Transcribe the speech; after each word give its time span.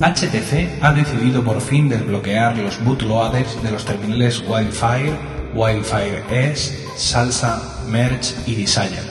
HTC 0.00 0.82
ha 0.82 0.92
decidido 0.92 1.42
por 1.42 1.60
fin 1.60 1.88
desbloquear 1.88 2.56
los 2.58 2.82
bootloaders 2.84 3.60
de 3.62 3.72
los 3.72 3.84
terminales 3.84 4.44
Wildfire, 4.46 5.14
Wildfire 5.54 6.22
S, 6.30 6.78
Salsa, 6.96 7.60
Merge 7.88 8.34
y 8.46 8.54
Desire. 8.54 9.02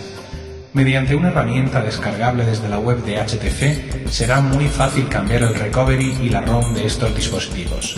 Mediante 0.74 1.15
una 1.15 1.29
herramienta 1.29 1.81
descargable 1.81 2.46
desde 2.46 2.69
la 2.69 2.79
web 2.79 3.03
de 3.03 3.17
HTC, 3.17 4.10
será 4.10 4.40
muy 4.40 4.69
fácil 4.69 5.10
cambiar 5.10 5.44
el 5.44 5.53
recovery 5.53 6.15
y 6.22 6.29
la 6.29 6.42
ROM 6.42 6.74
de 6.74 6.85
estos 6.85 7.13
dispositivos. 7.13 7.97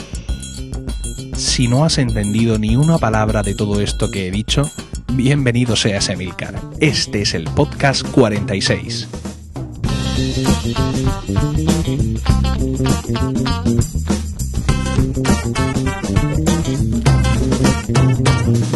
Si 1.36 1.68
no 1.68 1.86
has 1.86 2.00
entendido 2.00 2.58
ni 2.58 2.76
una 2.76 2.98
palabra 2.98 3.44
de 3.44 3.54
todo 3.54 3.80
esto 3.80 4.10
que 4.10 4.28
he 4.28 4.32
dicho, 4.32 4.72
bienvenido 5.16 5.76
seas 5.76 6.10
Emilcar. 6.10 6.60
Este 6.80 7.22
es 7.22 7.34
el 7.34 7.46
podcast 7.46 8.08
46. 8.10 9.08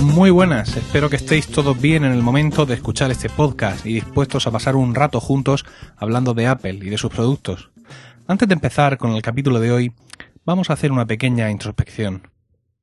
Muy 0.04 0.30
buenas, 0.30 0.76
espero 0.76 1.10
que 1.10 1.16
estéis 1.16 1.48
todos 1.48 1.80
bien 1.80 2.04
en 2.04 2.12
el 2.12 2.22
momento 2.22 2.66
de 2.66 2.76
escuchar 2.76 3.12
este 3.12 3.30
podcast 3.30 3.86
y 3.86 3.94
dispuestos 3.94 4.46
a 4.46 4.52
pasar 4.52 4.76
un 4.76 4.94
rato 4.94 5.20
juntos 5.20 5.66
hablando 5.96 6.34
de 6.34 6.48
Apple 6.48 6.80
y 6.82 6.90
de 6.90 6.98
sus 6.98 7.12
productos. 7.12 7.72
Antes 8.28 8.48
de 8.48 8.54
empezar 8.54 8.98
con 8.98 9.12
el 9.12 9.22
capítulo 9.22 9.60
de 9.60 9.72
hoy, 9.72 9.94
vamos 10.46 10.70
a 10.70 10.74
hacer 10.74 10.92
una 10.92 11.06
pequeña 11.06 11.50
introspección. 11.50 12.30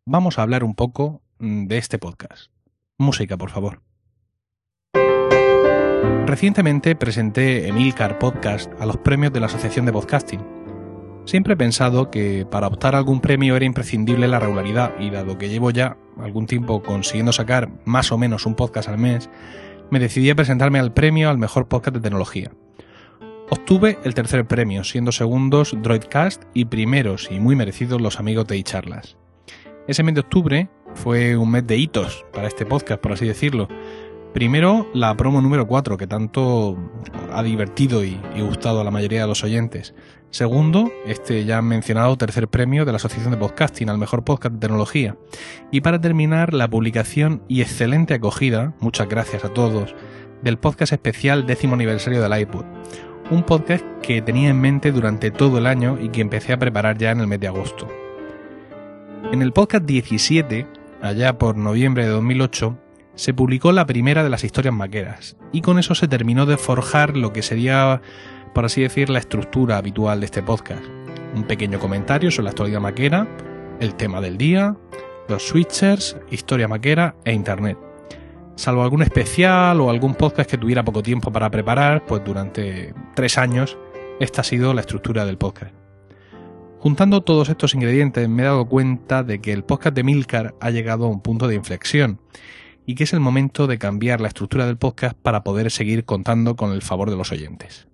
Vamos 0.06 0.38
a 0.38 0.42
hablar 0.42 0.64
un 0.64 0.74
poco 0.74 1.22
mm, 1.38 1.66
de 1.66 1.78
este 1.78 1.98
podcast. 1.98 2.53
Música, 2.98 3.36
por 3.36 3.50
favor. 3.50 3.82
Recientemente 6.26 6.96
presenté 6.96 7.68
Emilcar 7.68 8.18
Podcast 8.18 8.72
a 8.80 8.86
los 8.86 8.96
premios 8.98 9.32
de 9.32 9.40
la 9.40 9.46
Asociación 9.46 9.84
de 9.84 9.92
Podcasting. 9.92 10.40
Siempre 11.24 11.54
he 11.54 11.56
pensado 11.56 12.10
que 12.10 12.46
para 12.50 12.66
optar 12.66 12.94
a 12.94 12.98
algún 12.98 13.20
premio 13.20 13.56
era 13.56 13.64
imprescindible 13.64 14.28
la 14.28 14.38
regularidad 14.38 14.92
y 14.98 15.10
dado 15.10 15.38
que 15.38 15.48
llevo 15.48 15.70
ya 15.70 15.96
algún 16.18 16.46
tiempo 16.46 16.82
consiguiendo 16.82 17.32
sacar 17.32 17.70
más 17.84 18.12
o 18.12 18.18
menos 18.18 18.46
un 18.46 18.54
podcast 18.54 18.88
al 18.88 18.98
mes, 18.98 19.30
me 19.90 19.98
decidí 19.98 20.30
a 20.30 20.34
presentarme 20.34 20.78
al 20.78 20.92
premio 20.92 21.30
al 21.30 21.38
mejor 21.38 21.68
podcast 21.68 21.96
de 21.96 22.02
tecnología. 22.02 22.52
Obtuve 23.50 23.98
el 24.04 24.14
tercer 24.14 24.46
premio, 24.46 24.84
siendo 24.84 25.12
segundos 25.12 25.76
Droidcast 25.80 26.44
y 26.54 26.66
primeros 26.66 27.28
y 27.30 27.40
muy 27.40 27.56
merecidos 27.56 28.00
los 28.00 28.18
amigos 28.18 28.46
de 28.46 28.56
iCharlas. 28.56 29.16
Ese 29.86 30.02
mes 30.02 30.14
de 30.14 30.20
octubre 30.20 30.70
fue 30.94 31.36
un 31.36 31.50
mes 31.50 31.66
de 31.66 31.76
hitos 31.76 32.24
para 32.32 32.48
este 32.48 32.66
podcast, 32.66 33.00
por 33.00 33.12
así 33.12 33.26
decirlo, 33.26 33.68
Primero, 34.34 34.90
la 34.92 35.16
promo 35.16 35.40
número 35.40 35.68
4, 35.68 35.96
que 35.96 36.08
tanto 36.08 36.76
ha 37.32 37.40
divertido 37.44 38.02
y, 38.02 38.18
gustado 38.40 38.80
a 38.80 38.84
la 38.84 38.90
mayoría 38.90 39.20
de 39.20 39.28
los 39.28 39.44
oyentes. 39.44 39.94
Segundo, 40.30 40.90
este 41.06 41.44
ya 41.44 41.62
mencionado 41.62 42.18
tercer 42.18 42.48
premio 42.48 42.84
de 42.84 42.90
la 42.90 42.96
Asociación 42.96 43.30
de 43.30 43.36
Podcasting 43.38 43.88
al 43.88 43.98
mejor 43.98 44.24
podcast 44.24 44.54
de 44.54 44.58
tecnología. 44.58 45.16
Y 45.70 45.82
para 45.82 46.00
terminar, 46.00 46.52
la 46.52 46.66
publicación 46.66 47.44
y 47.46 47.60
excelente 47.62 48.14
acogida, 48.14 48.74
muchas 48.80 49.08
gracias 49.08 49.44
a 49.44 49.50
todos, 49.50 49.94
del 50.42 50.58
podcast 50.58 50.92
especial 50.92 51.46
décimo 51.46 51.74
aniversario 51.74 52.20
del 52.20 52.36
iPod. 52.36 52.64
Un 53.30 53.44
podcast 53.44 53.84
que 54.02 54.20
tenía 54.20 54.50
en 54.50 54.60
mente 54.60 54.90
durante 54.90 55.30
todo 55.30 55.58
el 55.58 55.66
año 55.66 55.96
y 56.02 56.08
que 56.08 56.22
empecé 56.22 56.52
a 56.52 56.58
preparar 56.58 56.98
ya 56.98 57.12
en 57.12 57.20
el 57.20 57.28
mes 57.28 57.38
de 57.38 57.46
agosto. 57.46 57.86
En 59.30 59.42
el 59.42 59.52
podcast 59.52 59.84
17, 59.84 60.66
allá 61.04 61.38
por 61.38 61.56
noviembre 61.56 62.04
de 62.04 62.10
2008, 62.10 62.78
se 63.14 63.34
publicó 63.34 63.72
la 63.72 63.86
primera 63.86 64.24
de 64.24 64.30
las 64.30 64.42
historias 64.42 64.74
maqueras, 64.74 65.36
y 65.52 65.60
con 65.60 65.78
eso 65.78 65.94
se 65.94 66.08
terminó 66.08 66.46
de 66.46 66.56
forjar 66.56 67.16
lo 67.16 67.32
que 67.32 67.42
sería, 67.42 68.00
por 68.54 68.64
así 68.64 68.82
decir, 68.82 69.10
la 69.10 69.18
estructura 69.18 69.76
habitual 69.76 70.20
de 70.20 70.26
este 70.26 70.42
podcast. 70.42 70.82
Un 71.34 71.44
pequeño 71.44 71.78
comentario 71.78 72.30
sobre 72.30 72.44
la 72.44 72.50
actualidad 72.50 72.80
maquera, 72.80 73.28
el 73.80 73.94
tema 73.94 74.20
del 74.20 74.38
día, 74.38 74.76
los 75.28 75.46
switchers, 75.46 76.16
historia 76.30 76.68
maquera 76.68 77.14
e 77.24 77.32
internet. 77.32 77.78
Salvo 78.56 78.82
algún 78.82 79.02
especial 79.02 79.80
o 79.80 79.90
algún 79.90 80.14
podcast 80.14 80.50
que 80.50 80.58
tuviera 80.58 80.84
poco 80.84 81.02
tiempo 81.02 81.30
para 81.30 81.50
preparar, 81.50 82.04
pues 82.06 82.22
durante 82.24 82.94
tres 83.14 83.36
años 83.36 83.76
esta 84.20 84.40
ha 84.42 84.44
sido 84.44 84.72
la 84.72 84.80
estructura 84.80 85.24
del 85.26 85.38
podcast. 85.38 85.83
Juntando 86.84 87.22
todos 87.22 87.48
estos 87.48 87.72
ingredientes 87.72 88.28
me 88.28 88.42
he 88.42 88.44
dado 88.44 88.66
cuenta 88.66 89.22
de 89.22 89.40
que 89.40 89.54
el 89.54 89.64
podcast 89.64 89.96
de 89.96 90.02
Milcar 90.02 90.54
ha 90.60 90.68
llegado 90.68 91.06
a 91.06 91.08
un 91.08 91.22
punto 91.22 91.48
de 91.48 91.54
inflexión 91.54 92.20
y 92.84 92.94
que 92.94 93.04
es 93.04 93.14
el 93.14 93.20
momento 93.20 93.66
de 93.66 93.78
cambiar 93.78 94.20
la 94.20 94.28
estructura 94.28 94.66
del 94.66 94.76
podcast 94.76 95.16
para 95.16 95.44
poder 95.44 95.70
seguir 95.70 96.04
contando 96.04 96.56
con 96.56 96.72
el 96.72 96.82
favor 96.82 97.08
de 97.08 97.16
los 97.16 97.32
oyentes. 97.32 97.88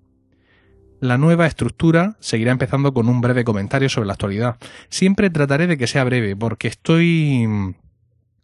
La 0.98 1.18
nueva 1.18 1.46
estructura 1.46 2.16
seguirá 2.18 2.50
empezando 2.50 2.92
con 2.92 3.08
un 3.08 3.20
breve 3.20 3.44
comentario 3.44 3.88
sobre 3.88 4.08
la 4.08 4.14
actualidad. 4.14 4.56
Siempre 4.88 5.30
trataré 5.30 5.68
de 5.68 5.78
que 5.78 5.86
sea 5.86 6.02
breve, 6.02 6.34
porque 6.34 6.66
estoy... 6.66 7.76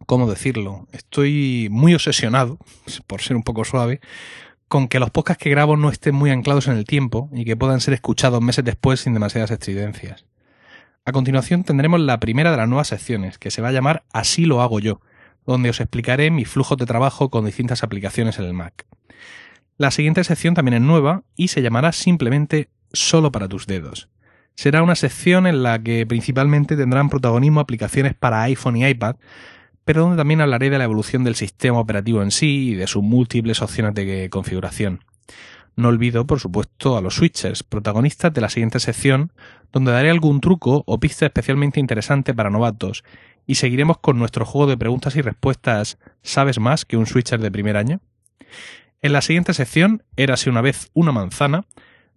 ¿Cómo 0.07 0.31
decirlo? 0.31 0.87
Estoy 0.93 1.67
muy 1.73 1.93
obsesionado, 1.93 2.61
por 3.09 3.21
ser 3.21 3.37
un 3.37 3.43
poco 3.43 3.65
suave, 3.65 3.99
con 4.69 4.87
que 4.87 5.01
los 5.01 5.11
podcasts 5.11 5.43
que 5.43 5.51
grabo 5.51 5.77
no 5.77 5.91
estén 5.91 6.15
muy 6.15 6.31
anclados 6.31 6.69
en 6.69 6.77
el 6.77 6.85
tiempo 6.85 7.31
y 7.33 7.45
que 7.45 7.57
puedan 7.57 7.81
ser 7.81 7.95
escuchados 7.95 8.41
meses 8.41 8.65
después 8.65 9.01
sin 9.01 9.13
demasiadas 9.13 9.51
estridencias. 9.51 10.25
A 11.09 11.13
continuación 11.13 11.63
tendremos 11.63 12.01
la 12.01 12.19
primera 12.19 12.51
de 12.51 12.57
las 12.57 12.69
nuevas 12.69 12.89
secciones, 12.89 13.39
que 13.39 13.53
se 13.53 13.63
va 13.63 13.69
a 13.69 13.73
llamar 13.73 14.03
Así 14.13 14.45
lo 14.45 14.61
hago 14.61 14.81
yo, 14.81 15.01
donde 15.47 15.71
os 15.71 15.79
explicaré 15.79 16.33
mi 16.33 16.45
flujo 16.45 16.75
de 16.75 16.85
trabajo 16.85 17.31
con 17.31 17.45
distintas 17.47 17.85
aplicaciones 17.85 18.41
en 18.41 18.45
el 18.45 18.55
Mac. 18.55 18.87
La 19.79 19.93
siguiente 19.93 20.25
sección 20.25 20.55
también 20.55 20.75
es 20.75 20.81
nueva 20.81 21.23
y 21.37 21.47
se 21.47 21.63
llamará 21.63 21.93
simplemente 21.93 22.71
Solo 22.93 23.31
para 23.31 23.47
tus 23.47 23.69
dedos. 23.69 24.09
Será 24.57 24.83
una 24.83 24.97
sección 24.97 25.47
en 25.47 25.63
la 25.63 25.81
que 25.81 26.05
principalmente 26.07 26.77
tendrán 26.77 27.09
protagonismo 27.09 27.61
aplicaciones 27.61 28.15
para 28.15 28.43
iPhone 28.43 28.77
y 28.77 28.85
iPad, 28.85 29.15
pero 29.85 30.01
donde 30.01 30.17
también 30.17 30.41
hablaré 30.41 30.71
de 30.71 30.79
la 30.79 30.85
evolución 30.85 31.23
del 31.23 31.37
sistema 31.37 31.79
operativo 31.79 32.21
en 32.21 32.33
sí 32.33 32.71
y 32.71 32.75
de 32.75 32.89
sus 32.89 33.05
múltiples 33.05 33.63
opciones 33.63 33.95
de 33.95 34.29
configuración. 34.29 35.05
No 35.77 35.89
olvido, 35.89 36.27
por 36.27 36.41
supuesto, 36.41 36.97
a 36.97 37.03
los 37.03 37.17
switchers, 37.17 37.63
protagonistas 37.63 38.33
de 38.33 38.41
la 38.41 38.49
siguiente 38.49 38.81
sección, 38.81 39.33
donde 39.73 39.93
daré 39.93 40.09
algún 40.11 40.41
truco 40.41 40.83
o 40.87 40.99
pista 40.99 41.27
especialmente 41.27 41.81
interesante 41.81 42.33
para 42.33 42.49
novatos 42.49 43.05
y 43.47 43.57
seguiremos 43.57 43.99
con 43.99 44.19
nuestro 44.19 44.47
juego 44.47 44.69
de 44.69 44.79
preguntas 44.79 45.17
y 45.17 45.23
respuestas 45.23 45.99
¿Sabes 46.23 46.59
más 46.59 46.87
que 46.87 46.97
un 46.97 47.07
switcher 47.07 47.41
de 47.41 47.51
primer 47.51 47.77
año? 47.77 48.01
En 49.03 49.13
la 49.13 49.21
siguiente 49.21 49.53
sección, 49.53 50.03
Érase 50.17 50.49
una 50.49 50.63
vez 50.63 50.91
una 50.95 51.13
manzana, 51.13 51.67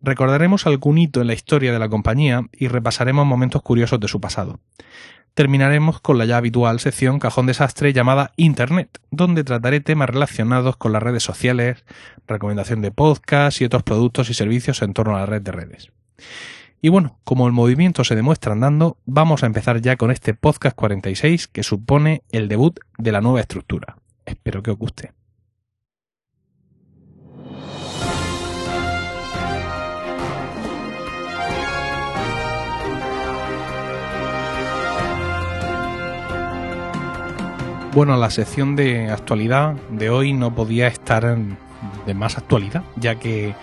recordaremos 0.02 0.66
algún 0.66 0.98
hito 0.98 1.20
en 1.20 1.28
la 1.28 1.34
historia 1.34 1.74
de 1.74 1.80
la 1.80 1.90
compañía 1.90 2.44
y 2.54 2.70
repasaremos 2.70 3.26
momentos 3.26 3.62
curiosos 3.62 4.00
de 4.00 4.08
su 4.08 4.22
pasado. 4.22 4.62
Terminaremos 5.34 6.02
con 6.02 6.18
la 6.18 6.26
ya 6.26 6.38
habitual 6.38 6.80
sección 6.80 7.20
Cajón 7.20 7.46
Desastre 7.46 7.94
llamada 7.94 8.32
Internet, 8.36 9.00
donde 9.12 9.44
trataré 9.44 9.80
temas 9.80 10.10
relacionados 10.10 10.78
con 10.78 10.92
las 10.92 11.04
redes 11.04 11.24
sociales, 11.24 11.86
recomendación 12.28 12.82
de 12.82 12.92
podcast 12.92 13.62
y 13.62 13.66
otros 13.66 13.84
productos 13.84 14.30
y 14.30 14.34
servicios 14.34 14.82
en 14.82 14.94
torno 14.94 15.16
a 15.16 15.20
la 15.20 15.26
red 15.26 15.42
de 15.42 15.52
redes. 15.52 15.92
Y 16.82 16.90
bueno, 16.90 17.20
como 17.24 17.48
el 17.48 17.54
movimiento 17.54 18.04
se 18.04 18.16
demuestra 18.16 18.54
andando, 18.54 18.98
vamos 19.06 19.44
a 19.44 19.48
empezar 19.48 19.82
ya 19.82 19.98
con 19.98 20.12
este 20.12 20.34
podcast 20.34 20.76
46 20.76 21.48
que 21.48 21.64
supone 21.64 22.24
el 22.32 22.48
debut 22.48 22.80
de 22.98 23.12
la 23.12 23.22
nueva 23.22 23.42
estructura. 23.42 23.98
Espero 24.26 24.64
que 24.64 24.72
os 24.72 24.78
guste. 24.78 25.19
Bueno, 37.92 38.16
la 38.18 38.30
sección 38.30 38.76
de 38.76 39.10
actualidad 39.10 39.74
de 39.90 40.12
hoy 40.12 40.32
no 40.32 40.54
podía 40.54 40.88
estar 40.88 41.38
de 42.06 42.14
más 42.14 42.38
actualidad, 42.38 42.84
ya 42.98 43.16
que 43.16 43.56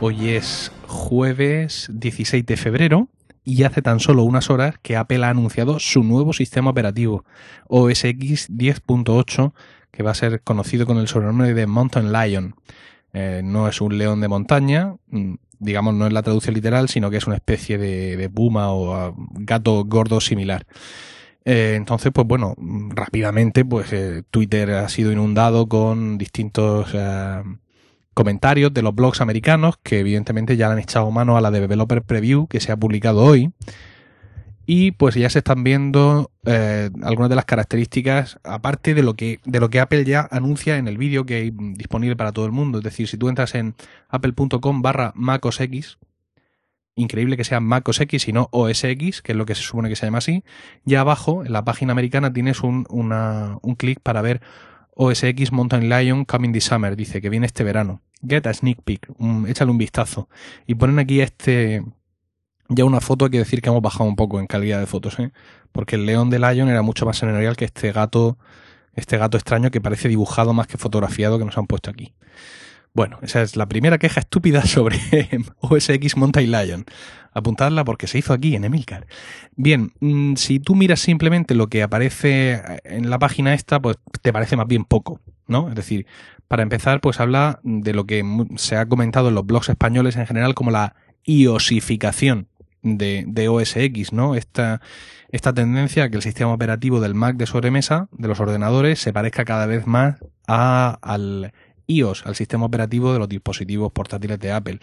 hoy 0.00 0.30
es 0.30 0.72
jueves 0.86 1.88
16 1.92 2.46
de 2.46 2.56
febrero 2.56 3.08
y 3.44 3.64
hace 3.64 3.82
tan 3.82 4.00
solo 4.00 4.22
unas 4.22 4.48
horas 4.48 4.76
que 4.80 4.96
Apple 4.96 5.24
ha 5.24 5.28
anunciado 5.28 5.78
su 5.78 6.02
nuevo 6.02 6.32
sistema 6.32 6.70
operativo, 6.70 7.26
OS 7.68 8.04
X 8.04 8.50
10.8, 8.50 9.52
que 9.90 10.02
va 10.02 10.12
a 10.12 10.14
ser 10.14 10.40
conocido 10.40 10.86
con 10.86 10.96
el 10.96 11.06
sobrenombre 11.06 11.52
de 11.52 11.66
Mountain 11.66 12.12
Lion. 12.12 12.54
Eh, 13.12 13.42
no 13.44 13.68
es 13.68 13.82
un 13.82 13.98
león 13.98 14.22
de 14.22 14.28
montaña, 14.28 14.96
mm, 15.08 15.34
digamos, 15.58 15.94
no 15.94 16.06
es 16.06 16.14
la 16.14 16.22
traducción 16.22 16.54
literal, 16.54 16.88
sino 16.88 17.10
que 17.10 17.18
es 17.18 17.26
una 17.26 17.36
especie 17.36 17.76
de, 17.76 18.30
puma 18.30 18.72
o 18.72 18.94
ah, 18.94 19.14
gato 19.16 19.84
gordo 19.84 20.20
similar. 20.20 20.66
Eh, 21.46 21.74
entonces, 21.76 22.10
pues 22.12 22.26
bueno, 22.26 22.54
rápidamente, 22.90 23.64
pues 23.64 23.92
eh, 23.92 24.24
Twitter 24.30 24.72
ha 24.72 24.88
sido 24.88 25.12
inundado 25.12 25.68
con 25.68 26.18
distintos 26.18 26.92
comentarios 28.14 28.74
de 28.74 28.82
los 28.82 28.94
blogs 28.94 29.20
americanos 29.20 29.76
que 29.82 30.00
evidentemente 30.00 30.56
ya 30.56 30.72
han 30.72 30.78
echado 30.78 31.10
mano 31.10 31.36
a 31.36 31.40
la 31.40 31.50
de 31.50 31.60
Developer 31.60 32.02
Preview 32.02 32.48
que 32.48 32.60
se 32.60 32.72
ha 32.72 32.76
publicado 32.76 33.22
hoy. 33.22 33.52
Y 34.68 34.90
pues 34.92 35.14
ya 35.14 35.30
se 35.30 35.38
están 35.38 35.62
viendo 35.62 36.32
eh, 36.44 36.90
algunas 37.02 37.30
de 37.30 37.36
las 37.36 37.44
características 37.44 38.40
aparte 38.42 38.94
de 38.94 39.04
lo 39.04 39.14
que 39.14 39.38
de 39.44 39.60
lo 39.60 39.70
que 39.70 39.78
Apple 39.78 40.04
ya 40.04 40.26
anuncia 40.32 40.76
en 40.78 40.88
el 40.88 40.98
vídeo 40.98 41.24
que 41.24 41.36
hay 41.36 41.52
disponible 41.54 42.16
para 42.16 42.32
todo 42.32 42.46
el 42.46 42.52
mundo. 42.52 42.78
Es 42.78 42.84
decir 42.84 43.06
si 43.06 43.16
tú 43.16 43.28
entras 43.28 43.54
en 43.54 43.76
apple.com 44.08 44.82
barra 44.82 45.12
macosx 45.14 45.98
increíble 46.96 47.36
que 47.36 47.44
sea 47.44 47.60
macOS 47.60 48.00
X 48.00 48.26
y 48.26 48.32
no 48.32 48.48
OS 48.50 48.84
X, 48.84 49.22
que 49.22 49.32
es 49.32 49.38
lo 49.38 49.46
que 49.46 49.54
se 49.54 49.62
supone 49.62 49.88
que 49.88 49.96
se 49.96 50.06
llama 50.06 50.18
así. 50.18 50.42
Ya 50.84 51.00
abajo, 51.00 51.44
en 51.44 51.52
la 51.52 51.64
página 51.64 51.92
americana, 51.92 52.32
tienes 52.32 52.62
un, 52.62 52.86
un 52.88 53.74
clic 53.76 54.00
para 54.00 54.22
ver 54.22 54.40
OS 54.94 55.22
X 55.22 55.52
Mountain 55.52 55.88
Lion 55.88 56.24
Coming 56.24 56.52
this 56.52 56.64
Summer. 56.64 56.96
Dice 56.96 57.20
que 57.20 57.30
viene 57.30 57.46
este 57.46 57.62
verano. 57.62 58.02
Get 58.26 58.46
a 58.46 58.54
sneak 58.54 58.82
peek. 58.82 59.08
échale 59.46 59.70
un 59.70 59.78
vistazo. 59.78 60.28
Y 60.66 60.74
ponen 60.74 60.98
aquí 60.98 61.20
este, 61.20 61.84
ya 62.68 62.84
una 62.84 63.00
foto 63.00 63.26
hay 63.26 63.30
que 63.30 63.38
decir 63.38 63.60
que 63.60 63.68
hemos 63.68 63.82
bajado 63.82 64.08
un 64.08 64.16
poco 64.16 64.40
en 64.40 64.46
calidad 64.46 64.80
de 64.80 64.86
fotos, 64.86 65.18
¿eh? 65.18 65.32
Porque 65.72 65.96
el 65.96 66.06
león 66.06 66.30
de 66.30 66.38
Lion 66.38 66.68
era 66.68 66.82
mucho 66.82 67.06
más 67.06 67.18
señorial 67.18 67.56
que 67.56 67.66
este 67.66 67.92
gato, 67.92 68.38
este 68.94 69.18
gato 69.18 69.36
extraño 69.36 69.70
que 69.70 69.80
parece 69.80 70.08
dibujado 70.08 70.52
más 70.54 70.66
que 70.66 70.78
fotografiado 70.78 71.38
que 71.38 71.44
nos 71.44 71.58
han 71.58 71.66
puesto 71.66 71.90
aquí. 71.90 72.14
Bueno, 72.96 73.18
esa 73.20 73.42
es 73.42 73.56
la 73.56 73.66
primera 73.66 73.98
queja 73.98 74.20
estúpida 74.20 74.62
sobre 74.66 74.98
OS 75.60 75.90
X 75.90 76.16
Mountain 76.16 76.50
Lion. 76.50 76.86
Apuntadla 77.34 77.84
porque 77.84 78.06
se 78.06 78.16
hizo 78.16 78.32
aquí 78.32 78.56
en 78.56 78.64
Emilcar. 78.64 79.06
Bien, 79.54 79.92
mm, 80.00 80.36
si 80.36 80.60
tú 80.60 80.74
miras 80.74 81.00
simplemente 81.00 81.54
lo 81.54 81.66
que 81.66 81.82
aparece 81.82 82.62
en 82.84 83.10
la 83.10 83.18
página 83.18 83.52
esta, 83.52 83.80
pues 83.80 83.98
te 84.22 84.32
parece 84.32 84.56
más 84.56 84.66
bien 84.66 84.86
poco, 84.86 85.20
¿no? 85.46 85.68
Es 85.68 85.74
decir, 85.74 86.06
para 86.48 86.62
empezar, 86.62 87.02
pues 87.02 87.20
habla 87.20 87.60
de 87.64 87.92
lo 87.92 88.06
que 88.06 88.24
se 88.56 88.76
ha 88.76 88.86
comentado 88.86 89.28
en 89.28 89.34
los 89.34 89.44
blogs 89.44 89.68
españoles 89.68 90.16
en 90.16 90.26
general 90.26 90.54
como 90.54 90.70
la 90.70 90.94
iosificación 91.26 92.48
de, 92.82 93.24
de 93.28 93.48
OS 93.48 93.76
X, 93.76 94.14
¿no? 94.14 94.36
Esta, 94.36 94.80
esta 95.28 95.52
tendencia 95.52 96.04
a 96.04 96.08
que 96.08 96.16
el 96.16 96.22
sistema 96.22 96.54
operativo 96.54 97.00
del 97.00 97.14
Mac 97.14 97.36
de 97.36 97.44
sobremesa, 97.44 98.08
de 98.12 98.28
los 98.28 98.40
ordenadores, 98.40 99.00
se 99.00 99.12
parezca 99.12 99.44
cada 99.44 99.66
vez 99.66 99.86
más 99.86 100.16
a, 100.48 100.98
al 101.02 101.52
iOS, 101.86 102.26
al 102.26 102.34
sistema 102.34 102.66
operativo 102.66 103.12
de 103.12 103.18
los 103.18 103.28
dispositivos 103.28 103.92
portátiles 103.92 104.38
de 104.38 104.52
Apple. 104.52 104.80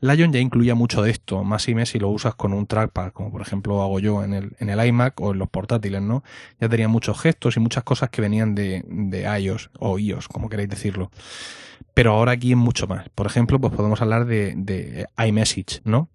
Lion 0.00 0.32
ya 0.32 0.40
incluía 0.40 0.74
mucho 0.74 1.02
de 1.02 1.10
esto, 1.10 1.44
más 1.44 1.68
y 1.68 1.86
si 1.86 1.98
lo 1.98 2.08
usas 2.08 2.34
con 2.34 2.52
un 2.52 2.66
trackpad, 2.66 3.12
como 3.12 3.30
por 3.30 3.40
ejemplo 3.40 3.82
hago 3.82 4.00
yo 4.00 4.22
en 4.22 4.34
el, 4.34 4.56
en 4.58 4.68
el 4.68 4.86
iMac 4.86 5.20
o 5.20 5.32
en 5.32 5.38
los 5.38 5.48
portátiles, 5.48 6.02
¿no? 6.02 6.22
Ya 6.60 6.68
tenía 6.68 6.88
muchos 6.88 7.20
gestos 7.20 7.56
y 7.56 7.60
muchas 7.60 7.84
cosas 7.84 8.10
que 8.10 8.20
venían 8.20 8.54
de, 8.54 8.84
de 8.86 9.40
iOS 9.40 9.70
o 9.78 9.98
iOS, 9.98 10.28
como 10.28 10.48
queréis 10.48 10.68
decirlo. 10.68 11.10
Pero 11.94 12.12
ahora 12.12 12.32
aquí 12.32 12.52
es 12.52 12.56
mucho 12.56 12.86
más. 12.86 13.08
Por 13.10 13.26
ejemplo, 13.26 13.60
pues 13.60 13.72
podemos 13.72 14.02
hablar 14.02 14.26
de, 14.26 14.54
de 14.56 15.06
iMessage, 15.16 15.80
¿no? 15.84 16.08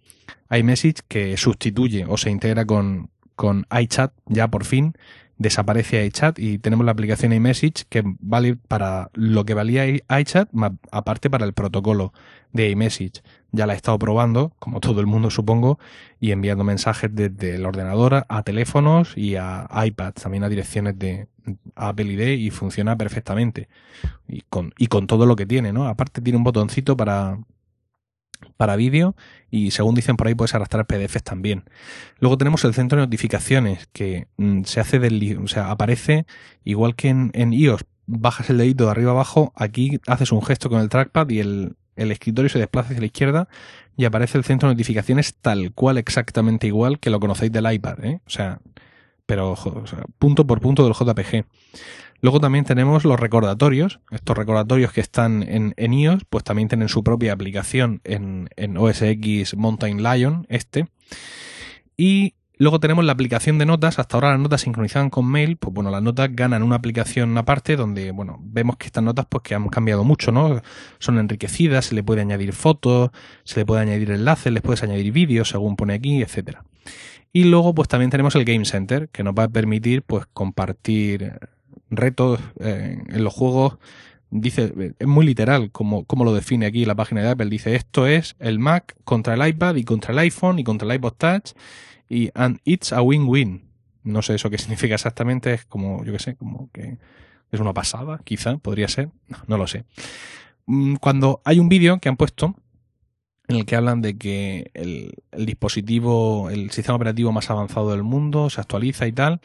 iMessage 0.51 1.01
que 1.07 1.37
sustituye 1.37 2.05
o 2.07 2.17
se 2.17 2.29
integra 2.29 2.65
con, 2.65 3.09
con 3.35 3.65
iChat 3.71 4.11
ya 4.25 4.47
por 4.47 4.65
fin 4.65 4.93
desaparece 5.39 6.05
iChat 6.05 6.37
y 6.37 6.59
tenemos 6.59 6.85
la 6.85 6.91
aplicación 6.91 7.33
iMessage 7.33 7.85
que 7.89 8.03
vale 8.19 8.55
para 8.55 9.09
lo 9.13 9.45
que 9.45 9.53
valía 9.55 9.87
iChat, 9.87 10.49
aparte 10.91 11.29
para 11.29 11.45
el 11.45 11.53
protocolo 11.53 12.13
de 12.51 12.69
iMessage. 12.69 13.23
Ya 13.51 13.65
la 13.65 13.73
he 13.73 13.77
estado 13.77 13.97
probando, 13.97 14.53
como 14.59 14.79
todo 14.81 14.99
el 14.99 15.07
mundo 15.07 15.31
supongo, 15.31 15.79
y 16.19 16.31
enviando 16.31 16.63
mensajes 16.63 17.09
desde 17.13 17.55
el 17.55 17.65
ordenador 17.65 18.25
a 18.27 18.43
teléfonos 18.43 19.17
y 19.17 19.37
a 19.37 19.67
iPads, 19.73 20.21
también 20.21 20.43
a 20.43 20.49
direcciones 20.49 20.99
de 20.99 21.27
Apple 21.75 22.05
ID 22.05 22.37
y 22.37 22.51
funciona 22.51 22.97
perfectamente. 22.97 23.69
Y 24.27 24.41
con, 24.49 24.73
y 24.77 24.87
con 24.87 25.07
todo 25.07 25.25
lo 25.25 25.35
que 25.37 25.45
tiene, 25.45 25.71
¿no? 25.71 25.87
Aparte 25.87 26.21
tiene 26.21 26.37
un 26.37 26.43
botoncito 26.43 26.97
para, 26.97 27.39
para 28.57 28.75
vídeo 28.75 29.15
y 29.49 29.71
según 29.71 29.95
dicen 29.95 30.17
por 30.17 30.27
ahí 30.27 30.35
puedes 30.35 30.53
arrastrar 30.55 30.85
PDFs 30.85 31.23
también. 31.23 31.63
Luego 32.19 32.37
tenemos 32.37 32.63
el 32.65 32.73
centro 32.73 32.99
de 32.99 33.05
notificaciones 33.05 33.87
que 33.93 34.27
mm, 34.37 34.63
se 34.63 34.79
hace 34.79 34.99
del, 34.99 35.39
o 35.43 35.47
sea, 35.47 35.71
aparece 35.71 36.25
igual 36.63 36.95
que 36.95 37.09
en, 37.09 37.31
en, 37.33 37.53
iOS, 37.53 37.85
bajas 38.05 38.49
el 38.49 38.57
dedito 38.57 38.85
de 38.85 38.91
arriba 38.91 39.11
abajo, 39.11 39.53
aquí 39.55 39.99
haces 40.07 40.31
un 40.31 40.43
gesto 40.43 40.69
con 40.69 40.81
el 40.81 40.89
trackpad 40.89 41.29
y 41.29 41.39
el, 41.39 41.75
el 41.95 42.11
escritorio 42.11 42.49
se 42.49 42.59
desplaza 42.59 42.89
hacia 42.89 42.99
la 42.99 43.05
izquierda 43.05 43.47
y 43.97 44.05
aparece 44.05 44.37
el 44.37 44.43
centro 44.43 44.69
de 44.69 44.75
notificaciones 44.75 45.35
tal 45.35 45.73
cual 45.73 45.97
exactamente 45.97 46.67
igual 46.67 46.99
que 46.99 47.09
lo 47.09 47.19
conocéis 47.19 47.51
del 47.51 47.71
iPad, 47.71 48.03
¿eh? 48.05 48.21
O 48.25 48.29
sea, 48.29 48.59
pero 49.25 49.55
punto 50.17 50.47
por 50.47 50.59
punto 50.59 50.83
del 50.83 50.93
JPG. 50.93 51.45
Luego 52.21 52.39
también 52.39 52.65
tenemos 52.65 53.05
los 53.05 53.19
recordatorios. 53.19 53.99
Estos 54.11 54.37
recordatorios 54.37 54.91
que 54.91 55.01
están 55.01 55.43
en, 55.43 55.73
en 55.77 55.93
iOS, 55.93 56.25
pues 56.29 56.43
también 56.43 56.67
tienen 56.67 56.89
su 56.89 57.03
propia 57.03 57.33
aplicación 57.33 58.01
en, 58.03 58.49
en 58.55 58.77
OS 58.77 59.01
X 59.01 59.55
Mountain 59.55 60.03
Lion, 60.03 60.45
este. 60.49 60.87
Y 61.95 62.35
luego 62.57 62.79
tenemos 62.79 63.05
la 63.05 63.13
aplicación 63.13 63.57
de 63.57 63.65
notas. 63.65 63.99
Hasta 63.99 64.17
ahora 64.17 64.31
las 64.31 64.39
notas 64.39 64.61
sincronizaban 64.61 65.09
con 65.09 65.25
mail. 65.25 65.57
Pues 65.57 65.73
bueno, 65.73 65.91
las 65.91 66.01
notas 66.01 66.29
ganan 66.33 66.63
una 66.63 66.75
aplicación 66.75 67.37
aparte 67.37 67.75
donde, 67.75 68.11
bueno, 68.11 68.37
vemos 68.41 68.77
que 68.77 68.87
estas 68.87 69.03
notas 69.03 69.25
pues 69.29 69.43
que 69.43 69.55
han 69.55 69.67
cambiado 69.69 70.03
mucho, 70.03 70.31
¿no? 70.31 70.61
Son 70.99 71.17
enriquecidas, 71.19 71.85
se 71.85 71.95
le 71.95 72.03
puede 72.03 72.21
añadir 72.21 72.53
fotos, 72.53 73.11
se 73.43 73.61
le 73.61 73.65
puede 73.65 73.81
añadir 73.81 74.11
enlaces, 74.11 74.51
les 74.51 74.61
puedes 74.61 74.83
añadir 74.83 75.11
vídeos, 75.13 75.49
según 75.49 75.75
pone 75.77 75.93
aquí, 75.93 76.21
etcétera. 76.21 76.63
Y 77.31 77.45
luego 77.45 77.75
pues 77.75 77.87
también 77.87 78.09
tenemos 78.09 78.35
el 78.35 78.43
Game 78.43 78.65
Center, 78.65 79.09
que 79.09 79.23
nos 79.23 79.35
va 79.35 79.43
a 79.43 79.49
permitir 79.49 80.01
pues 80.01 80.25
compartir 80.33 81.39
retos 81.89 82.39
eh, 82.59 82.97
en 83.07 83.23
los 83.23 83.33
juegos 83.33 83.77
dice, 84.31 84.93
es 84.99 85.07
muy 85.07 85.25
literal 85.25 85.71
como, 85.71 86.05
como 86.05 86.23
lo 86.23 86.33
define 86.33 86.65
aquí 86.65 86.85
la 86.85 86.95
página 86.95 87.21
de 87.21 87.29
Apple. 87.29 87.49
Dice, 87.49 87.75
esto 87.75 88.07
es 88.07 88.35
el 88.39 88.59
Mac 88.59 88.95
contra 89.03 89.33
el 89.33 89.47
iPad 89.47 89.75
y 89.75 89.83
contra 89.83 90.11
el 90.13 90.19
iPhone 90.19 90.59
y 90.59 90.63
contra 90.63 90.87
el 90.87 90.95
iPod 90.95 91.13
Touch 91.13 91.51
y 92.09 92.31
and 92.33 92.59
it's 92.63 92.93
a 92.93 93.01
win-win. 93.01 93.69
No 94.03 94.21
sé 94.21 94.35
eso 94.35 94.49
qué 94.49 94.57
significa 94.59 94.95
exactamente, 94.95 95.53
es 95.53 95.65
como, 95.65 96.03
yo 96.03 96.13
qué 96.13 96.19
sé, 96.19 96.35
como 96.35 96.69
que 96.71 96.97
es 97.51 97.59
una 97.59 97.73
pasada, 97.73 98.19
quizá, 98.23 98.57
podría 98.57 98.87
ser, 98.87 99.09
no, 99.47 99.57
lo 99.57 99.67
sé. 99.67 99.85
Mm, 100.67 100.95
cuando 100.95 101.41
hay 101.45 101.59
un 101.59 101.69
vídeo 101.69 101.99
que 101.99 102.09
han 102.09 102.17
puesto 102.17 102.55
en 103.47 103.55
el 103.55 103.65
que 103.65 103.75
hablan 103.75 104.01
de 104.01 104.15
que 104.15 104.69
el 104.75 105.15
dispositivo, 105.31 106.51
el 106.51 106.69
sistema 106.69 106.97
operativo 106.97 107.31
más 107.31 107.49
avanzado 107.49 107.89
del 107.89 108.03
mundo 108.03 108.51
se 108.51 108.61
actualiza 108.61 109.07
y 109.07 109.11
tal, 109.11 109.41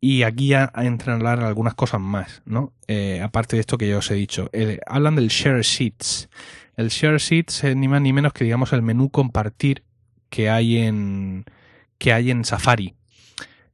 y 0.00 0.22
aquí 0.22 0.48
ya 0.48 0.72
entran 0.76 1.26
a 1.26 1.32
algunas 1.32 1.74
cosas 1.74 2.00
más, 2.00 2.42
¿no? 2.44 2.72
Eh, 2.86 3.20
aparte 3.22 3.56
de 3.56 3.60
esto 3.60 3.78
que 3.78 3.88
ya 3.88 3.98
os 3.98 4.10
he 4.10 4.14
dicho. 4.14 4.50
Hablan 4.86 5.16
del 5.16 5.28
Share 5.28 5.62
Sheets. 5.62 6.28
El 6.76 6.88
Share 6.88 7.18
Sheets 7.18 7.64
es 7.64 7.76
ni 7.76 7.88
más 7.88 8.00
ni 8.00 8.12
menos 8.12 8.32
que, 8.32 8.44
digamos, 8.44 8.72
el 8.72 8.82
menú 8.82 9.10
compartir 9.10 9.82
que 10.30 10.50
hay 10.50 10.78
en, 10.78 11.44
que 11.98 12.12
hay 12.12 12.30
en 12.30 12.44
Safari. 12.44 12.94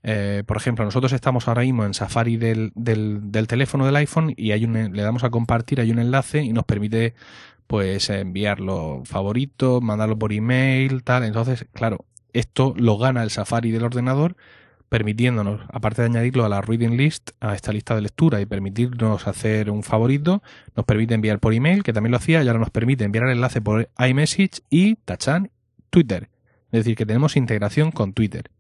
Eh, 0.03 0.43
por 0.47 0.57
ejemplo, 0.57 0.85
nosotros 0.85 1.13
estamos 1.13 1.49
ahora 1.49 1.63
mismo 1.63 1.85
en 1.85 1.93
Safari 1.93 2.37
del, 2.37 2.73
del, 2.75 3.33
del 3.33 3.47
teléfono 3.47 3.85
del 3.85 3.97
iPhone 3.97 4.33
y 4.37 4.53
hay 4.53 4.65
un, 4.65 4.75
le 4.95 5.03
damos 5.03 5.25
a 5.25 5.31
compartir, 5.31 5.81
hay 5.81 5.91
un 5.91 5.99
enlace 5.99 6.43
y 6.43 6.53
nos 6.53 6.65
permite 6.65 7.15
pues 7.67 8.11
enviarlo 8.11 9.03
favorito, 9.05 9.81
mandarlo 9.81 10.19
por 10.19 10.33
email, 10.33 11.03
tal. 11.03 11.25
Entonces, 11.25 11.67
claro, 11.73 12.05
esto 12.33 12.75
lo 12.77 12.97
gana 12.99 13.23
el 13.23 13.31
Safari 13.31 13.71
del 13.71 13.85
ordenador 13.85 14.37
permitiéndonos, 14.95 15.61
aparte 15.73 16.03
de 16.03 16.07
añadirlo 16.07 16.45
a 16.45 16.49
la 16.49 16.61
reading 16.61 16.97
list, 16.97 17.33
a 17.41 17.57
esta 17.57 17.73
lista 17.73 17.97
de 17.97 18.01
lectura 18.01 18.41
y 18.41 18.47
permitirnos 18.47 19.27
hacer 19.27 19.69
un 19.69 19.83
favorito, 19.83 20.41
nos 20.77 20.87
permite 20.87 21.15
enviar 21.15 21.41
por 21.41 21.53
email, 21.53 21.83
que 21.83 21.93
también 21.93 22.13
lo 22.13 22.19
hacía, 22.19 22.45
y 22.45 22.47
ahora 22.47 22.61
nos 22.61 22.71
permite 22.71 23.03
enviar 23.03 23.25
el 23.25 23.33
enlace 23.33 23.61
por 23.61 23.89
iMessage 23.99 24.63
y 24.71 24.95
tachan 24.95 25.51
Twitter. 25.91 26.29
Es 26.71 26.85
decir, 26.85 26.95
que 26.95 27.05
tenemos 27.07 27.37
integración 27.37 27.91
con 27.91 28.13
Twitter. 28.13 28.53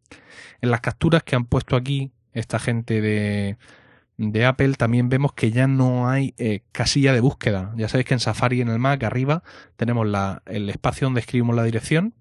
En 0.60 0.72
las 0.72 0.80
capturas 0.80 1.22
que 1.22 1.36
han 1.36 1.44
puesto 1.44 1.76
aquí 1.76 2.10
esta 2.32 2.58
gente 2.58 3.00
de, 3.00 4.44
Apple 4.44 4.74
también 4.74 5.08
vemos 5.08 5.34
que 5.34 5.52
ya 5.52 5.68
no 5.68 6.08
hay 6.08 6.34
eh, 6.38 6.62
casilla 6.72 7.12
de 7.12 7.20
búsqueda. 7.20 7.72
Ya 7.76 7.86
sabéis 7.86 8.08
que 8.08 8.14
en 8.14 8.20
Safari 8.20 8.60
en 8.60 8.70
el 8.70 8.80
Mac 8.80 9.04
arriba 9.04 9.44
tenemos 9.76 10.04
el 10.46 10.68
espacio 10.68 11.06
donde 11.06 11.20
escribimos 11.20 11.54
la 11.54 11.62
dirección 11.62 12.12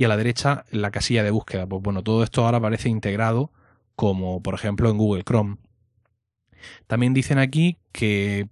y 0.00 0.04
a 0.04 0.08
la 0.08 0.16
derecha 0.16 0.64
la 0.70 0.90
casilla 0.90 1.22
de 1.22 1.30
búsqueda. 1.30 1.66
Pues 1.66 1.82
bueno, 1.82 2.02
todo 2.02 2.24
esto 2.24 2.46
ahora 2.46 2.56
aparece 2.56 2.88
integrado 2.88 3.52
como 3.96 4.42
por 4.42 4.54
ejemplo 4.54 4.88
en 4.88 4.96
Google 4.96 5.24
Chrome. 5.24 5.58
También 6.86 7.12
dicen 7.12 7.38
aquí 7.38 7.76
que 7.92 8.48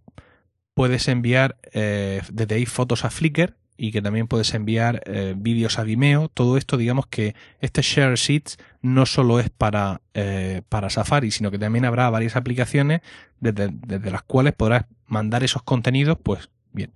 puedes 0.75 1.09
enviar 1.09 1.57
eh, 1.73 2.21
desde 2.31 2.57
ahí 2.57 2.67
fotos 2.67 3.07
a 3.07 3.11
Flickr 3.11 3.57
y 3.79 3.93
que 3.93 4.03
también 4.03 4.29
puedes 4.29 4.53
enviar 4.53 5.03
eh, 5.07 5.33
vídeos 5.39 5.79
a 5.79 5.85
Vimeo. 5.85 6.29
Todo 6.29 6.59
esto, 6.59 6.77
digamos 6.77 7.07
que 7.07 7.35
este 7.61 7.81
Share 7.81 8.17
Sheets 8.17 8.59
no 8.83 9.07
solo 9.07 9.41
es 9.41 9.49
para, 9.49 10.03
eh, 10.13 10.61
para 10.69 10.91
Safari, 10.91 11.31
sino 11.31 11.51
que 11.51 11.59
también 11.59 11.87
habrá 11.87 12.11
varias 12.11 12.37
aplicaciones 12.37 13.01
desde, 13.41 13.71
desde, 13.73 14.11
las 14.11 14.23
cuales 14.23 14.53
podrás 14.53 14.85
mandar 15.07 15.43
esos 15.45 15.63
contenidos, 15.63 16.19
pues 16.23 16.51
bien, 16.73 16.93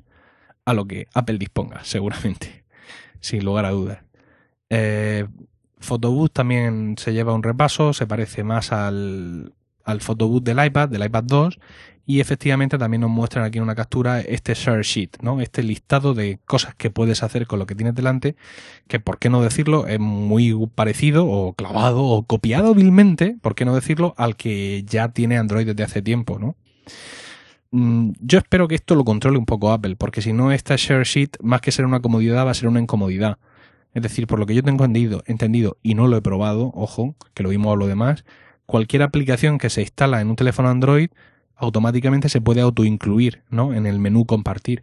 a 0.67 0.75
lo 0.75 0.87
que 0.87 1.09
Apple 1.15 1.39
disponga, 1.39 1.83
seguramente, 1.85 2.67
sin 3.21 3.47
lugar 3.47 3.65
a 3.65 3.71
dudas. 3.71 4.12
Eh, 4.75 5.27
Photobooth 5.81 6.33
también 6.33 6.95
se 6.97 7.13
lleva 7.13 7.35
un 7.35 7.43
repaso, 7.43 7.93
se 7.93 8.07
parece 8.07 8.43
más 8.43 8.73
al, 8.73 9.53
al 9.85 10.01
photobook 10.01 10.43
del 10.43 10.65
iPad, 10.65 10.89
del 10.89 11.05
iPad 11.05 11.25
2, 11.25 11.59
y 12.07 12.21
efectivamente 12.21 12.79
también 12.79 13.03
nos 13.03 13.11
muestran 13.11 13.45
aquí 13.45 13.59
en 13.59 13.65
una 13.65 13.75
captura 13.75 14.21
este 14.23 14.55
share 14.55 14.83
sheet, 14.83 15.19
¿no? 15.21 15.43
Este 15.43 15.63
listado 15.63 16.15
de 16.15 16.39
cosas 16.47 16.75
que 16.75 16.89
puedes 16.89 17.23
hacer 17.23 17.47
con 17.47 17.59
lo 17.59 17.67
que 17.67 17.75
tienes 17.75 17.95
delante, 17.95 18.35
que 18.89 18.99
por 18.99 19.19
qué 19.19 19.29
no 19.29 19.43
decirlo, 19.43 19.87
es 19.87 20.01
muy 20.01 20.55
parecido 20.75 21.27
o 21.27 21.53
clavado 21.53 22.03
o 22.05 22.23
copiado 22.23 22.75
vilmente, 22.75 23.37
por 23.43 23.55
qué 23.55 23.67
no 23.67 23.75
decirlo, 23.75 24.15
al 24.17 24.37
que 24.37 24.85
ya 24.87 25.09
tiene 25.11 25.37
Android 25.37 25.67
desde 25.67 25.85
hace 25.85 26.01
tiempo, 26.01 26.39
¿no? 26.39 26.57
Mm, 27.73 28.13
yo 28.21 28.39
espero 28.39 28.69
que 28.69 28.75
esto 28.77 28.95
lo 28.95 29.05
controle 29.05 29.37
un 29.37 29.47
poco 29.47 29.71
Apple, 29.71 29.97
porque 29.97 30.23
si 30.23 30.33
no, 30.33 30.51
esta 30.51 30.77
share 30.77 31.05
sheet, 31.05 31.37
más 31.43 31.61
que 31.61 31.73
ser 31.73 31.85
una 31.85 32.01
comodidad, 32.01 32.47
va 32.47 32.53
a 32.53 32.55
ser 32.55 32.69
una 32.69 32.81
incomodidad. 32.81 33.37
Es 33.95 34.03
decir, 34.03 34.27
por 34.27 34.39
lo 34.39 34.47
que 34.47 34.55
yo 34.55 34.63
tengo 34.63 34.85
entendido, 34.85 35.77
y 35.83 35.95
no 35.95 36.09
lo 36.09 36.17
he 36.17 36.23
probado, 36.23 36.73
ojo, 36.75 37.15
que 37.35 37.43
lo 37.43 37.51
vimos 37.51 37.75
a 37.75 37.77
lo 37.77 37.87
demás, 37.87 38.25
cualquier 38.67 39.03
aplicación 39.03 39.59
que 39.59 39.71
se 39.71 39.83
instala 39.83 40.21
en 40.21 40.31
un 40.31 40.37
teléfono 40.37 40.69
Android 40.69 41.11
automáticamente 41.57 42.29
se 42.29 42.41
puede 42.41 42.61
autoincluir 42.61 43.43
¿no? 43.49 43.75
en 43.75 43.87
el 43.87 43.99
menú 44.01 44.27
compartir. 44.27 44.83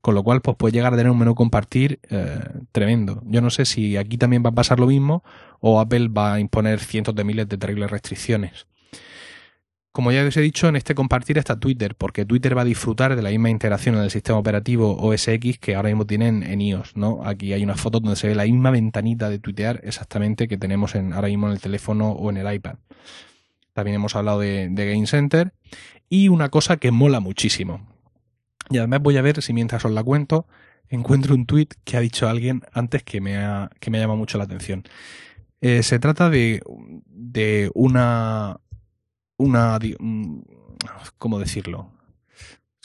Con 0.00 0.14
lo 0.14 0.22
cual, 0.22 0.40
pues 0.40 0.56
puede 0.56 0.72
llegar 0.72 0.94
a 0.94 0.96
tener 0.96 1.10
un 1.10 1.18
menú 1.18 1.34
compartir 1.34 2.00
eh, 2.08 2.40
tremendo. 2.72 3.22
Yo 3.26 3.42
no 3.42 3.50
sé 3.50 3.66
si 3.66 3.98
aquí 3.98 4.16
también 4.16 4.42
va 4.44 4.50
a 4.50 4.54
pasar 4.54 4.80
lo 4.80 4.86
mismo 4.86 5.22
o 5.60 5.78
Apple 5.78 6.08
va 6.08 6.34
a 6.34 6.40
imponer 6.40 6.80
cientos 6.80 7.14
de 7.14 7.24
miles 7.24 7.48
de 7.48 7.58
terribles 7.58 7.90
restricciones. 7.90 8.66
Como 9.92 10.12
ya 10.12 10.24
os 10.24 10.36
he 10.36 10.40
dicho, 10.40 10.68
en 10.68 10.76
este 10.76 10.94
compartir 10.94 11.36
está 11.36 11.58
Twitter, 11.58 11.96
porque 11.96 12.24
Twitter 12.24 12.56
va 12.56 12.62
a 12.62 12.64
disfrutar 12.64 13.16
de 13.16 13.22
la 13.22 13.30
misma 13.30 13.50
integración 13.50 13.96
en 13.96 14.02
el 14.02 14.10
sistema 14.10 14.38
operativo 14.38 14.96
OS 14.96 15.26
X 15.26 15.58
que 15.58 15.74
ahora 15.74 15.88
mismo 15.88 16.06
tienen 16.06 16.44
en 16.44 16.60
iOS, 16.60 16.96
¿no? 16.96 17.22
Aquí 17.24 17.52
hay 17.52 17.64
una 17.64 17.74
foto 17.74 17.98
donde 17.98 18.14
se 18.14 18.28
ve 18.28 18.36
la 18.36 18.44
misma 18.44 18.70
ventanita 18.70 19.28
de 19.28 19.40
tuitear 19.40 19.80
exactamente 19.82 20.46
que 20.46 20.56
tenemos 20.56 20.94
en, 20.94 21.12
ahora 21.12 21.26
mismo 21.26 21.48
en 21.48 21.54
el 21.54 21.60
teléfono 21.60 22.12
o 22.12 22.30
en 22.30 22.36
el 22.36 22.54
iPad. 22.54 22.76
También 23.72 23.96
hemos 23.96 24.14
hablado 24.14 24.38
de, 24.38 24.68
Game 24.72 25.08
Center 25.08 25.54
y 26.08 26.28
una 26.28 26.50
cosa 26.50 26.76
que 26.76 26.92
mola 26.92 27.18
muchísimo. 27.18 27.88
Y 28.68 28.78
además 28.78 29.02
voy 29.02 29.16
a 29.16 29.22
ver 29.22 29.42
si 29.42 29.52
mientras 29.52 29.84
os 29.84 29.90
la 29.90 30.04
cuento 30.04 30.46
encuentro 30.88 31.34
un 31.34 31.46
tweet 31.46 31.68
que 31.82 31.96
ha 31.96 32.00
dicho 32.00 32.28
alguien 32.28 32.62
antes 32.72 33.02
que 33.02 33.20
me 33.20 33.38
ha, 33.38 33.70
que 33.80 33.90
me 33.90 33.98
llama 33.98 34.14
mucho 34.14 34.38
la 34.38 34.44
atención. 34.44 34.84
Eh, 35.60 35.82
se 35.82 35.98
trata 35.98 36.30
de, 36.30 36.62
de 37.06 37.70
una 37.74 38.60
una... 39.40 39.78
¿Cómo 41.18 41.38
decirlo? 41.38 41.90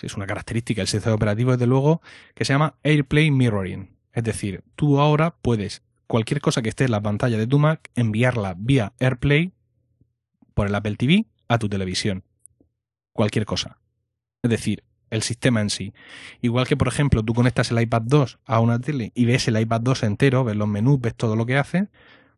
es 0.01 0.15
una 0.15 0.27
característica 0.27 0.81
del 0.81 0.87
sistema 0.87 1.15
operativo, 1.15 1.51
desde 1.51 1.67
luego, 1.67 2.01
que 2.35 2.45
se 2.45 2.53
llama 2.53 2.75
AirPlay 2.83 3.31
Mirroring. 3.31 3.89
Es 4.13 4.23
decir, 4.23 4.63
tú 4.75 4.99
ahora 4.99 5.35
puedes 5.41 5.83
cualquier 6.07 6.41
cosa 6.41 6.61
que 6.61 6.69
esté 6.69 6.85
en 6.85 6.91
la 6.91 7.01
pantalla 7.01 7.37
de 7.37 7.47
tu 7.47 7.59
Mac 7.59 7.89
enviarla 7.95 8.55
vía 8.57 8.93
AirPlay 8.99 9.53
por 10.53 10.67
el 10.67 10.75
Apple 10.75 10.95
TV 10.95 11.25
a 11.47 11.57
tu 11.57 11.69
televisión. 11.69 12.23
Cualquier 13.13 13.45
cosa. 13.45 13.79
Es 14.43 14.49
decir, 14.49 14.83
el 15.09 15.23
sistema 15.23 15.61
en 15.61 15.69
sí. 15.69 15.93
Igual 16.41 16.67
que, 16.67 16.77
por 16.77 16.87
ejemplo, 16.87 17.23
tú 17.23 17.33
conectas 17.33 17.71
el 17.71 17.81
iPad 17.81 18.03
2 18.03 18.39
a 18.45 18.59
una 18.59 18.79
tele 18.79 19.11
y 19.15 19.25
ves 19.25 19.47
el 19.47 19.59
iPad 19.59 19.81
2 19.81 20.03
entero, 20.03 20.43
ves 20.43 20.55
los 20.55 20.67
menús, 20.67 20.99
ves 21.01 21.15
todo 21.15 21.35
lo 21.35 21.45
que 21.45 21.57
hace, 21.57 21.87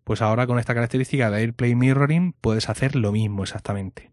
pues 0.07 0.21
ahora 0.21 0.47
con 0.47 0.57
esta 0.57 0.73
característica 0.73 1.29
de 1.29 1.39
AirPlay 1.39 1.75
Mirroring 1.75 2.31
puedes 2.39 2.69
hacer 2.69 2.95
lo 2.95 3.11
mismo 3.11 3.43
exactamente. 3.43 4.09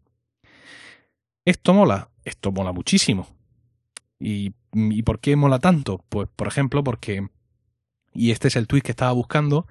¿Esto 1.45 1.73
mola? 1.73 2.09
Esto 2.25 2.51
mola 2.51 2.73
muchísimo. 2.73 3.29
¿Y, 4.19 4.51
por 5.05 5.21
qué 5.21 5.37
mola 5.37 5.61
tanto? 5.61 6.05
Pues 6.09 6.29
por 6.35 6.49
ejemplo 6.49 6.83
porque, 6.83 7.29
y 8.13 8.33
este 8.33 8.49
es 8.49 8.57
el 8.57 8.67
tweet 8.67 8.81
que 8.81 8.91
estaba 8.91 9.13
buscando, 9.13 9.69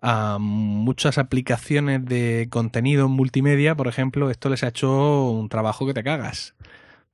a 0.00 0.38
muchas 0.40 1.18
aplicaciones 1.18 2.02
de 2.02 2.46
contenido 2.48 3.10
multimedia, 3.10 3.74
por 3.74 3.88
ejemplo, 3.88 4.30
esto 4.30 4.48
les 4.48 4.64
ha 4.64 4.68
hecho 4.68 5.28
un 5.28 5.50
trabajo 5.50 5.86
que 5.86 5.92
te 5.92 6.02
cagas. 6.02 6.54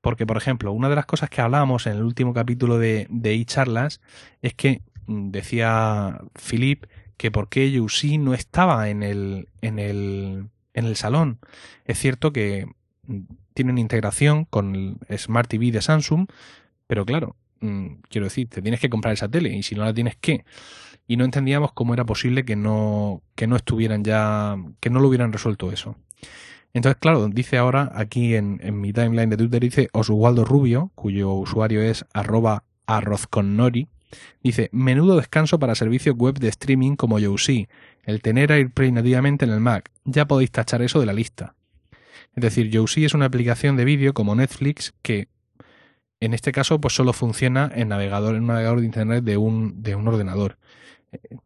Porque, 0.00 0.26
por 0.26 0.36
ejemplo, 0.36 0.70
una 0.70 0.88
de 0.88 0.94
las 0.94 1.06
cosas 1.06 1.28
que 1.28 1.40
hablábamos 1.40 1.88
en 1.88 1.94
el 1.94 2.04
último 2.04 2.32
capítulo 2.32 2.78
de, 2.78 3.08
de 3.10 3.34
eCharlas 3.34 4.00
es 4.42 4.54
que 4.54 4.82
mm, 5.06 5.30
decía 5.32 6.20
Philip 6.34 6.84
que 7.16 7.30
por 7.30 7.48
qué 7.48 7.80
UC 7.80 8.18
no 8.18 8.34
estaba 8.34 8.88
en 8.88 9.02
el, 9.02 9.48
en 9.60 9.78
el, 9.78 10.48
en 10.74 10.84
el 10.84 10.96
salón. 10.96 11.38
Es 11.84 11.98
cierto 11.98 12.32
que 12.32 12.66
tienen 13.54 13.78
integración 13.78 14.44
con 14.44 14.98
el 15.08 15.18
Smart 15.18 15.48
TV 15.48 15.70
de 15.70 15.80
Samsung, 15.82 16.26
pero 16.86 17.06
claro, 17.06 17.36
mm, 17.60 17.86
quiero 18.08 18.26
decir, 18.26 18.48
te 18.48 18.62
tienes 18.62 18.80
que 18.80 18.90
comprar 18.90 19.14
esa 19.14 19.28
tele 19.28 19.50
y 19.50 19.62
si 19.62 19.74
no 19.74 19.84
la 19.84 19.94
tienes, 19.94 20.16
¿qué? 20.20 20.44
Y 21.06 21.16
no 21.16 21.24
entendíamos 21.24 21.72
cómo 21.72 21.94
era 21.94 22.04
posible 22.04 22.44
que 22.44 22.56
no, 22.56 23.22
que 23.34 23.46
no 23.46 23.56
estuvieran 23.56 24.04
ya, 24.04 24.56
que 24.80 24.90
no 24.90 25.00
lo 25.00 25.08
hubieran 25.08 25.32
resuelto 25.32 25.70
eso. 25.70 25.96
Entonces, 26.72 26.98
claro, 27.00 27.28
dice 27.28 27.56
ahora 27.56 27.92
aquí 27.94 28.34
en, 28.34 28.58
en 28.62 28.80
mi 28.80 28.92
timeline 28.92 29.30
de 29.30 29.36
Twitter, 29.36 29.60
dice 29.60 29.88
Oswaldo 29.92 30.44
Rubio, 30.44 30.90
cuyo 30.96 31.32
usuario 31.32 31.82
es 31.82 32.04
arroba 32.12 32.64
arrozconnori, 32.86 33.88
Dice, 34.42 34.68
menudo 34.72 35.16
descanso 35.16 35.58
para 35.58 35.74
servicios 35.74 36.16
web 36.16 36.38
de 36.38 36.48
streaming 36.48 36.96
como 36.96 37.18
YouSee, 37.18 37.68
el 38.04 38.20
tener 38.22 38.52
AirPlay 38.52 38.92
nativamente 38.92 39.44
en 39.44 39.50
el 39.50 39.60
Mac. 39.60 39.90
Ya 40.04 40.26
podéis 40.26 40.50
tachar 40.50 40.82
eso 40.82 41.00
de 41.00 41.06
la 41.06 41.12
lista. 41.12 41.54
Es 42.34 42.42
decir, 42.42 42.70
YouSee 42.70 43.04
es 43.04 43.14
una 43.14 43.26
aplicación 43.26 43.76
de 43.76 43.84
vídeo 43.84 44.14
como 44.14 44.34
Netflix 44.34 44.94
que 45.02 45.28
en 46.20 46.34
este 46.34 46.52
caso 46.52 46.80
pues 46.80 46.94
solo 46.94 47.12
funciona 47.12 47.70
en 47.74 47.88
navegador, 47.88 48.34
en 48.34 48.42
un 48.42 48.48
navegador 48.48 48.80
de 48.80 48.86
internet 48.86 49.24
de 49.24 49.36
un, 49.36 49.82
de 49.82 49.94
un 49.94 50.08
ordenador. 50.08 50.58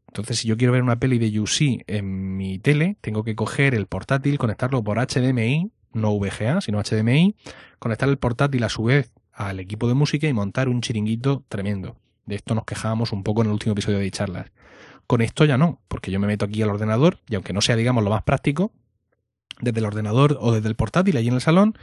Entonces, 0.09 0.39
si 0.39 0.49
yo 0.49 0.57
quiero 0.57 0.73
ver 0.73 0.83
una 0.83 0.99
peli 0.99 1.19
de 1.19 1.31
YouSee 1.31 1.85
en 1.87 2.37
mi 2.37 2.59
tele, 2.59 2.97
tengo 3.01 3.25
que 3.25 3.35
coger 3.35 3.75
el 3.75 3.87
portátil, 3.87 4.39
conectarlo 4.39 4.83
por 4.83 4.99
HDMI, 4.99 5.71
no 5.93 6.19
VGA, 6.19 6.61
sino 6.61 6.83
HDMI, 6.83 7.35
conectar 7.79 8.09
el 8.09 8.19
portátil 8.19 8.65
a 8.65 8.69
su 8.69 8.85
vez 8.85 9.13
al 9.33 9.61
equipo 9.61 9.87
de 9.89 9.95
música 9.95 10.27
y 10.27 10.33
montar 10.33 10.69
un 10.69 10.81
chiringuito 10.81 11.45
tremendo. 11.49 11.97
De 12.29 12.35
esto 12.37 12.55
nos 12.55 12.65
quejábamos 12.65 13.13
un 13.13 13.23
poco 13.23 13.41
en 13.41 13.47
el 13.47 13.55
último 13.55 13.73
episodio 13.73 13.99
de 13.99 14.11
charlas. 14.11 14.53
Con 15.07 15.23
esto 15.23 15.47
ya 15.47 15.57
no, 15.57 15.81
porque 15.89 16.11
yo 16.11 16.21
me 16.21 16.27
meto 16.27 16.45
aquí 16.45 16.61
al 16.61 16.69
ordenador 16.69 17.21
y 17.27 17.37
aunque 17.37 17.55
no 17.55 17.63
sea, 17.63 17.75
digamos, 17.75 18.05
lo 18.05 18.11
más 18.11 18.23
práctico, 18.23 18.71
desde 19.63 19.79
el 19.79 19.87
ordenador 19.87 20.37
o 20.39 20.53
desde 20.53 20.69
el 20.69 20.77
portátil 20.77 21.17
allí 21.17 21.29
en 21.29 21.35
el 21.35 21.41
salón, 21.41 21.79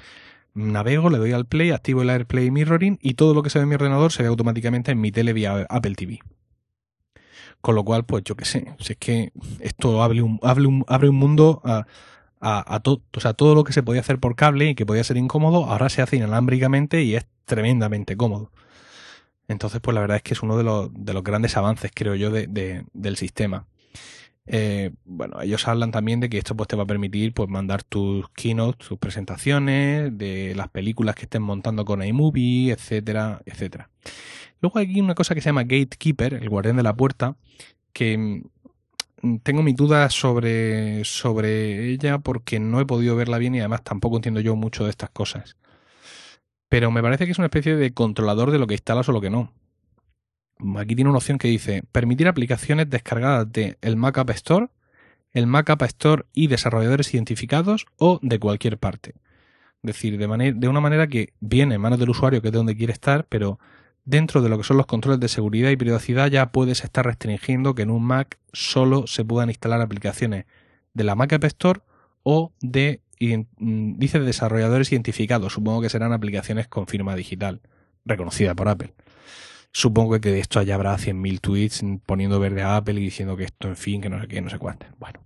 navego, 0.53 1.09
le 1.09 1.17
doy 1.17 1.31
al 1.31 1.47
play, 1.47 1.71
activo 1.71 2.03
el 2.03 2.11
AirPlay 2.11 2.51
Mirroring 2.51 2.99
y 3.01 3.15
todo 3.15 3.33
lo 3.33 3.41
que 3.41 3.49
se 3.49 3.57
ve 3.57 3.63
en 3.63 3.69
mi 3.69 3.75
ordenador 3.75 4.11
se 4.11 4.21
ve 4.21 4.29
automáticamente 4.29 4.91
en 4.91 5.01
mi 5.01 5.11
tele 5.11 5.33
vía 5.33 5.65
Apple 5.67 5.95
TV. 5.95 6.19
Con 7.61 7.73
lo 7.73 7.83
cual, 7.83 8.05
pues 8.05 8.23
yo 8.23 8.35
qué 8.35 8.45
sé, 8.45 8.75
si 8.77 8.93
es 8.93 8.99
que 8.99 9.31
esto 9.61 10.03
abre 10.03 10.21
un, 10.21 10.39
abre 10.43 10.67
un, 10.67 10.85
abre 10.87 11.09
un 11.09 11.15
mundo 11.15 11.59
a, 11.65 11.87
a, 12.39 12.79
todo, 12.81 13.01
o 13.17 13.19
sea, 13.19 13.33
todo 13.33 13.55
lo 13.55 13.63
que 13.63 13.73
se 13.73 13.81
podía 13.81 14.01
hacer 14.01 14.19
por 14.19 14.35
cable 14.35 14.69
y 14.69 14.75
que 14.75 14.85
podía 14.85 15.03
ser 15.03 15.17
incómodo, 15.17 15.65
ahora 15.65 15.89
se 15.89 16.03
hace 16.03 16.17
inalámbricamente 16.17 17.01
y 17.01 17.15
es 17.15 17.25
tremendamente 17.45 18.15
cómodo. 18.15 18.51
Entonces, 19.47 19.79
pues 19.81 19.93
la 19.93 20.01
verdad 20.01 20.17
es 20.17 20.23
que 20.23 20.33
es 20.33 20.41
uno 20.41 20.57
de 20.57 20.63
los, 20.63 20.89
de 20.93 21.13
los 21.13 21.23
grandes 21.23 21.55
avances, 21.57 21.91
creo 21.93 22.15
yo, 22.15 22.31
de, 22.31 22.85
del 22.93 23.17
sistema. 23.17 23.67
Eh, 24.47 24.91
bueno, 25.05 25.41
ellos 25.41 25.67
hablan 25.67 25.91
también 25.91 26.19
de 26.19 26.29
que 26.29 26.37
esto 26.37 26.55
pues, 26.55 26.67
te 26.67 26.75
va 26.75 26.83
a 26.83 26.87
permitir 26.87 27.33
pues, 27.33 27.49
mandar 27.49 27.83
tus 27.83 28.29
keynotes, 28.29 28.87
tus 28.87 28.97
presentaciones, 28.97 30.15
de 30.17 30.53
las 30.55 30.69
películas 30.69 31.15
que 31.15 31.23
estén 31.23 31.41
montando 31.41 31.85
con 31.85 32.03
iMovie, 32.03 32.71
etcétera, 32.71 33.41
etcétera. 33.45 33.89
Luego 34.61 34.79
hay 34.79 34.85
aquí 34.85 35.01
una 35.01 35.15
cosa 35.15 35.35
que 35.35 35.41
se 35.41 35.49
llama 35.49 35.63
Gatekeeper, 35.63 36.35
el 36.35 36.49
guardián 36.49 36.77
de 36.77 36.83
la 36.83 36.95
puerta, 36.95 37.37
que 37.93 38.17
mm, 39.21 39.37
tengo 39.43 39.63
mis 39.63 39.75
dudas 39.75 40.13
sobre, 40.13 41.03
sobre 41.05 41.89
ella 41.89 42.19
porque 42.19 42.59
no 42.59 42.79
he 42.79 42.85
podido 42.85 43.15
verla 43.15 43.37
bien 43.39 43.55
y 43.55 43.59
además 43.59 43.83
tampoco 43.83 44.17
entiendo 44.17 44.41
yo 44.41 44.55
mucho 44.55 44.83
de 44.85 44.91
estas 44.91 45.09
cosas 45.09 45.55
pero 46.69 46.91
me 46.91 47.01
parece 47.01 47.25
que 47.25 47.31
es 47.31 47.37
una 47.37 47.47
especie 47.47 47.75
de 47.75 47.93
controlador 47.93 48.51
de 48.51 48.59
lo 48.59 48.67
que 48.67 48.73
instalas 48.73 49.07
o 49.09 49.11
lo 49.11 49.21
que 49.21 49.29
no. 49.29 49.51
Aquí 50.77 50.95
tiene 50.95 51.09
una 51.09 51.17
opción 51.17 51.37
que 51.37 51.47
dice 51.47 51.83
permitir 51.91 52.27
aplicaciones 52.27 52.89
descargadas 52.89 53.51
de 53.51 53.77
el 53.81 53.97
Mac 53.97 54.17
App 54.17 54.29
Store, 54.31 54.69
el 55.31 55.47
Mac 55.47 55.69
App 55.69 55.81
Store 55.83 56.25
y 56.33 56.47
desarrolladores 56.47 57.13
identificados 57.13 57.85
o 57.97 58.19
de 58.21 58.39
cualquier 58.39 58.77
parte. 58.77 59.15
Es 59.83 59.87
decir, 59.95 60.17
de, 60.17 60.67
una 60.67 60.79
manera 60.79 61.07
que 61.07 61.33
viene 61.41 61.75
en 61.75 61.81
manos 61.81 61.99
del 61.99 62.09
usuario, 62.09 62.41
que 62.41 62.47
es 62.47 62.53
donde 62.53 62.75
quiere 62.75 62.93
estar, 62.93 63.27
pero 63.27 63.59
dentro 64.05 64.41
de 64.41 64.49
lo 64.49 64.57
que 64.57 64.63
son 64.63 64.77
los 64.77 64.85
controles 64.85 65.19
de 65.19 65.27
seguridad 65.27 65.69
y 65.69 65.75
privacidad 65.75 66.27
ya 66.27 66.51
puedes 66.51 66.83
estar 66.83 67.05
restringiendo 67.05 67.75
que 67.75 67.83
en 67.83 67.91
un 67.91 68.03
Mac 68.03 68.39
solo 68.53 69.07
se 69.07 69.25
puedan 69.25 69.49
instalar 69.49 69.81
aplicaciones 69.81 70.45
de 70.93 71.03
la 71.03 71.15
Mac 71.15 71.33
App 71.33 71.43
Store 71.43 71.81
o 72.23 72.53
de 72.61 73.01
y 73.19 73.37
mm, 73.37 73.97
dice 73.97 74.19
desarrolladores 74.19 74.91
identificados. 74.91 75.53
Supongo 75.53 75.81
que 75.81 75.89
serán 75.89 76.13
aplicaciones 76.13 76.67
con 76.67 76.87
firma 76.87 77.15
digital, 77.15 77.61
reconocida 78.05 78.55
por 78.55 78.69
Apple. 78.69 78.93
Supongo 79.71 80.19
que 80.21 80.31
de 80.31 80.39
esto 80.39 80.59
allá 80.59 80.75
habrá 80.75 80.95
100.000 80.97 81.39
tweets 81.41 81.83
poniendo 82.05 82.39
verde 82.39 82.61
a 82.61 82.77
Apple 82.77 82.95
y 82.95 83.03
diciendo 83.03 83.35
que 83.35 83.43
esto, 83.43 83.67
en 83.67 83.75
fin, 83.75 84.01
que 84.01 84.09
no 84.09 84.21
sé 84.21 84.27
qué, 84.27 84.41
no 84.41 84.49
sé 84.49 84.57
cuánto. 84.57 84.85
Bueno. 84.99 85.19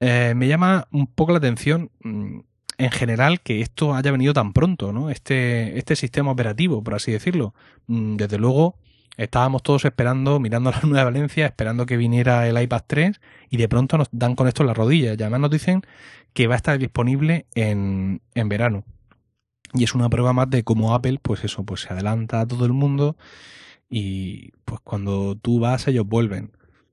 Eh, 0.00 0.34
me 0.34 0.48
llama 0.48 0.88
un 0.90 1.06
poco 1.06 1.32
la 1.32 1.38
atención 1.38 1.90
mm, 2.02 2.40
en 2.78 2.90
general 2.90 3.40
que 3.40 3.60
esto 3.60 3.94
haya 3.94 4.10
venido 4.10 4.32
tan 4.32 4.52
pronto, 4.52 4.92
¿no? 4.92 5.08
Este, 5.08 5.78
este 5.78 5.94
sistema 5.94 6.32
operativo, 6.32 6.82
por 6.82 6.94
así 6.94 7.12
decirlo. 7.12 7.54
Mm, 7.86 8.16
desde 8.16 8.38
luego, 8.38 8.76
Estábamos 9.16 9.62
todos 9.62 9.84
esperando, 9.84 10.40
mirando 10.40 10.70
la 10.72 10.80
Nueva 10.82 11.04
Valencia, 11.04 11.46
esperando 11.46 11.86
que 11.86 11.96
viniera 11.96 12.48
el 12.48 12.60
iPad 12.60 12.82
3 12.86 13.20
y 13.50 13.56
de 13.56 13.68
pronto 13.68 13.96
nos 13.96 14.08
dan 14.10 14.34
con 14.34 14.48
esto 14.48 14.62
en 14.62 14.68
la 14.68 14.74
rodilla. 14.74 15.10
Y 15.10 15.22
además 15.22 15.40
nos 15.40 15.50
dicen 15.50 15.82
que 16.34 16.46
va 16.46 16.54
a 16.54 16.56
estar 16.56 16.78
disponible 16.78 17.46
en, 17.54 18.20
en 18.34 18.48
verano. 18.48 18.84
Y 19.72 19.84
es 19.84 19.94
una 19.94 20.08
prueba 20.08 20.32
más 20.32 20.50
de 20.50 20.62
cómo 20.62 20.94
Apple, 20.94 21.18
pues 21.22 21.44
eso, 21.44 21.64
pues 21.64 21.80
se 21.82 21.92
adelanta 21.92 22.40
a 22.40 22.46
todo 22.46 22.66
el 22.66 22.72
mundo 22.72 23.16
y 23.88 24.52
pues 24.64 24.80
cuando 24.82 25.36
tú 25.36 25.60
vas 25.60 25.88
ellos 25.88 26.06
vuelven. 26.06 26.52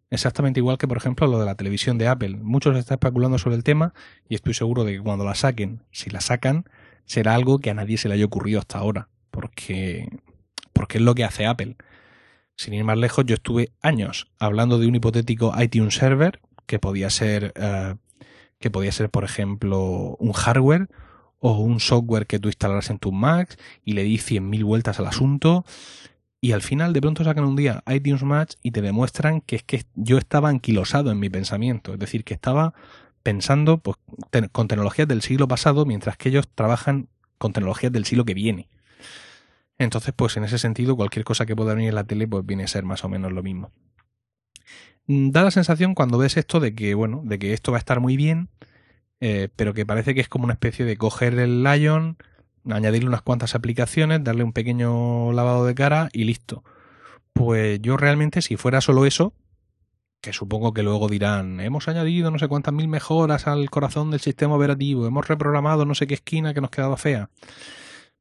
Exactamente 0.10 0.60
igual 0.60 0.78
que, 0.78 0.88
por 0.88 0.98
ejemplo, 0.98 1.26
lo 1.28 1.40
de 1.40 1.46
la 1.46 1.56
televisión 1.56 1.98
de 1.98 2.08
Apple. 2.08 2.38
Muchos 2.42 2.78
están 2.78 2.96
especulando 2.96 3.38
sobre 3.38 3.56
el 3.56 3.64
tema 3.64 3.94
y 4.28 4.36
estoy 4.36 4.54
seguro 4.54 4.84
de 4.84 4.94
que 4.94 5.02
cuando 5.02 5.24
la 5.24 5.36
saquen, 5.36 5.84
si 5.92 6.10
la 6.10 6.22
sacan, 6.22 6.66
será 7.06 7.34
algo 7.34 7.60
que 7.60 7.70
a 7.70 7.74
nadie 7.74 7.98
se 7.98 8.10
le 8.10 8.16
haya 8.16 8.26
ocurrido 8.26 8.60
hasta 8.60 8.78
ahora. 8.78 9.10
Porque, 9.32 10.10
porque 10.74 10.98
es 10.98 11.04
lo 11.04 11.16
que 11.16 11.24
hace 11.24 11.46
Apple. 11.46 11.78
Sin 12.58 12.74
ir 12.74 12.84
más 12.84 12.98
lejos, 12.98 13.26
yo 13.26 13.36
estuve 13.36 13.72
años 13.82 14.28
hablando 14.38 14.78
de 14.80 14.88
un 14.88 14.96
hipotético 14.96 15.54
iTunes 15.62 15.96
Server 15.96 16.42
que 16.66 16.78
podía 16.78 17.10
ser, 17.10 17.54
eh, 17.56 17.96
que 18.62 18.72
podía 18.72 18.92
ser, 18.94 19.10
por 19.10 19.26
ejemplo, 19.26 20.16
un 20.20 20.32
hardware 20.32 20.88
o 21.40 21.58
un 21.58 21.80
software 21.80 22.28
que 22.28 22.40
tú 22.40 22.48
instalaras 22.48 22.90
en 22.90 23.00
tus 23.00 23.12
Macs 23.12 23.58
y 23.84 23.94
le 23.94 24.04
di 24.04 24.18
100.000 24.18 24.64
vueltas 24.64 25.00
al 25.00 25.08
asunto 25.08 25.66
y 26.40 26.54
al 26.54 26.62
final 26.62 26.94
de 26.94 27.02
pronto 27.02 27.24
sacan 27.24 27.44
un 27.44 27.56
día 27.56 27.84
iTunes 27.88 28.24
Match 28.24 28.56
y 28.64 28.72
te 28.72 28.82
demuestran 28.82 29.42
que 29.42 29.58
es 29.58 29.64
que 29.64 29.84
yo 29.96 30.18
estaba 30.18 30.50
anquilosado 30.50 31.12
en 31.12 31.20
mi 31.20 31.30
pensamiento, 31.30 31.94
es 31.94 32.00
decir, 32.00 32.24
que 32.24 32.34
estaba 32.34 32.74
pensando 33.22 33.78
pues, 33.78 33.98
con 34.52 34.68
tecnologías 34.68 35.08
del 35.08 35.22
siglo 35.22 35.48
pasado 35.48 35.86
mientras 35.86 36.18
que 36.18 36.30
ellos 36.30 36.48
trabajan 36.54 37.10
con 37.38 37.54
tecnologías 37.54 37.92
del 37.92 38.06
siglo 38.06 38.26
que 38.26 38.34
viene. 38.34 38.70
Entonces, 39.78 40.14
pues 40.16 40.38
en 40.38 40.44
ese 40.44 40.60
sentido, 40.60 40.96
cualquier 40.96 41.26
cosa 41.26 41.46
que 41.46 41.56
pueda 41.56 41.74
venir 41.74 41.90
en 41.90 41.96
la 41.96 42.04
tele, 42.04 42.28
pues 42.28 42.46
viene 42.46 42.64
a 42.64 42.68
ser 42.68 42.84
más 42.86 43.04
o 43.04 43.10
menos 43.10 43.32
lo 43.32 43.42
mismo. 43.42 43.72
Mm, 45.08 45.32
da 45.32 45.44
la 45.44 45.52
sensación 45.52 45.96
cuando 45.96 46.18
ves 46.18 46.38
esto 46.38 46.60
de 46.60 46.76
que, 46.76 46.94
bueno, 46.94 47.22
de 47.26 47.40
que 47.40 47.54
esto 47.54 47.72
va 47.72 47.78
a 47.78 47.80
estar 47.80 48.00
muy 48.00 48.18
bien, 48.18 48.50
eh, 49.20 49.50
pero 49.56 49.74
que 49.74 49.86
parece 49.86 50.16
que 50.16 50.22
es 50.22 50.30
como 50.30 50.46
una 50.46 50.54
especie 50.54 50.86
de 50.86 50.98
coger 50.98 51.38
el 51.40 51.64
Lion, 51.64 52.18
añadirle 52.70 53.08
unas 53.08 53.22
cuantas 53.22 53.56
aplicaciones, 53.56 54.24
darle 54.24 54.44
un 54.44 54.54
pequeño 54.54 55.32
lavado 55.34 55.66
de 55.66 55.76
cara 55.76 56.10
y 56.14 56.24
listo. 56.26 56.64
Pues 57.34 57.82
yo 57.82 57.98
realmente 57.98 58.42
si 58.42 58.58
fuera 58.58 58.82
solo 58.82 59.06
eso, 59.06 59.34
que 60.22 60.34
supongo 60.34 60.74
que 60.74 60.84
luego 60.84 61.08
dirán, 61.10 61.60
hemos 61.62 61.88
añadido 61.88 62.30
no 62.32 62.40
sé 62.40 62.48
cuántas 62.48 62.74
mil 62.74 62.88
mejoras 62.88 63.48
al 63.48 63.70
corazón 63.70 64.12
del 64.12 64.20
sistema 64.20 64.56
operativo, 64.56 65.08
hemos 65.08 65.28
reprogramado 65.28 65.86
no 65.86 65.96
sé 65.96 66.08
qué 66.08 66.14
esquina 66.16 66.54
que 66.54 66.62
nos 66.62 66.72
quedaba 66.72 66.98
fea. 66.98 67.30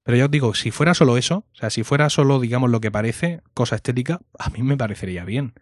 Pero 0.03 0.17
ya 0.17 0.25
os 0.25 0.31
digo, 0.31 0.55
si 0.55 0.71
fuera 0.71 0.95
solo 0.95 1.19
eso, 1.19 1.45
o 1.53 1.57
sea, 1.57 1.71
si 1.71 1.83
fuera 1.85 2.09
solo, 2.09 2.41
digamos, 2.41 2.71
lo 2.71 2.81
que 2.81 2.91
parece, 2.91 3.43
cosa 3.55 3.77
estética, 3.77 4.21
a 4.39 4.49
mí 4.51 4.63
me 4.63 4.77
parecería 4.77 5.25
bien. 5.25 5.55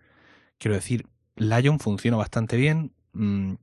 Quiero 0.58 0.74
decir, 0.74 1.06
Lion 1.36 1.78
funciona 1.78 2.16
bastante 2.16 2.56
bien. 2.56 2.92
Mm, 3.12 3.54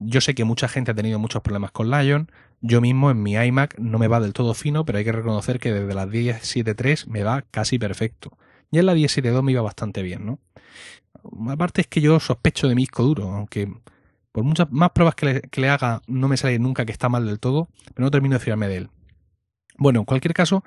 yo 0.00 0.20
sé 0.20 0.34
que 0.34 0.44
mucha 0.44 0.68
gente 0.68 0.92
ha 0.92 0.94
tenido 0.94 1.18
muchos 1.18 1.42
problemas 1.42 1.72
con 1.72 1.90
Lion. 1.90 2.30
Yo 2.60 2.80
mismo 2.80 3.10
en 3.10 3.22
mi 3.22 3.34
iMac 3.34 3.78
no 3.78 3.98
me 3.98 4.08
va 4.08 4.20
del 4.20 4.32
todo 4.32 4.54
fino, 4.54 4.84
pero 4.84 4.98
hay 4.98 5.04
que 5.04 5.12
reconocer 5.12 5.58
que 5.58 5.72
desde 5.72 5.94
la 5.94 6.06
10.7.3 6.06 7.06
me 7.06 7.22
va 7.22 7.42
casi 7.42 7.78
perfecto. 7.78 8.36
Y 8.70 8.78
en 8.78 8.86
la 8.86 8.94
10.7.2 8.94 9.42
me 9.42 9.52
iba 9.52 9.62
bastante 9.62 10.02
bien, 10.02 10.26
¿no? 10.26 10.38
Aparte 11.50 11.80
es 11.80 11.86
que 11.86 12.00
yo 12.00 12.20
sospecho 12.20 12.68
de 12.68 12.74
mi 12.74 12.82
disco 12.82 13.02
duro, 13.02 13.30
aunque 13.30 13.68
por 14.32 14.44
muchas 14.44 14.70
más 14.70 14.90
pruebas 14.90 15.14
que 15.14 15.42
le, 15.50 15.68
haga 15.68 16.02
no 16.06 16.28
me 16.28 16.36
sale 16.36 16.58
nunca 16.58 16.84
que 16.84 16.92
está 16.92 17.08
mal 17.08 17.26
del 17.26 17.40
todo, 17.40 17.68
pero 17.94 18.04
no 18.04 18.10
termino 18.10 18.34
de 18.34 18.40
fiarme 18.40 18.68
de 18.68 18.76
él. 18.76 18.90
Bueno, 19.76 20.00
en 20.00 20.04
cualquier 20.04 20.34
caso, 20.34 20.62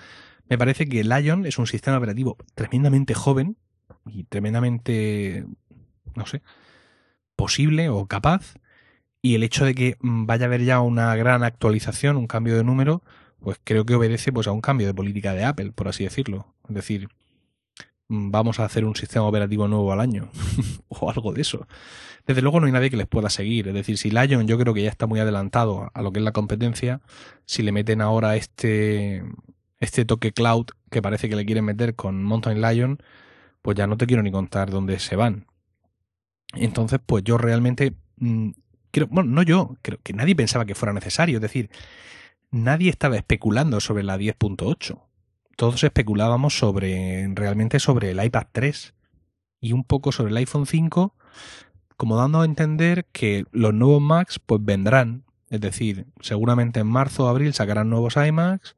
me 0.50 0.58
parece 0.58 0.88
que 0.88 1.04
Lion 1.04 1.46
es 1.46 1.58
un 1.58 1.68
sistema 1.68 1.98
operativo 1.98 2.38
tremendamente 2.56 3.14
joven 3.14 3.58
y 4.06 4.24
tremendamente, 4.26 5.46
no 6.16 6.26
sé, 6.26 6.42
posible 7.36 7.90
o 7.90 8.06
capaz 8.08 8.56
y 9.22 9.36
el 9.36 9.44
hecho 9.44 9.66
de 9.66 9.76
que 9.76 9.98
mm, 10.02 10.26
vaya 10.26 10.46
a 10.46 10.48
haber 10.48 10.64
ya 10.64 10.82
una 10.82 11.16
gran 11.16 11.44
actualización, 11.44 12.18
un 12.18 12.28
cambio 12.28 12.56
de 12.58 12.64
número, 12.64 13.04
pues 13.40 13.60
creo 13.64 13.86
que 13.86 13.96
obedece 13.96 14.32
pues 14.32 14.48
a 14.48 14.52
un 14.52 14.62
cambio 14.62 14.88
de 14.88 14.94
política 14.94 15.34
de 15.34 15.46
Apple, 15.46 15.72
por 15.74 15.88
así 15.88 16.04
decirlo. 16.04 16.48
Es 16.68 16.76
decir, 16.76 17.10
mm, 18.10 18.32
vamos 18.32 18.60
a 18.60 18.66
hacer 18.66 18.86
un 18.86 18.96
sistema 18.96 19.26
operativo 19.26 19.68
nuevo 19.68 19.92
al 19.94 20.00
año 20.00 20.30
o 20.90 21.10
algo 21.10 21.34
de 21.34 21.42
eso. 21.42 21.68
Desde 22.26 22.42
luego 22.42 22.60
no 22.60 22.66
hay 22.68 22.72
nadie 22.72 22.90
que 22.90 22.98
les 22.98 23.08
pueda 23.08 23.30
seguir. 23.30 23.68
Es 23.68 23.74
decir, 23.74 23.98
si 23.98 24.12
Lion 24.12 24.48
yo 24.48 24.58
creo 24.58 24.74
que 24.74 24.84
ya 24.84 24.90
está 24.90 25.08
muy 25.08 25.20
adelantado 25.20 25.92
a 25.94 26.02
lo 26.02 26.12
que 26.12 26.20
es 26.20 26.26
la 26.26 26.34
competencia, 26.34 27.02
si 27.46 27.64
le 27.64 27.72
meten 27.72 28.02
ahora 28.02 28.36
este, 28.36 29.24
este 29.80 30.06
toque 30.06 30.32
cloud 30.32 30.68
que 30.90 31.02
parece 31.02 31.30
que 31.30 31.36
le 31.36 31.46
quieren 31.46 31.66
meter 31.66 31.96
con 31.96 32.24
Mountain 32.24 32.62
Lion, 32.62 33.02
pues 33.62 33.78
ya 33.78 33.88
no 33.88 33.98
te 33.98 34.08
quiero 34.08 34.24
ni 34.24 34.32
contar 34.32 34.70
dónde 34.70 35.00
se 35.00 35.16
van. 35.16 35.46
Entonces, 36.54 37.00
pues 37.06 37.24
yo 37.24 37.38
realmente 37.38 37.96
mm, 38.18 38.52
bueno, 39.10 39.30
no 39.32 39.44
yo, 39.44 39.78
creo 39.82 40.00
que 40.04 40.14
nadie 40.14 40.36
pensaba 40.36 40.66
que 40.66 40.76
fuera 40.76 40.94
necesario. 40.94 41.38
Es 41.38 41.42
decir, 41.42 41.70
nadie 42.52 42.90
estaba 42.90 43.16
especulando 43.16 43.80
sobre 43.80 44.04
la 44.04 44.18
10.8. 44.18 45.00
Todos 45.56 45.84
especulábamos 45.84 46.58
sobre, 46.58 47.28
realmente 47.34 47.80
sobre 47.80 48.12
el 48.12 48.24
iPad 48.24 48.48
3 48.52 48.94
y 49.62 49.74
un 49.74 49.84
poco 49.84 50.12
sobre 50.12 50.32
el 50.32 50.38
iPhone 50.38 50.66
5, 50.66 51.16
como 51.98 52.18
dando 52.18 52.42
a 52.42 52.46
entender 52.46 53.06
que 53.12 53.46
los 53.52 53.74
nuevos 53.74 54.02
Macs 54.02 54.40
pues 54.40 54.64
vendrán. 54.64 55.24
Es 55.50 55.62
decir, 55.62 56.08
seguramente 56.22 56.80
en 56.80 56.88
marzo 56.88 57.26
o 57.26 57.28
abril 57.28 57.54
sacarán 57.54 57.90
nuevos 57.90 58.16
iMacs, 58.16 58.76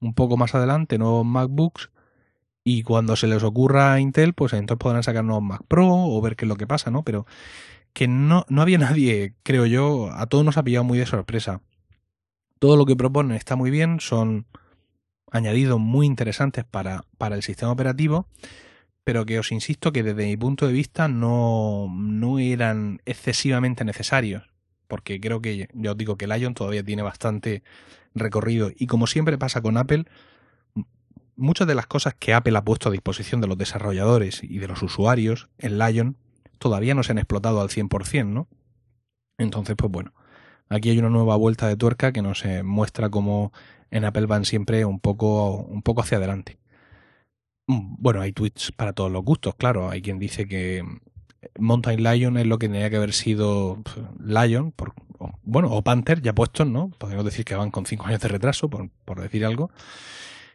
un 0.00 0.14
poco 0.14 0.36
más 0.36 0.54
adelante 0.54 0.98
nuevos 0.98 1.24
MacBooks 1.24 1.90
y 2.64 2.82
cuando 2.82 3.16
se 3.16 3.26
les 3.26 3.42
ocurra 3.42 3.92
a 3.92 4.00
Intel, 4.00 4.34
pues 4.34 4.52
entonces 4.52 4.82
podrán 4.82 5.02
sacar 5.02 5.24
nuevos 5.24 5.42
Mac 5.42 5.62
Pro 5.66 5.88
o 5.88 6.20
ver 6.20 6.36
qué 6.36 6.44
es 6.44 6.48
lo 6.48 6.56
que 6.56 6.66
pasa, 6.66 6.90
¿no? 6.90 7.02
Pero 7.02 7.26
que 7.92 8.08
no, 8.08 8.44
no 8.48 8.62
había 8.62 8.78
nadie, 8.78 9.34
creo 9.42 9.66
yo, 9.66 10.10
a 10.12 10.26
todos 10.26 10.44
nos 10.44 10.56
ha 10.56 10.62
pillado 10.62 10.84
muy 10.84 10.98
de 10.98 11.06
sorpresa. 11.06 11.60
Todo 12.58 12.76
lo 12.76 12.86
que 12.86 12.96
proponen 12.96 13.36
está 13.36 13.56
muy 13.56 13.70
bien, 13.70 13.98
son 14.00 14.46
añadidos 15.32 15.80
muy 15.80 16.06
interesantes 16.06 16.64
para, 16.64 17.04
para 17.18 17.34
el 17.34 17.42
sistema 17.42 17.72
operativo, 17.72 18.28
pero 19.02 19.26
que 19.26 19.38
os 19.38 19.50
insisto 19.50 19.92
que 19.92 20.02
desde 20.02 20.26
mi 20.26 20.36
punto 20.36 20.66
de 20.66 20.72
vista 20.72 21.08
no, 21.08 21.88
no 21.92 22.38
eran 22.38 23.00
excesivamente 23.04 23.84
necesarios, 23.84 24.44
porque 24.86 25.20
creo 25.20 25.42
que, 25.42 25.68
ya 25.72 25.90
os 25.90 25.96
digo 25.96 26.16
que 26.16 26.28
Lion 26.28 26.54
todavía 26.54 26.84
tiene 26.84 27.02
bastante 27.02 27.64
recorrido 28.14 28.70
y 28.76 28.86
como 28.86 29.06
siempre 29.06 29.38
pasa 29.38 29.62
con 29.62 29.76
Apple, 29.76 30.04
muchas 31.36 31.66
de 31.66 31.74
las 31.74 31.86
cosas 31.86 32.14
que 32.18 32.34
Apple 32.34 32.56
ha 32.56 32.64
puesto 32.64 32.88
a 32.88 32.92
disposición 32.92 33.40
de 33.40 33.46
los 33.46 33.58
desarrolladores 33.58 34.42
y 34.42 34.58
de 34.58 34.68
los 34.68 34.82
usuarios 34.82 35.48
en 35.58 35.78
Lion 35.78 36.16
todavía 36.58 36.94
no 36.94 37.02
se 37.02 37.12
han 37.12 37.18
explotado 37.18 37.60
al 37.60 37.68
100%, 37.68 38.26
¿no? 38.26 38.48
Entonces, 39.38 39.74
pues 39.76 39.90
bueno, 39.90 40.12
aquí 40.68 40.90
hay 40.90 40.98
una 40.98 41.10
nueva 41.10 41.36
vuelta 41.36 41.66
de 41.66 41.76
tuerca 41.76 42.12
que 42.12 42.22
nos 42.22 42.44
muestra 42.62 43.10
cómo 43.10 43.52
en 43.90 44.04
Apple 44.04 44.26
van 44.26 44.44
siempre 44.44 44.84
un 44.84 45.00
poco, 45.00 45.56
un 45.56 45.82
poco 45.82 46.02
hacia 46.02 46.18
adelante. 46.18 46.58
Mm, 47.66 47.96
bueno, 47.98 48.20
hay 48.20 48.32
tweets 48.32 48.72
para 48.72 48.92
todos 48.92 49.10
los 49.10 49.24
gustos, 49.24 49.54
claro. 49.54 49.90
Hay 49.90 50.02
quien 50.02 50.18
dice 50.18 50.46
que 50.46 50.84
Mountain 51.58 52.02
Lion 52.02 52.38
es 52.38 52.46
lo 52.46 52.58
que 52.58 52.68
tenía 52.68 52.90
que 52.90 52.96
haber 52.96 53.12
sido 53.12 53.82
Lion, 54.18 54.72
por, 54.72 54.94
bueno, 55.42 55.68
o 55.70 55.82
Panther 55.82 56.22
ya 56.22 56.34
puestos, 56.34 56.66
¿no? 56.66 56.90
Podemos 56.98 57.24
decir 57.24 57.44
que 57.44 57.54
van 57.54 57.70
con 57.70 57.86
cinco 57.86 58.06
años 58.06 58.20
de 58.20 58.28
retraso, 58.28 58.68
por 58.68 59.20
decir 59.20 59.44
algo. 59.44 59.70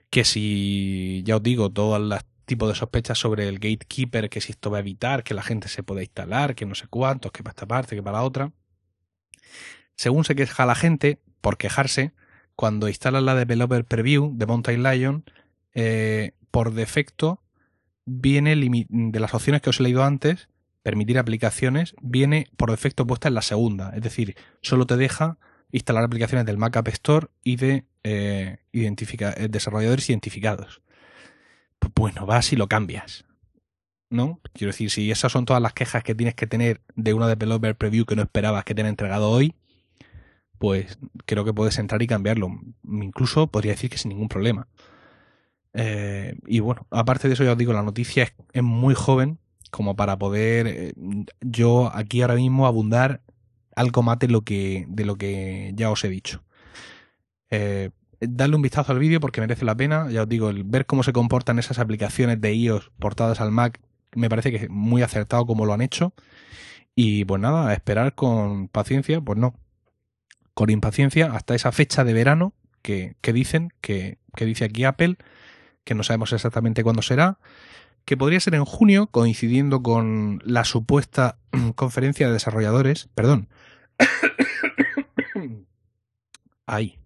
Que 0.09 0.23
si, 0.23 1.23
ya 1.25 1.37
os 1.37 1.43
digo, 1.43 1.69
todas 1.69 2.01
las 2.01 2.25
tipo 2.47 2.67
de 2.67 2.75
sospechas 2.75 3.19
sobre 3.19 3.47
el 3.47 3.59
gatekeeper, 3.59 4.29
que 4.29 4.41
si 4.41 4.53
esto 4.53 4.71
va 4.71 4.77
a 4.77 4.79
evitar 4.79 5.23
que 5.23 5.33
la 5.33 5.43
gente 5.43 5.67
se 5.67 5.83
pueda 5.83 6.01
instalar, 6.01 6.55
que 6.55 6.65
no 6.65 6.75
sé 6.75 6.87
cuántos, 6.87 7.31
que 7.31 7.43
para 7.43 7.51
esta 7.51 7.67
parte, 7.67 7.95
que 7.95 8.01
para 8.01 8.19
la 8.19 8.23
otra. 8.23 8.53
Según 9.95 10.23
se 10.23 10.33
queja 10.33 10.65
la 10.65 10.73
gente, 10.73 11.19
por 11.41 11.57
quejarse, 11.57 12.13
cuando 12.55 12.87
instalan 12.87 13.25
la 13.25 13.35
Developer 13.35 13.83
Preview 13.83 14.31
de 14.33 14.45
Mountain 14.45 14.81
Lion, 14.81 15.23
eh, 15.73 16.31
por 16.49 16.73
defecto 16.73 17.43
viene 18.05 18.55
de 18.55 19.19
las 19.19 19.33
opciones 19.33 19.61
que 19.61 19.69
os 19.69 19.79
he 19.79 19.83
leído 19.83 20.03
antes, 20.03 20.47
permitir 20.83 21.19
aplicaciones, 21.19 21.95
viene 22.01 22.47
por 22.55 22.71
defecto 22.71 23.05
puesta 23.05 23.27
en 23.27 23.33
la 23.33 23.41
segunda. 23.41 23.91
Es 23.93 24.01
decir, 24.01 24.37
solo 24.61 24.87
te 24.87 24.95
deja 24.95 25.37
instalar 25.71 26.03
aplicaciones 26.03 26.45
del 26.45 26.58
Mac 26.58 26.75
App 26.77 26.88
Store 26.89 27.27
y 27.43 27.56
de 27.58 27.86
eh, 28.03 28.58
eh 28.73 29.47
desarrolladores 29.49 30.10
identificados 30.10 30.82
pues 31.80 31.93
bueno, 31.95 32.25
vas 32.25 32.51
y 32.53 32.56
lo 32.56 32.67
cambias. 32.67 33.25
¿No? 34.10 34.39
Quiero 34.53 34.71
decir, 34.71 34.89
si 34.89 35.12
esas 35.12 35.34
son 35.34 35.43
todas 35.43 35.62
las 35.62 35.73
quejas 35.73 36.01
que 36.01 36.15
tienes 36.15 36.34
que 36.34 36.47
tener 36.47 36.82
de 36.95 37.13
una 37.13 37.27
developer 37.27 37.75
preview 37.75 38.06
que 38.06 38.15
no 38.15 38.21
esperabas 38.21 38.63
que 38.63 38.73
te 38.73 38.82
han 38.82 38.88
entregado 38.88 39.30
hoy, 39.30 39.53
pues 40.60 40.97
creo 41.25 41.43
que 41.43 41.53
puedes 41.53 41.77
entrar 41.77 42.01
y 42.01 42.08
cambiarlo. 42.08 42.49
Incluso 42.86 43.47
podría 43.47 43.73
decir 43.73 43.89
que 43.89 43.97
sin 43.97 44.10
ningún 44.10 44.30
problema. 44.30 44.67
Eh, 45.73 46.38
y 46.47 46.62
bueno, 46.62 46.88
aparte 46.89 47.27
de 47.27 47.34
eso, 47.34 47.43
ya 47.43 47.51
os 47.51 47.58
digo, 47.58 47.73
la 47.73 47.84
noticia 47.84 48.32
es, 48.53 48.63
muy 48.63 48.95
joven 48.95 49.39
como 49.71 49.97
para 49.97 50.17
poder 50.17 50.93
yo 51.41 51.91
aquí 51.93 52.21
ahora 52.21 52.36
mismo 52.36 52.65
abundar 52.65 53.21
algo 53.77 54.03
más 54.03 54.19
de 54.19 54.27
lo 54.27 54.41
que, 54.41 54.85
de 54.89 55.05
lo 55.05 55.15
que 55.15 55.71
ya 55.75 55.89
os 55.89 56.03
he 56.03 56.09
dicho. 56.09 56.43
Eh, 57.49 57.91
Darle 58.19 58.55
un 58.55 58.63
vistazo 58.63 58.91
al 58.91 58.99
vídeo 58.99 59.19
porque 59.19 59.41
merece 59.41 59.63
la 59.63 59.77
pena. 59.77 60.09
Ya 60.09 60.23
os 60.23 60.29
digo, 60.29 60.49
el 60.49 60.63
ver 60.63 60.87
cómo 60.87 61.03
se 61.03 61.13
comportan 61.13 61.59
esas 61.59 61.77
aplicaciones 61.77 62.41
de 62.41 62.51
iOS 62.55 62.91
portadas 62.97 63.39
al 63.41 63.51
Mac 63.51 63.79
me 64.15 64.29
parece 64.29 64.49
que 64.51 64.57
es 64.57 64.69
muy 64.69 65.03
acertado 65.03 65.45
como 65.45 65.65
lo 65.65 65.73
han 65.73 65.81
hecho. 65.81 66.13
Y 66.95 67.25
pues 67.25 67.39
nada, 67.39 67.69
a 67.69 67.73
esperar 67.73 68.15
con 68.15 68.69
paciencia, 68.69 69.21
pues 69.21 69.37
no, 69.37 69.53
con 70.55 70.71
impaciencia 70.71 71.31
hasta 71.33 71.53
esa 71.53 71.71
fecha 71.71 72.03
de 72.03 72.13
verano 72.13 72.53
que, 72.81 73.15
dicen, 73.21 73.71
que, 73.81 74.17
que 74.35 74.45
dice 74.45 74.65
aquí 74.65 74.83
Apple, 74.85 75.17
que 75.83 75.93
no 75.93 76.03
sabemos 76.03 76.33
exactamente 76.33 76.83
cuándo 76.83 77.03
será, 77.03 77.37
que 78.07 78.15
podría 78.15 78.39
ser 78.39 78.55
en 78.55 78.63
junio, 78.63 79.07
coincidiendo 79.07 79.83
con 79.83 80.41
la 80.45 80.63
supuesta 80.63 81.39
conferencia 81.75 82.27
de 82.27 82.33
desarrolladores, 82.33 83.09
perdón, 83.13 83.49
ahí, 86.65 86.97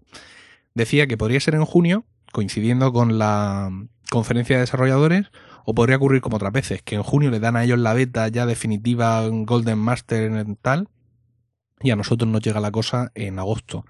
decía 0.75 1.07
que 1.07 1.17
podría 1.17 1.39
ser 1.39 1.55
en 1.55 1.65
junio, 1.65 2.05
coincidiendo 2.31 2.93
con 2.93 3.17
la 3.17 3.71
conferencia 4.11 4.57
de 4.57 4.61
desarrolladores, 4.61 5.31
o 5.65 5.73
podría 5.73 5.97
ocurrir 5.97 6.21
como 6.21 6.35
otras 6.35 6.53
veces, 6.53 6.83
que 6.83 6.93
en 6.93 7.01
junio 7.01 7.31
le 7.31 7.39
dan 7.39 7.55
a 7.55 7.63
ellos 7.63 7.79
la 7.79 7.95
beta 7.95 8.27
ya 8.27 8.45
definitiva 8.45 9.27
Golden 9.27 9.79
Master 9.79 10.31
en 10.31 10.55
tal, 10.55 10.87
y 11.81 11.89
a 11.89 11.95
nosotros 11.95 12.29
nos 12.29 12.41
llega 12.41 12.59
la 12.59 12.69
cosa 12.69 13.11
en 13.15 13.39
agosto. 13.39 13.85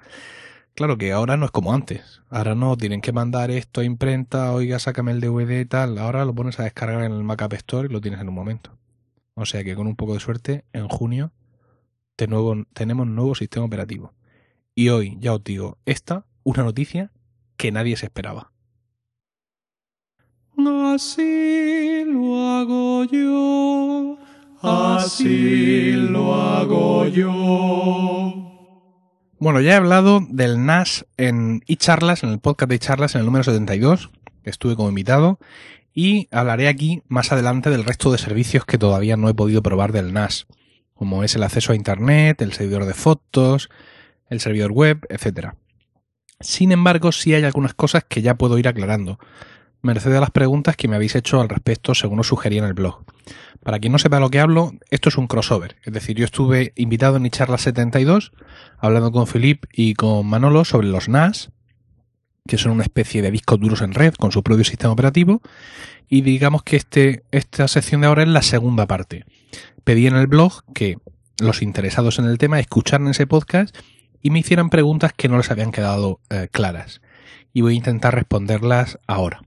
Claro 0.74 0.98
que 0.98 1.12
ahora 1.12 1.38
no 1.38 1.46
es 1.46 1.52
como 1.52 1.74
antes. 1.74 2.22
Ahora 2.30 2.56
no 2.56 2.78
tienen 2.78 3.02
que 3.02 3.12
mandar 3.12 3.52
esto 3.52 3.82
a 3.82 3.84
imprenta, 3.84 4.54
oiga, 4.54 4.80
sácame 4.80 5.12
el 5.12 5.22
DVD 5.22 5.60
y 5.60 5.66
tal. 5.66 5.98
Ahora 5.98 6.26
lo 6.26 6.34
pones 6.34 6.60
a 6.60 6.64
descargar 6.64 7.04
en 7.04 7.12
el 7.12 7.24
Mac 7.24 7.42
App 7.42 7.54
Store 7.54 7.88
y 7.88 7.92
lo 7.92 8.02
tienes 8.02 8.22
en 8.22 8.30
un 8.30 8.36
momento. 8.36 8.78
O 9.34 9.46
sea 9.46 9.64
que 9.64 9.76
con 9.76 9.88
un 9.88 9.96
poco 9.96 10.14
de 10.14 10.20
suerte, 10.20 10.66
en 10.74 10.88
junio 10.88 11.32
nuevo, 12.28 12.56
tenemos 12.74 13.08
nuevo 13.08 13.36
sistema 13.36 13.66
operativo. 13.66 14.14
Y 14.76 14.90
hoy, 14.90 15.18
ya 15.20 15.34
os 15.34 15.44
digo, 15.44 15.78
esta, 15.86 16.26
una 16.44 16.64
noticia 16.64 17.12
que 17.58 17.72
nadie 17.72 17.98
se 17.98 18.06
esperaba. 18.06 18.52
Así 20.58 22.04
lo 22.06 22.50
hago 22.50 23.04
yo, 23.06 24.18
así 24.62 25.94
lo 25.94 26.36
hago 26.36 27.08
yo. 27.08 28.51
Bueno, 29.42 29.60
ya 29.60 29.72
he 29.72 29.76
hablado 29.76 30.22
del 30.30 30.68
NAS 30.68 31.08
en 31.18 31.62
charlas 31.78 32.22
en 32.22 32.30
el 32.30 32.38
podcast 32.38 32.70
de 32.70 32.78
charlas 32.78 33.16
en 33.16 33.22
el 33.22 33.26
número 33.26 33.44
72, 33.44 34.12
que 34.44 34.52
estuve 34.52 34.76
como 34.76 34.90
invitado, 34.90 35.40
y 35.96 36.28
hablaré 36.30 36.68
aquí 36.68 37.02
más 37.08 37.32
adelante 37.32 37.72
del 37.72 37.84
resto 37.84 38.12
de 38.12 38.20
servicios 38.20 38.66
que 38.66 38.78
todavía 38.78 39.18
no 39.18 39.30
he 39.30 39.34
podido 39.34 39.64
probar 39.64 39.94
del 39.94 40.14
NAS, 40.14 40.46
como 40.94 41.24
es 41.24 41.34
el 41.34 41.42
acceso 41.42 41.74
a 41.74 41.76
Internet, 41.76 42.40
el 42.44 42.54
servidor 42.54 42.86
de 42.86 42.94
fotos, 42.94 43.72
el 44.30 44.42
servidor 44.42 44.74
web, 44.74 45.08
etc. 45.10 45.54
Sin 46.40 46.72
embargo, 46.72 47.12
sí 47.12 47.34
hay 47.34 47.44
algunas 47.44 47.74
cosas 47.74 48.04
que 48.08 48.22
ya 48.22 48.36
puedo 48.36 48.60
ir 48.60 48.68
aclarando, 48.68 49.18
merced 49.82 50.14
a 50.14 50.20
las 50.20 50.30
preguntas 50.30 50.78
que 50.78 50.88
me 50.88 50.98
habéis 50.98 51.16
hecho 51.16 51.42
al 51.42 51.50
respecto 51.50 51.96
según 51.96 52.20
os 52.20 52.28
sugería 52.28 52.60
en 52.60 52.66
el 52.66 52.76
blog. 52.76 53.06
Para 53.64 53.80
quien 53.80 53.92
no 53.92 54.00
sepa 54.00 54.20
lo 54.20 54.30
que 54.30 54.40
hablo, 54.40 54.74
esto 54.90 55.10
es 55.10 55.18
un 55.18 55.28
crossover. 55.28 55.76
Es 55.84 55.94
decir, 55.94 56.18
yo 56.18 56.26
estuve 56.26 56.74
invitado 56.76 57.18
en 57.18 57.24
mi 57.24 57.30
charla 57.30 57.58
72, 57.58 58.32
hablando 58.80 59.12
con 59.12 59.28
Philip 59.28 59.66
y 59.72 59.94
con 59.94 60.26
Manolo 60.26 60.66
sobre 60.66 60.88
los 60.88 61.10
NAS, 61.10 61.52
que 62.48 62.58
son 62.58 62.72
una 62.72 62.84
especie 62.84 63.22
de 63.22 63.30
discos 63.30 63.60
duros 63.60 63.82
en 63.82 63.94
red 63.94 64.16
con 64.16 64.32
su 64.32 64.42
propio 64.42 64.66
sistema 64.66 64.94
operativo. 64.94 65.42
Y 66.10 66.22
digamos 66.22 66.64
que 66.64 66.76
este, 66.76 67.24
esta 67.32 67.68
sección 67.68 68.02
de 68.02 68.08
ahora 68.08 68.24
es 68.24 68.30
la 68.30 68.42
segunda 68.42 68.88
parte. 68.88 69.26
Pedí 69.84 70.08
en 70.08 70.16
el 70.16 70.28
blog 70.28 70.64
que 70.74 70.98
los 71.40 71.62
interesados 71.62 72.18
en 72.18 72.26
el 72.26 72.40
tema 72.40 72.60
escucharan 72.60 73.08
ese 73.10 73.28
podcast 73.28 73.78
y 74.24 74.32
me 74.32 74.40
hicieran 74.40 74.70
preguntas 74.70 75.14
que 75.16 75.28
no 75.28 75.38
les 75.38 75.52
habían 75.52 75.72
quedado 75.72 76.20
eh, 76.30 76.48
claras. 76.52 77.02
Y 77.54 77.62
voy 77.62 77.74
a 77.74 77.78
intentar 77.78 78.16
responderlas 78.16 79.00
ahora. 79.06 79.44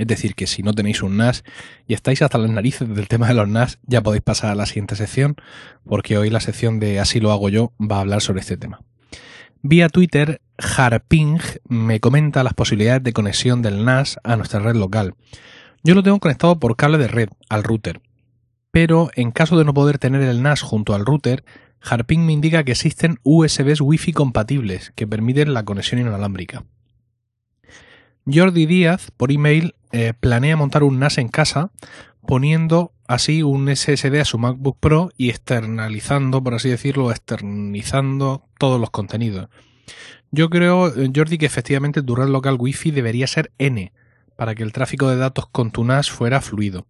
Es 0.00 0.06
decir, 0.06 0.34
que 0.34 0.46
si 0.46 0.62
no 0.62 0.72
tenéis 0.72 1.02
un 1.02 1.18
NAS 1.18 1.44
y 1.86 1.92
estáis 1.92 2.22
hasta 2.22 2.38
las 2.38 2.50
narices 2.50 2.88
del 2.88 3.06
tema 3.06 3.28
de 3.28 3.34
los 3.34 3.46
NAS, 3.46 3.78
ya 3.82 4.02
podéis 4.02 4.22
pasar 4.22 4.50
a 4.50 4.54
la 4.54 4.64
siguiente 4.64 4.96
sección, 4.96 5.36
porque 5.84 6.16
hoy 6.16 6.30
la 6.30 6.40
sección 6.40 6.80
de 6.80 6.98
Así 6.98 7.20
lo 7.20 7.32
hago 7.32 7.50
yo 7.50 7.74
va 7.78 7.96
a 7.96 8.00
hablar 8.00 8.22
sobre 8.22 8.40
este 8.40 8.56
tema. 8.56 8.80
Vía 9.60 9.90
Twitter, 9.90 10.40
Harping 10.56 11.38
me 11.68 12.00
comenta 12.00 12.42
las 12.42 12.54
posibilidades 12.54 13.02
de 13.02 13.12
conexión 13.12 13.60
del 13.60 13.84
NAS 13.84 14.18
a 14.24 14.36
nuestra 14.36 14.60
red 14.60 14.74
local. 14.74 15.16
Yo 15.84 15.94
lo 15.94 16.02
tengo 16.02 16.18
conectado 16.18 16.58
por 16.58 16.76
cable 16.76 16.96
de 16.96 17.08
red 17.08 17.28
al 17.50 17.62
router, 17.62 18.00
pero 18.70 19.10
en 19.16 19.32
caso 19.32 19.58
de 19.58 19.66
no 19.66 19.74
poder 19.74 19.98
tener 19.98 20.22
el 20.22 20.42
NAS 20.42 20.62
junto 20.62 20.94
al 20.94 21.04
router, 21.04 21.44
Harping 21.82 22.24
me 22.24 22.32
indica 22.32 22.64
que 22.64 22.72
existen 22.72 23.18
USBs 23.22 23.82
Wi-Fi 23.82 24.14
compatibles 24.14 24.94
que 24.94 25.06
permiten 25.06 25.52
la 25.52 25.66
conexión 25.66 26.00
inalámbrica. 26.00 26.64
Jordi 28.32 28.66
Díaz, 28.66 29.10
por 29.16 29.32
email, 29.32 29.74
eh, 29.92 30.12
planea 30.18 30.56
montar 30.56 30.82
un 30.82 30.98
NAS 30.98 31.18
en 31.18 31.28
casa 31.28 31.72
poniendo 32.26 32.92
así 33.08 33.42
un 33.42 33.68
SSD 33.68 34.20
a 34.20 34.24
su 34.24 34.38
MacBook 34.38 34.78
Pro 34.78 35.10
y 35.16 35.30
externalizando, 35.30 36.42
por 36.42 36.54
así 36.54 36.68
decirlo, 36.68 37.10
externizando 37.10 38.44
todos 38.58 38.80
los 38.80 38.90
contenidos. 38.90 39.48
Yo 40.30 40.48
creo, 40.48 40.88
eh, 40.88 41.10
Jordi, 41.14 41.38
que 41.38 41.46
efectivamente 41.46 42.02
tu 42.02 42.14
red 42.14 42.28
local 42.28 42.56
Wi-Fi 42.58 42.92
debería 42.92 43.26
ser 43.26 43.52
N 43.58 43.92
para 44.36 44.54
que 44.54 44.62
el 44.62 44.72
tráfico 44.72 45.08
de 45.08 45.16
datos 45.16 45.46
con 45.50 45.70
tu 45.70 45.84
NAS 45.84 46.10
fuera 46.10 46.40
fluido. 46.40 46.86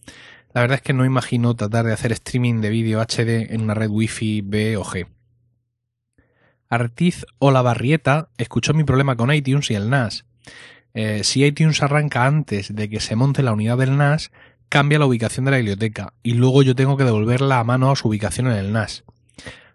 La 0.53 0.61
verdad 0.61 0.76
es 0.76 0.83
que 0.83 0.92
no 0.92 1.05
imagino 1.05 1.55
tratar 1.55 1.87
de 1.87 1.92
hacer 1.92 2.12
streaming 2.12 2.61
de 2.61 2.70
vídeo 2.70 3.00
HD 3.00 3.55
en 3.55 3.62
una 3.62 3.74
red 3.74 3.88
Wi-Fi 3.88 4.42
B 4.42 4.76
o 4.76 4.85
G. 4.85 5.07
Artiz 6.68 7.24
Olavarrieta 7.38 8.29
escuchó 8.37 8.74
mi 8.74 8.85
problema 8.85 9.16
con 9.16 9.33
iTunes 9.33 9.70
y 9.70 9.74
el 9.74 9.90
NAS 9.90 10.26
eh, 10.94 11.22
si 11.24 11.44
iTunes 11.44 11.83
arranca 11.83 12.26
antes 12.26 12.74
de 12.74 12.88
que 12.88 13.00
se 13.00 13.16
monte 13.16 13.42
la 13.42 13.53
unidad 13.53 13.79
del 13.79 13.96
NAS, 13.96 14.31
cambia 14.68 14.98
la 14.98 15.07
ubicación 15.07 15.44
de 15.44 15.50
la 15.50 15.57
biblioteca 15.59 16.14
y 16.22 16.35
luego 16.35 16.62
yo 16.62 16.74
tengo 16.74 16.96
que 16.96 17.05
devolverla 17.05 17.59
a 17.59 17.64
mano 17.64 17.90
a 17.90 17.96
su 17.96 18.09
ubicación 18.09 18.46
en 18.46 18.55
el 18.55 18.72
NAS. 18.72 19.05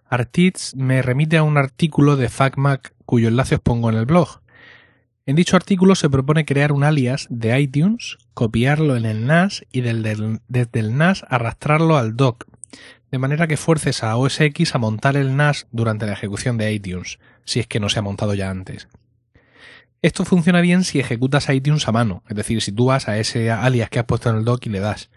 Artits 0.07 0.75
me 0.75 1.01
remite 1.01 1.37
a 1.37 1.43
un 1.43 1.57
artículo 1.57 2.15
de 2.15 2.29
FacMac 2.29 2.93
cuyo 3.05 3.27
enlace 3.27 3.55
os 3.55 3.61
pongo 3.61 3.89
en 3.89 3.97
el 3.97 4.05
blog. 4.05 4.41
En 5.25 5.35
dicho 5.35 5.55
artículo 5.55 5.95
se 5.95 6.09
propone 6.09 6.45
crear 6.45 6.71
un 6.71 6.83
alias 6.83 7.27
de 7.29 7.59
iTunes, 7.59 8.17
copiarlo 8.33 8.95
en 8.95 9.05
el 9.05 9.25
NAS 9.25 9.65
y 9.71 9.81
desde 9.81 10.79
el 10.79 10.97
NAS 10.97 11.25
arrastrarlo 11.27 11.97
al 11.97 12.15
dock, 12.15 12.45
de 13.11 13.17
manera 13.17 13.47
que 13.47 13.57
fuerces 13.57 14.03
a 14.03 14.15
OS 14.17 14.39
X 14.41 14.75
a 14.75 14.77
montar 14.77 15.17
el 15.17 15.35
NAS 15.35 15.67
durante 15.71 16.05
la 16.05 16.13
ejecución 16.13 16.57
de 16.57 16.71
iTunes, 16.71 17.17
si 17.43 17.59
es 17.59 17.67
que 17.67 17.79
no 17.79 17.89
se 17.89 17.99
ha 17.99 18.03
montado 18.03 18.35
ya 18.35 18.49
antes. 18.49 18.87
Esto 20.05 20.23
funciona 20.23 20.61
bien 20.61 20.83
si 20.83 20.99
ejecutas 20.99 21.49
iTunes 21.49 21.87
a 21.87 21.91
mano, 21.91 22.21
es 22.29 22.35
decir, 22.35 22.61
si 22.61 22.71
tú 22.71 22.85
vas 22.85 23.07
a 23.07 23.17
ese 23.17 23.49
alias 23.49 23.89
que 23.89 23.97
has 23.97 24.05
puesto 24.05 24.29
en 24.29 24.35
el 24.35 24.45
dock 24.45 24.63
y 24.67 24.69
le 24.69 24.79
das. 24.79 25.09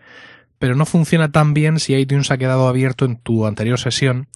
Pero 0.58 0.76
no 0.76 0.86
funciona 0.86 1.30
tan 1.30 1.52
bien 1.52 1.78
si 1.78 1.94
iTunes 1.94 2.30
ha 2.30 2.38
quedado 2.38 2.68
abierto 2.68 3.04
en 3.04 3.16
tu 3.16 3.44
anterior 3.44 3.78
sesión 3.78 4.28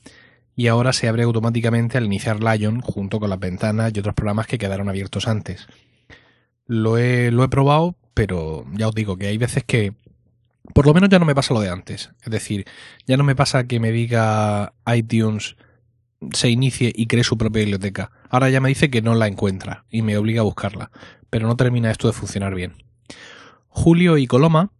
y 0.54 0.66
ahora 0.66 0.92
se 0.92 1.08
abre 1.08 1.22
automáticamente 1.22 1.96
al 1.96 2.04
iniciar 2.04 2.42
Lion 2.42 2.82
junto 2.82 3.18
con 3.18 3.30
las 3.30 3.38
ventanas 3.38 3.92
y 3.94 4.00
otros 4.00 4.14
programas 4.14 4.46
que 4.46 4.58
quedaron 4.58 4.90
abiertos 4.90 5.26
antes. 5.26 5.68
Lo 6.66 6.98
he, 6.98 7.30
lo 7.30 7.44
he 7.44 7.48
probado, 7.48 7.96
pero 8.12 8.66
ya 8.74 8.88
os 8.88 8.94
digo 8.94 9.16
que 9.16 9.28
hay 9.28 9.38
veces 9.38 9.64
que 9.64 9.94
por 10.74 10.84
lo 10.84 10.92
menos 10.92 11.08
ya 11.08 11.18
no 11.18 11.24
me 11.24 11.34
pasa 11.34 11.54
lo 11.54 11.60
de 11.60 11.70
antes. 11.70 12.10
Es 12.22 12.30
decir, 12.30 12.66
ya 13.06 13.16
no 13.16 13.24
me 13.24 13.34
pasa 13.34 13.66
que 13.66 13.80
me 13.80 13.90
diga 13.90 14.74
iTunes 14.94 15.56
se 16.32 16.50
inicie 16.50 16.92
y 16.94 17.06
cree 17.06 17.24
su 17.24 17.36
propia 17.36 17.60
biblioteca. 17.60 18.10
Ahora 18.28 18.50
ya 18.50 18.60
me 18.60 18.68
dice 18.68 18.90
que 18.90 19.02
no 19.02 19.14
la 19.14 19.26
encuentra 19.26 19.84
y 19.90 20.02
me 20.02 20.16
obliga 20.16 20.40
a 20.40 20.44
buscarla, 20.44 20.90
pero 21.30 21.46
no 21.46 21.56
termina 21.56 21.90
esto 21.90 22.06
de 22.06 22.14
funcionar 22.14 22.54
bien. 22.54 22.74
Julio 23.68 24.18
y 24.18 24.26
Coloma, 24.26 24.70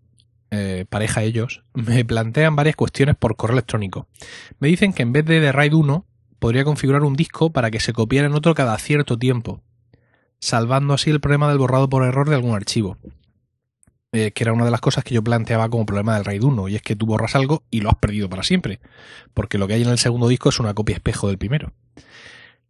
eh, 0.50 0.84
pareja 0.88 1.22
ellos, 1.22 1.64
me 1.74 2.04
plantean 2.04 2.56
varias 2.56 2.76
cuestiones 2.76 3.16
por 3.16 3.36
correo 3.36 3.54
electrónico. 3.54 4.06
Me 4.58 4.68
dicen 4.68 4.92
que 4.92 5.02
en 5.02 5.12
vez 5.12 5.24
de 5.24 5.40
de 5.40 5.52
RAID 5.52 5.72
1, 5.74 6.06
podría 6.38 6.64
configurar 6.64 7.02
un 7.04 7.14
disco 7.14 7.50
para 7.50 7.70
que 7.70 7.80
se 7.80 7.92
copiara 7.92 8.26
en 8.26 8.34
otro 8.34 8.54
cada 8.54 8.76
cierto 8.78 9.18
tiempo, 9.18 9.62
salvando 10.40 10.92
así 10.92 11.08
el 11.08 11.20
problema 11.20 11.48
del 11.48 11.58
borrado 11.58 11.88
por 11.88 12.04
error 12.04 12.28
de 12.28 12.34
algún 12.34 12.54
archivo. 12.54 12.98
Eh, 14.14 14.32
que 14.32 14.44
era 14.44 14.52
una 14.52 14.66
de 14.66 14.70
las 14.70 14.82
cosas 14.82 15.04
que 15.04 15.14
yo 15.14 15.24
planteaba 15.24 15.70
como 15.70 15.86
problema 15.86 16.14
del 16.14 16.26
RAID 16.26 16.42
1, 16.42 16.68
y 16.68 16.76
es 16.76 16.82
que 16.82 16.94
tú 16.94 17.06
borras 17.06 17.34
algo 17.34 17.62
y 17.70 17.80
lo 17.80 17.88
has 17.88 17.96
perdido 17.96 18.28
para 18.28 18.42
siempre, 18.42 18.78
porque 19.32 19.56
lo 19.56 19.66
que 19.66 19.72
hay 19.72 19.82
en 19.82 19.88
el 19.88 19.96
segundo 19.96 20.28
disco 20.28 20.50
es 20.50 20.60
una 20.60 20.74
copia 20.74 20.96
espejo 20.96 21.28
del 21.28 21.38
primero. 21.38 21.72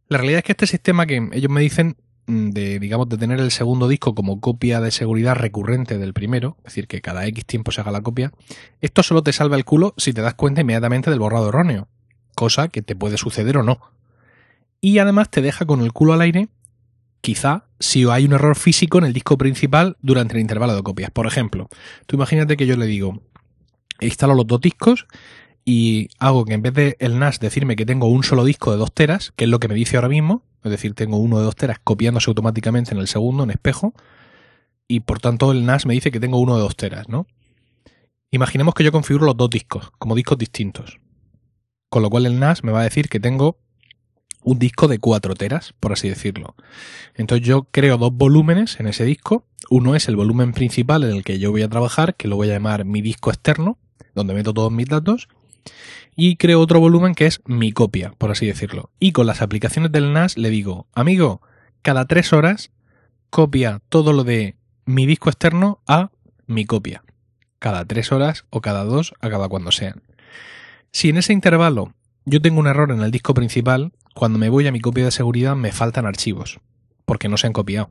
La 0.06 0.18
realidad 0.18 0.38
es 0.38 0.44
que 0.44 0.52
este 0.52 0.68
sistema 0.68 1.04
que 1.04 1.30
ellos 1.32 1.50
me 1.50 1.60
dicen 1.60 1.96
mm, 2.26 2.50
de, 2.50 2.78
digamos, 2.78 3.08
de 3.08 3.18
tener 3.18 3.40
el 3.40 3.50
segundo 3.50 3.88
disco 3.88 4.14
como 4.14 4.40
copia 4.40 4.80
de 4.80 4.92
seguridad 4.92 5.34
recurrente 5.34 5.98
del 5.98 6.12
primero, 6.12 6.58
es 6.58 6.64
decir, 6.66 6.86
que 6.86 7.00
cada 7.00 7.26
X 7.26 7.44
tiempo 7.44 7.72
se 7.72 7.80
haga 7.80 7.90
la 7.90 8.02
copia, 8.02 8.30
esto 8.80 9.02
solo 9.02 9.24
te 9.24 9.32
salva 9.32 9.56
el 9.56 9.64
culo 9.64 9.94
si 9.96 10.12
te 10.12 10.22
das 10.22 10.34
cuenta 10.34 10.60
inmediatamente 10.60 11.10
del 11.10 11.18
borrado 11.18 11.48
erróneo, 11.48 11.88
cosa 12.36 12.68
que 12.68 12.82
te 12.82 12.94
puede 12.94 13.16
suceder 13.16 13.56
o 13.56 13.64
no. 13.64 13.80
Y 14.80 14.98
además 14.98 15.28
te 15.28 15.42
deja 15.42 15.66
con 15.66 15.80
el 15.80 15.92
culo 15.92 16.12
al 16.12 16.20
aire 16.20 16.50
quizá 17.22 17.64
si 17.78 18.04
hay 18.04 18.26
un 18.26 18.34
error 18.34 18.56
físico 18.56 18.98
en 18.98 19.04
el 19.04 19.14
disco 19.14 19.38
principal 19.38 19.96
durante 20.02 20.34
el 20.34 20.40
intervalo 20.40 20.76
de 20.76 20.82
copias. 20.82 21.10
Por 21.10 21.26
ejemplo, 21.26 21.68
tú 22.06 22.16
imagínate 22.16 22.58
que 22.58 22.66
yo 22.66 22.76
le 22.76 22.86
digo, 22.86 23.22
instalo 24.00 24.34
los 24.34 24.46
dos 24.46 24.60
discos 24.60 25.06
y 25.64 26.08
hago 26.18 26.44
que 26.44 26.54
en 26.54 26.62
vez 26.62 26.74
de 26.74 26.96
el 26.98 27.18
NAS 27.18 27.40
decirme 27.40 27.76
que 27.76 27.86
tengo 27.86 28.08
un 28.08 28.24
solo 28.24 28.44
disco 28.44 28.72
de 28.72 28.76
2 28.76 28.92
teras, 28.92 29.32
que 29.36 29.44
es 29.44 29.50
lo 29.50 29.60
que 29.60 29.68
me 29.68 29.74
dice 29.74 29.96
ahora 29.96 30.08
mismo, 30.08 30.42
es 30.64 30.70
decir, 30.70 30.94
tengo 30.94 31.16
uno 31.16 31.38
de 31.38 31.44
dos 31.44 31.56
teras 31.56 31.78
copiándose 31.82 32.30
automáticamente 32.30 32.92
en 32.92 33.00
el 33.00 33.08
segundo, 33.08 33.44
en 33.44 33.50
espejo, 33.50 33.94
y 34.88 35.00
por 35.00 35.20
tanto 35.20 35.52
el 35.52 35.64
NAS 35.64 35.86
me 35.86 35.94
dice 35.94 36.10
que 36.10 36.20
tengo 36.20 36.38
uno 36.38 36.56
de 36.56 36.62
dos 36.62 36.76
teras, 36.76 37.08
¿no? 37.08 37.26
Imaginemos 38.30 38.74
que 38.74 38.84
yo 38.84 38.92
configuro 38.92 39.26
los 39.26 39.36
dos 39.36 39.50
discos 39.50 39.90
como 39.98 40.14
discos 40.14 40.38
distintos. 40.38 40.98
Con 41.88 42.02
lo 42.02 42.10
cual 42.10 42.26
el 42.26 42.40
NAS 42.40 42.64
me 42.64 42.72
va 42.72 42.80
a 42.80 42.84
decir 42.84 43.08
que 43.08 43.20
tengo 43.20 43.58
un 44.42 44.58
disco 44.58 44.88
de 44.88 44.98
4 44.98 45.34
teras, 45.34 45.74
por 45.78 45.92
así 45.92 46.08
decirlo. 46.08 46.54
Entonces 47.14 47.46
yo 47.46 47.64
creo 47.70 47.98
dos 47.98 48.12
volúmenes 48.12 48.80
en 48.80 48.86
ese 48.86 49.04
disco. 49.04 49.44
Uno 49.70 49.94
es 49.94 50.08
el 50.08 50.16
volumen 50.16 50.52
principal 50.52 51.04
en 51.04 51.10
el 51.10 51.24
que 51.24 51.38
yo 51.38 51.50
voy 51.50 51.62
a 51.62 51.68
trabajar, 51.68 52.14
que 52.14 52.28
lo 52.28 52.36
voy 52.36 52.50
a 52.50 52.54
llamar 52.54 52.84
mi 52.84 53.02
disco 53.02 53.30
externo, 53.30 53.78
donde 54.14 54.34
meto 54.34 54.52
todos 54.52 54.72
mis 54.72 54.88
datos. 54.88 55.28
Y 56.14 56.36
creo 56.36 56.60
otro 56.60 56.80
volumen 56.80 57.14
que 57.14 57.26
es 57.26 57.40
mi 57.46 57.72
copia, 57.72 58.12
por 58.18 58.30
así 58.30 58.46
decirlo. 58.46 58.90
Y 58.98 59.12
con 59.12 59.26
las 59.26 59.42
aplicaciones 59.42 59.92
del 59.92 60.12
NAS 60.12 60.36
le 60.36 60.50
digo, 60.50 60.86
amigo, 60.92 61.40
cada 61.82 62.06
tres 62.06 62.32
horas 62.32 62.70
copia 63.30 63.80
todo 63.88 64.12
lo 64.12 64.24
de 64.24 64.56
mi 64.84 65.06
disco 65.06 65.30
externo 65.30 65.80
a 65.86 66.10
mi 66.46 66.66
copia. 66.66 67.02
Cada 67.58 67.84
tres 67.84 68.12
horas 68.12 68.44
o 68.50 68.60
cada 68.60 68.84
dos, 68.84 69.14
a 69.20 69.30
cada 69.30 69.48
cuando 69.48 69.70
sean. 69.70 70.02
Si 70.90 71.08
en 71.08 71.16
ese 71.16 71.32
intervalo 71.32 71.94
yo 72.24 72.40
tengo 72.42 72.60
un 72.60 72.66
error 72.66 72.90
en 72.92 73.00
el 73.00 73.10
disco 73.10 73.34
principal, 73.34 73.92
cuando 74.14 74.38
me 74.38 74.48
voy 74.48 74.66
a 74.66 74.72
mi 74.72 74.80
copia 74.80 75.04
de 75.04 75.10
seguridad 75.10 75.56
me 75.56 75.72
faltan 75.72 76.06
archivos, 76.06 76.60
porque 77.04 77.28
no 77.28 77.36
se 77.36 77.46
han 77.46 77.52
copiado. 77.52 77.90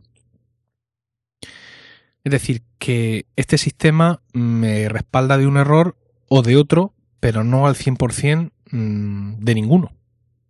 Es 2.24 2.32
decir, 2.32 2.64
que 2.78 3.26
este 3.36 3.58
sistema 3.58 4.22
me 4.34 4.88
respalda 4.90 5.38
de 5.38 5.48
un 5.48 5.58
error 5.58 5.98
o 6.28 6.44
de 6.44 6.56
otro, 6.56 6.94
pero 7.20 7.44
no 7.44 7.66
al 7.66 7.76
100% 7.76 8.52
mm, 8.72 9.40
de 9.40 9.56
ninguno, 9.56 9.92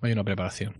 Hay 0.00 0.12
una 0.12 0.24
preparación. 0.24 0.74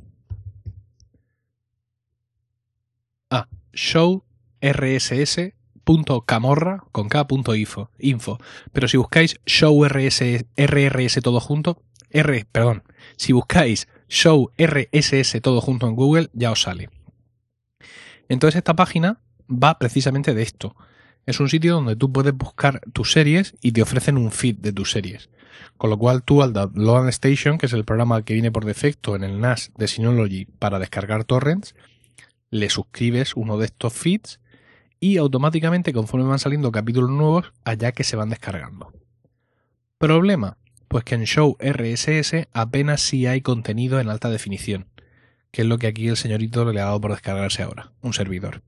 Ah, 3.31 3.49
show 3.73 4.26
rss.camorra 4.61 6.85
con 6.93 7.09
k.info. 7.09 7.91
Info. 7.99 8.39
Pero 8.73 8.87
si 8.89 8.97
buscáis 8.97 9.41
show 9.47 9.85
RS, 9.85 10.47
RRS 10.57 11.21
todo 11.23 11.41
junto, 11.41 11.83
R, 12.11 12.47
perdón, 12.51 12.83
si 13.17 13.33
buscáis 13.33 13.89
show 14.09 14.51
RSS 14.57 15.41
todo 15.43 15.61
junto 15.61 15.89
en 15.89 15.97
Google, 15.97 16.31
ya 16.33 16.53
os 16.53 16.63
sale. 16.63 16.89
Entonces 18.29 18.59
esta 18.59 18.75
página 18.75 19.21
va 19.51 19.79
precisamente 19.79 20.35
de 20.35 20.43
esto. 20.43 20.77
Es 21.27 21.41
un 21.41 21.49
sitio 21.49 21.75
donde 21.75 21.97
tú 21.97 22.13
puedes 22.13 22.35
buscar 22.35 22.81
tus 22.93 23.13
series 23.13 23.55
y 23.61 23.73
te 23.73 23.83
ofrecen 23.83 24.17
un 24.17 24.31
feed 24.31 24.59
de 24.59 24.73
tus 24.73 24.93
series. 24.93 25.29
Con 25.77 25.91
lo 25.91 25.99
cual 25.99 26.23
tú 26.23 26.43
al 26.43 26.53
Download 26.53 27.09
Station, 27.09 27.59
que 27.59 27.67
es 27.67 27.73
el 27.73 27.85
programa 27.85 28.25
que 28.25 28.35
viene 28.35 28.53
por 28.53 28.65
defecto 28.65 29.17
en 29.17 29.25
el 29.25 29.41
NAS 29.41 29.73
de 29.77 29.89
Synology 29.89 30.45
para 30.45 30.79
descargar 30.79 31.25
torrents, 31.25 31.75
le 32.51 32.71
suscribes 32.71 33.35
uno 33.35 33.59
de 33.59 33.67
estos 33.67 33.93
feeds 33.93 34.41
y 35.01 35.19
automáticamente 35.19 35.93
conforme 35.93 36.27
van 36.27 36.39
saliendo 36.39 36.73
capítulos 36.73 37.11
nuevos, 37.11 37.53
allá 37.65 37.93
que 37.93 38.05
se 38.05 38.17
van 38.17 38.31
descargando. 38.31 38.93
Problema, 39.99 40.57
pues 40.89 41.05
que 41.05 41.15
en 41.15 41.25
Show 41.25 41.57
RSS 41.61 42.49
apenas 42.53 43.01
si 43.01 43.27
hay 43.27 43.41
contenido 43.41 44.01
en 44.01 44.09
alta 44.09 44.31
definición, 44.31 44.87
que 45.51 45.63
es 45.63 45.69
lo 45.69 45.79
que 45.79 45.87
aquí 45.87 46.09
el 46.09 46.17
señorito 46.17 46.71
le 46.71 46.81
ha 46.81 46.87
dado 46.87 47.01
por 47.01 47.13
descargarse 47.13 47.63
ahora, 47.63 47.93
un 48.03 48.13
servidor. 48.13 48.63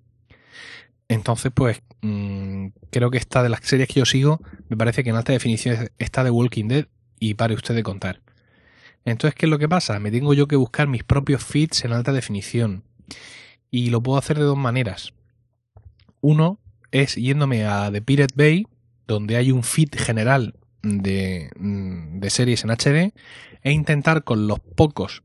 Entonces, 1.08 1.50
pues 1.54 1.82
mm, 2.02 2.68
creo 2.90 3.10
que 3.10 3.18
esta 3.18 3.42
de 3.42 3.48
las 3.48 3.60
series 3.62 3.88
que 3.88 4.00
yo 4.00 4.06
sigo, 4.06 4.40
me 4.68 4.76
parece 4.76 5.02
que 5.02 5.10
en 5.10 5.16
alta 5.16 5.32
definición 5.32 5.90
está 5.98 6.22
de 6.22 6.30
Walking 6.30 6.68
Dead 6.68 6.86
y 7.18 7.34
pare 7.34 7.54
usted 7.54 7.74
de 7.74 7.82
contar. 7.82 8.20
Entonces, 9.04 9.34
¿qué 9.34 9.46
es 9.46 9.50
lo 9.50 9.58
que 9.58 9.68
pasa? 9.68 9.98
Me 10.00 10.10
tengo 10.10 10.34
yo 10.34 10.48
que 10.48 10.56
buscar 10.56 10.86
mis 10.86 11.04
propios 11.04 11.42
feeds 11.42 11.84
en 11.84 11.92
alta 11.92 12.12
definición. 12.12 12.84
Y 13.70 13.90
lo 13.90 14.02
puedo 14.02 14.18
hacer 14.18 14.38
de 14.38 14.44
dos 14.44 14.58
maneras. 14.58 15.14
Uno 16.20 16.58
es 16.90 17.14
yéndome 17.16 17.64
a 17.66 17.90
The 17.90 18.02
Pirate 18.02 18.34
Bay, 18.36 18.66
donde 19.06 19.36
hay 19.36 19.52
un 19.52 19.62
feed 19.62 19.90
general 19.96 20.54
de, 20.82 21.50
mm, 21.58 22.22
series 22.28 22.64
en 22.64 22.70
HD, 22.70 23.12
e 23.62 23.72
intentar 23.72 24.24
con 24.24 24.46
los 24.46 24.60
pocos, 24.60 25.22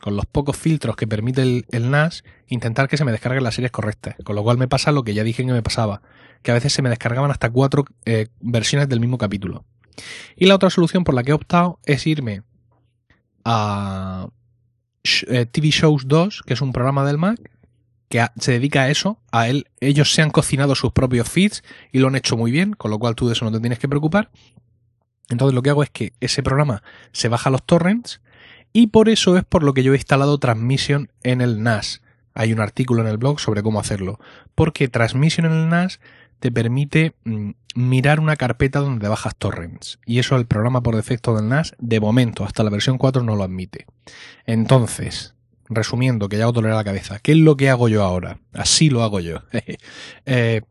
con 0.00 0.16
los 0.16 0.26
pocos 0.26 0.56
filtros 0.56 0.96
que 0.96 1.06
permite 1.06 1.42
el, 1.42 1.90
NAS, 1.90 2.24
intentar 2.48 2.88
que 2.88 2.96
se 2.96 3.04
me 3.04 3.12
descarguen 3.12 3.44
las 3.44 3.54
series 3.54 3.70
correctas. 3.70 4.16
Con 4.24 4.36
lo 4.36 4.42
cual 4.42 4.58
me 4.58 4.68
pasa 4.68 4.92
lo 4.92 5.02
que 5.02 5.14
ya 5.14 5.24
dije 5.24 5.44
que 5.44 5.52
me 5.52 5.62
pasaba, 5.62 6.02
que 6.42 6.50
a 6.50 6.54
veces 6.54 6.72
se 6.72 6.82
me 6.82 6.90
descargaban 6.90 7.30
hasta 7.30 7.50
cuatro 7.50 7.84
eh, 8.04 8.28
versiones 8.40 8.88
del 8.88 9.00
mismo 9.00 9.18
capítulo. 9.18 9.64
Y 10.36 10.46
la 10.46 10.54
otra 10.54 10.70
solución 10.70 11.04
por 11.04 11.14
la 11.14 11.22
que 11.22 11.30
he 11.30 11.34
optado 11.34 11.78
es 11.84 12.06
irme 12.06 12.42
a 13.44 14.28
eh, 15.28 15.46
TV 15.46 15.70
Shows 15.70 16.06
2, 16.06 16.42
que 16.46 16.54
es 16.54 16.60
un 16.60 16.72
programa 16.72 17.04
del 17.04 17.18
Mac, 17.18 17.38
que 18.10 18.26
se 18.38 18.52
dedica 18.52 18.82
a 18.82 18.90
eso, 18.90 19.18
a 19.30 19.48
él, 19.48 19.68
ellos 19.80 20.12
se 20.12 20.20
han 20.20 20.30
cocinado 20.30 20.74
sus 20.74 20.92
propios 20.92 21.28
feeds 21.28 21.62
y 21.92 22.00
lo 22.00 22.08
han 22.08 22.16
hecho 22.16 22.36
muy 22.36 22.50
bien, 22.50 22.72
con 22.72 22.90
lo 22.90 22.98
cual 22.98 23.14
tú 23.14 23.28
de 23.28 23.34
eso 23.34 23.44
no 23.44 23.52
te 23.52 23.60
tienes 23.60 23.78
que 23.78 23.88
preocupar. 23.88 24.30
Entonces 25.28 25.54
lo 25.54 25.62
que 25.62 25.70
hago 25.70 25.84
es 25.84 25.90
que 25.90 26.12
ese 26.18 26.42
programa 26.42 26.82
se 27.12 27.28
baja 27.28 27.48
a 27.48 27.52
los 27.52 27.62
torrents 27.62 28.20
y 28.72 28.88
por 28.88 29.08
eso 29.08 29.38
es 29.38 29.44
por 29.44 29.62
lo 29.62 29.74
que 29.74 29.84
yo 29.84 29.92
he 29.92 29.96
instalado 29.96 30.38
Transmission 30.38 31.12
en 31.22 31.40
el 31.40 31.62
NAS. 31.62 32.02
Hay 32.34 32.52
un 32.52 32.60
artículo 32.60 33.00
en 33.02 33.08
el 33.08 33.16
blog 33.16 33.38
sobre 33.38 33.62
cómo 33.62 33.78
hacerlo, 33.78 34.18
porque 34.56 34.88
Transmission 34.88 35.46
en 35.46 35.52
el 35.52 35.68
NAS 35.68 36.00
te 36.40 36.50
permite 36.50 37.14
mm, 37.22 37.50
mirar 37.76 38.18
una 38.18 38.34
carpeta 38.34 38.80
donde 38.80 39.06
bajas 39.06 39.36
torrents. 39.36 40.00
Y 40.04 40.18
eso 40.18 40.34
el 40.34 40.46
programa 40.46 40.82
por 40.82 40.96
defecto 40.96 41.36
del 41.36 41.48
NAS, 41.48 41.76
de 41.78 42.00
momento, 42.00 42.44
hasta 42.44 42.64
la 42.64 42.70
versión 42.70 42.98
4 42.98 43.22
no 43.22 43.36
lo 43.36 43.44
admite. 43.44 43.86
Entonces, 44.46 45.36
resumiendo, 45.70 46.28
que 46.28 46.36
ya 46.36 46.48
os 46.48 46.54
dolerá 46.54 46.74
la 46.74 46.84
cabeza, 46.84 47.20
¿qué 47.20 47.32
es 47.32 47.38
lo 47.38 47.56
que 47.56 47.70
hago 47.70 47.88
yo 47.88 48.02
ahora? 48.02 48.40
Así 48.52 48.90
lo 48.90 49.02
hago 49.02 49.20
yo. 49.20 49.42
Eh, 50.26 50.62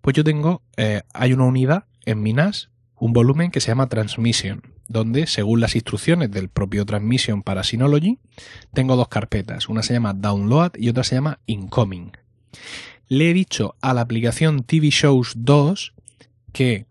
pues 0.00 0.14
yo 0.14 0.24
tengo, 0.24 0.62
eh, 0.76 1.02
hay 1.12 1.32
una 1.32 1.44
unidad 1.44 1.84
en 2.04 2.22
mi 2.22 2.32
NAS, 2.32 2.70
un 2.98 3.12
volumen 3.12 3.50
que 3.50 3.60
se 3.60 3.68
llama 3.68 3.88
Transmission, 3.88 4.62
donde, 4.88 5.26
según 5.26 5.60
las 5.60 5.74
instrucciones 5.74 6.30
del 6.30 6.48
propio 6.48 6.84
Transmission 6.84 7.42
para 7.42 7.64
Synology, 7.64 8.18
tengo 8.72 8.96
dos 8.96 9.08
carpetas. 9.08 9.68
Una 9.68 9.82
se 9.82 9.94
llama 9.94 10.14
Download 10.14 10.72
y 10.76 10.88
otra 10.88 11.04
se 11.04 11.16
llama 11.16 11.40
Incoming. 11.46 12.12
Le 13.08 13.30
he 13.30 13.34
dicho 13.34 13.76
a 13.80 13.94
la 13.94 14.02
aplicación 14.02 14.62
TV 14.64 14.90
Shows 14.90 15.34
2 15.36 15.94
que 16.52 16.86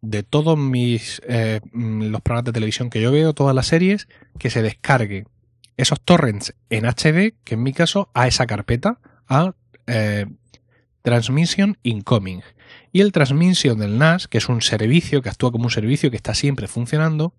de 0.00 0.22
todos 0.22 0.58
mis 0.58 1.22
eh, 1.28 1.60
mm, 1.72 2.04
los 2.04 2.20
programas 2.20 2.46
de 2.46 2.52
televisión 2.52 2.90
que 2.90 3.00
yo 3.00 3.12
veo, 3.12 3.32
todas 3.32 3.54
las 3.54 3.68
series, 3.68 4.08
que 4.38 4.50
se 4.50 4.62
descargue 4.62 5.26
esos 5.76 6.00
torrents 6.00 6.54
en 6.70 6.84
HD, 6.84 7.34
que 7.44 7.54
en 7.54 7.62
mi 7.62 7.72
caso 7.72 8.10
a 8.14 8.26
esa 8.26 8.46
carpeta, 8.46 8.98
a 9.28 9.54
eh, 9.86 10.26
Transmission 11.02 11.78
Incoming. 11.82 12.42
Y 12.92 13.00
el 13.00 13.12
Transmission 13.12 13.78
del 13.78 13.98
NAS, 13.98 14.28
que 14.28 14.38
es 14.38 14.48
un 14.48 14.62
servicio 14.62 15.22
que 15.22 15.28
actúa 15.28 15.50
como 15.50 15.64
un 15.64 15.70
servicio 15.70 16.10
que 16.10 16.16
está 16.16 16.34
siempre 16.34 16.68
funcionando, 16.68 17.34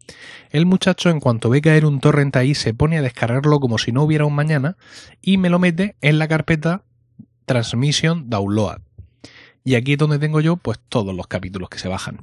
el 0.49 0.65
muchacho 0.65 1.09
en 1.09 1.19
cuanto 1.19 1.49
ve 1.49 1.61
caer 1.61 1.85
un 1.85 1.99
torrent 1.99 2.35
ahí 2.35 2.55
se 2.55 2.73
pone 2.73 2.97
a 2.97 3.01
descargarlo 3.01 3.59
como 3.59 3.77
si 3.77 3.91
no 3.91 4.03
hubiera 4.03 4.25
un 4.25 4.35
mañana 4.35 4.77
y 5.21 5.37
me 5.37 5.49
lo 5.49 5.59
mete 5.59 5.95
en 6.01 6.19
la 6.19 6.27
carpeta 6.27 6.83
Transmission 7.45 8.29
Download. 8.29 8.81
Y 9.63 9.75
aquí 9.75 9.93
es 9.93 9.97
donde 9.97 10.19
tengo 10.19 10.41
yo 10.41 10.57
pues 10.57 10.79
todos 10.89 11.15
los 11.15 11.27
capítulos 11.27 11.69
que 11.69 11.79
se 11.79 11.87
bajan. 11.87 12.21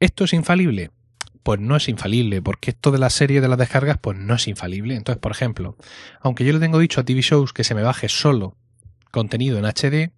¿Esto 0.00 0.24
es 0.24 0.32
infalible? 0.32 0.90
Pues 1.42 1.60
no 1.60 1.76
es 1.76 1.88
infalible, 1.88 2.40
porque 2.40 2.70
esto 2.70 2.90
de 2.90 2.98
la 2.98 3.10
serie 3.10 3.40
de 3.40 3.48
las 3.48 3.58
descargas 3.58 3.98
pues 3.98 4.16
no 4.16 4.34
es 4.34 4.46
infalible. 4.46 4.94
Entonces, 4.94 5.20
por 5.20 5.32
ejemplo, 5.32 5.76
aunque 6.20 6.44
yo 6.44 6.52
le 6.52 6.60
tengo 6.60 6.78
dicho 6.78 7.00
a 7.00 7.04
TV 7.04 7.20
Shows 7.20 7.52
que 7.52 7.64
se 7.64 7.74
me 7.74 7.82
baje 7.82 8.08
solo 8.08 8.56
contenido 9.10 9.58
en 9.58 9.64
HD, 9.64 10.12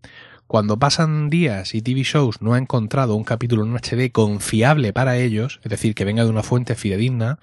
cuando 0.47 0.79
pasan 0.79 1.31
días 1.31 1.75
y 1.75 1.83
TV 1.83 2.03
Shows 2.03 2.43
no 2.43 2.55
ha 2.55 2.59
encontrado 2.59 3.15
un 3.15 3.25
capítulo 3.25 3.65
en 3.65 3.75
HD 3.75 4.13
confiable 4.13 4.93
para 4.93 5.17
ellos, 5.17 5.61
es 5.65 5.71
decir, 5.71 5.95
que 5.95 6.05
venga 6.05 6.25
de 6.25 6.31
una 6.31 6.43
fuente 6.43 6.75
fidedigna, 6.75 7.39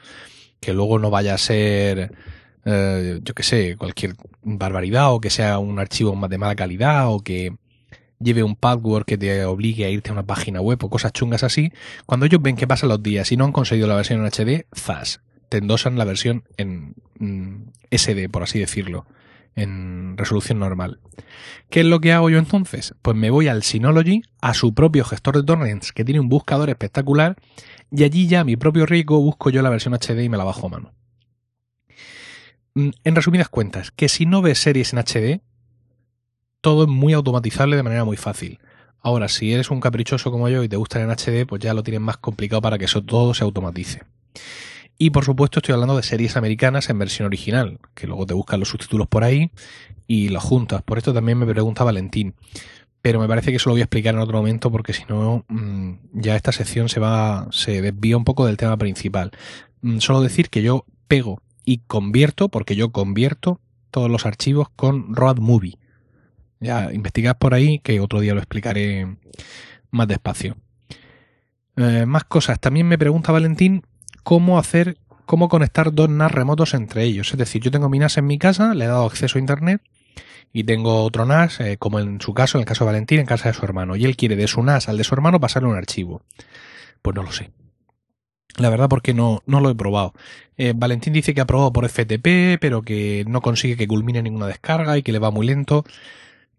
que 0.59 0.73
luego 0.73 0.99
no 0.99 1.09
vaya 1.09 1.33
a 1.33 1.39
ser, 1.39 2.13
eh, 2.65 3.19
yo 3.23 3.33
qué 3.33 3.43
sé, 3.43 3.75
cualquier 3.77 4.15
barbaridad 4.43 5.13
o 5.13 5.19
que 5.19 5.31
sea 5.31 5.57
un 5.57 5.79
archivo 5.79 6.15
de 6.27 6.37
mala 6.37 6.55
calidad 6.55 7.11
o 7.11 7.21
que 7.21 7.55
lleve 8.21 8.43
un 8.43 8.55
password 8.55 9.05
que 9.05 9.17
te 9.17 9.45
obligue 9.45 9.85
a 9.85 9.89
irte 9.89 10.09
a 10.09 10.13
una 10.13 10.25
página 10.25 10.61
web 10.61 10.83
o 10.83 10.89
cosas 10.89 11.13
chungas 11.13 11.43
así, 11.43 11.71
cuando 12.05 12.25
ellos 12.25 12.41
ven 12.41 12.55
que 12.55 12.67
pasan 12.67 12.89
los 12.89 13.01
días 13.01 13.31
y 13.31 13.37
no 13.37 13.45
han 13.45 13.51
conseguido 13.51 13.87
la 13.87 13.95
versión 13.95 14.19
en 14.19 14.27
HD, 14.27 14.65
zas, 14.75 15.21
te 15.49 15.57
endosan 15.57 15.97
la 15.97 16.05
versión 16.05 16.43
en 16.57 16.95
mm, 17.19 17.63
SD, 17.91 18.29
por 18.29 18.43
así 18.43 18.59
decirlo 18.59 19.05
en 19.55 20.17
resolución 20.17 20.59
normal. 20.59 20.99
¿Qué 21.69 21.81
es 21.81 21.85
lo 21.85 21.99
que 21.99 22.13
hago 22.13 22.29
yo 22.29 22.37
entonces? 22.37 22.95
Pues 23.01 23.15
me 23.17 23.29
voy 23.29 23.47
al 23.47 23.63
Synology, 23.63 24.23
a 24.41 24.53
su 24.53 24.73
propio 24.73 25.03
gestor 25.03 25.37
de 25.37 25.43
torrents, 25.43 25.91
que 25.91 26.05
tiene 26.05 26.19
un 26.19 26.29
buscador 26.29 26.69
espectacular, 26.69 27.35
y 27.91 28.03
allí 28.03 28.27
ya 28.27 28.41
a 28.41 28.43
mi 28.43 28.55
propio 28.55 28.85
riesgo 28.85 29.19
busco 29.21 29.49
yo 29.49 29.61
la 29.61 29.69
versión 29.69 29.93
HD 29.93 30.23
y 30.23 30.29
me 30.29 30.37
la 30.37 30.43
bajo 30.43 30.67
a 30.67 30.69
mano. 30.69 30.93
Mm, 32.73 32.89
en 33.03 33.15
resumidas 33.15 33.49
cuentas, 33.49 33.91
que 33.91 34.09
si 34.09 34.25
no 34.25 34.41
ves 34.41 34.59
series 34.59 34.93
en 34.93 34.99
HD, 34.99 35.41
todo 36.61 36.83
es 36.83 36.89
muy 36.89 37.13
automatizable 37.13 37.75
de 37.75 37.83
manera 37.83 38.05
muy 38.05 38.17
fácil. 38.17 38.59
Ahora, 39.01 39.27
si 39.27 39.51
eres 39.51 39.71
un 39.71 39.79
caprichoso 39.79 40.31
como 40.31 40.47
yo 40.47 40.63
y 40.63 40.69
te 40.69 40.77
gusta 40.77 41.01
en 41.01 41.09
HD, 41.09 41.47
pues 41.47 41.61
ya 41.61 41.73
lo 41.73 41.83
tienes 41.83 42.01
más 42.01 42.17
complicado 42.17 42.61
para 42.61 42.77
que 42.77 42.85
eso 42.85 43.01
todo 43.03 43.33
se 43.33 43.43
automatice. 43.43 44.03
Y 44.97 45.09
por 45.09 45.25
supuesto 45.25 45.59
estoy 45.59 45.73
hablando 45.73 45.97
de 45.97 46.03
series 46.03 46.37
americanas 46.37 46.87
en 46.91 46.99
versión 46.99 47.25
original, 47.25 47.79
que 47.95 48.05
luego 48.05 48.27
te 48.27 48.35
buscan 48.35 48.59
los 48.59 48.69
subtítulos 48.69 49.07
por 49.07 49.23
ahí 49.23 49.49
y 50.05 50.29
los 50.29 50.43
juntas. 50.43 50.83
Por 50.83 50.99
esto 50.99 51.11
también 51.11 51.39
me 51.39 51.47
pregunta 51.47 51.83
Valentín. 51.83 52.35
Pero 53.01 53.19
me 53.19 53.27
parece 53.27 53.49
que 53.49 53.57
eso 53.57 53.69
lo 53.69 53.73
voy 53.73 53.81
a 53.81 53.85
explicar 53.85 54.13
en 54.13 54.21
otro 54.21 54.37
momento 54.37 54.71
porque 54.71 54.93
si 54.93 55.03
no 55.09 55.43
mm, 55.47 55.93
ya 56.13 56.35
esta 56.35 56.51
sección 56.51 56.87
se 56.87 56.99
va 56.99 57.47
se 57.49 57.81
desvía 57.81 58.15
un 58.15 58.25
poco 58.25 58.45
del 58.45 58.57
tema 58.57 58.77
principal. 58.77 59.31
Mm, 59.81 59.97
solo 59.97 60.21
decir 60.21 60.49
que 60.49 60.61
yo 60.61 60.85
pego 61.07 61.41
y 61.65 61.79
convierto, 61.79 62.49
porque 62.49 62.75
yo 62.75 62.91
convierto 62.91 63.59
todos 63.89 64.09
los 64.09 64.27
archivos 64.27 64.69
con 64.75 65.15
Road 65.15 65.37
Movie. 65.37 65.79
Ya 66.61 66.93
investigad 66.93 67.37
por 67.37 67.53
ahí 67.53 67.79
que 67.79 67.99
otro 67.99 68.21
día 68.21 68.33
lo 68.33 68.39
explicaré 68.39 69.17
más 69.89 70.07
despacio. 70.07 70.55
Eh, 71.75 72.05
más 72.05 72.23
cosas. 72.23 72.59
También 72.59 72.87
me 72.87 72.97
pregunta 72.97 73.31
Valentín 73.31 73.83
cómo 74.23 74.59
hacer, 74.59 74.97
cómo 75.25 75.49
conectar 75.49 75.91
dos 75.91 76.09
NAS 76.09 76.31
remotos 76.31 76.73
entre 76.75 77.03
ellos. 77.03 77.31
Es 77.31 77.37
decir, 77.37 77.61
yo 77.61 77.71
tengo 77.71 77.89
mi 77.89 77.97
NAS 77.99 78.17
en 78.17 78.27
mi 78.27 78.37
casa, 78.37 78.73
le 78.75 78.85
he 78.85 78.87
dado 78.87 79.05
acceso 79.05 79.37
a 79.37 79.41
Internet 79.41 79.81
y 80.53 80.63
tengo 80.63 81.03
otro 81.03 81.25
NAS, 81.25 81.59
eh, 81.61 81.77
como 81.77 81.99
en 81.99 82.21
su 82.21 82.33
caso, 82.35 82.57
en 82.57 82.61
el 82.61 82.67
caso 82.67 82.83
de 82.83 82.91
Valentín, 82.91 83.19
en 83.19 83.25
casa 83.25 83.49
de 83.49 83.55
su 83.55 83.65
hermano. 83.65 83.95
Y 83.95 84.05
él 84.05 84.15
quiere 84.15 84.35
de 84.35 84.47
su 84.47 84.61
NAS 84.61 84.87
al 84.87 84.97
de 84.97 85.03
su 85.03 85.15
hermano 85.15 85.39
pasarle 85.39 85.69
un 85.69 85.77
archivo. 85.77 86.21
Pues 87.01 87.15
no 87.15 87.23
lo 87.23 87.31
sé. 87.31 87.49
La 88.57 88.69
verdad 88.69 88.89
porque 88.89 89.13
no, 89.13 89.41
no 89.45 89.61
lo 89.61 89.69
he 89.69 89.75
probado. 89.75 90.13
Eh, 90.57 90.73
Valentín 90.75 91.13
dice 91.13 91.33
que 91.33 91.41
ha 91.41 91.47
probado 91.47 91.71
por 91.71 91.87
FTP, 91.87 92.59
pero 92.59 92.81
que 92.81 93.23
no 93.27 93.41
consigue 93.41 93.77
que 93.77 93.87
culmine 93.87 94.21
ninguna 94.21 94.47
descarga 94.47 94.97
y 94.97 95.03
que 95.03 95.11
le 95.11 95.19
va 95.19 95.31
muy 95.31 95.47
lento. 95.47 95.85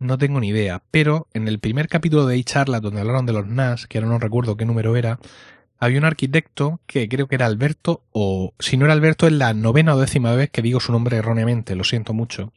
No 0.03 0.19
tengo 0.19 0.41
ni 0.41 0.49
idea. 0.49 0.83
Pero 0.91 1.29
en 1.33 1.47
el 1.49 1.61
primer 1.61 1.88
capítulo 1.88 2.27
de 2.27 2.43
charla 2.43 2.81
donde 2.81 3.01
hablaron 3.01 3.25
de 3.25 3.33
los 3.33 3.47
NAS, 3.47 3.87
que 3.87 3.99
ahora 3.99 4.11
no 4.11 4.19
recuerdo 4.19 4.57
qué 4.57 4.65
número 4.65 4.97
era, 4.97 5.21
había 5.79 5.99
un 5.99 6.05
arquitecto 6.05 6.81
que 6.87 7.09
creo 7.09 7.29
que 7.29 7.37
era 7.37 7.47
Alberto, 7.47 8.03
o 8.12 8.55
si 8.59 8.77
no 8.77 8.85
era 8.85 8.95
Alberto, 8.95 9.27
es 9.27 9.33
la 9.33 9.55
novena 9.55 9.95
o 9.95 10.01
décima 10.01 10.35
vez 10.35 10.51
que 10.51 10.62
digo 10.62 10.81
su 10.81 10.93
nombre 10.93 11.17
erróneamente, 11.17 11.77
lo 11.77 11.85
siento 11.85 12.12
mucho. 12.12 12.53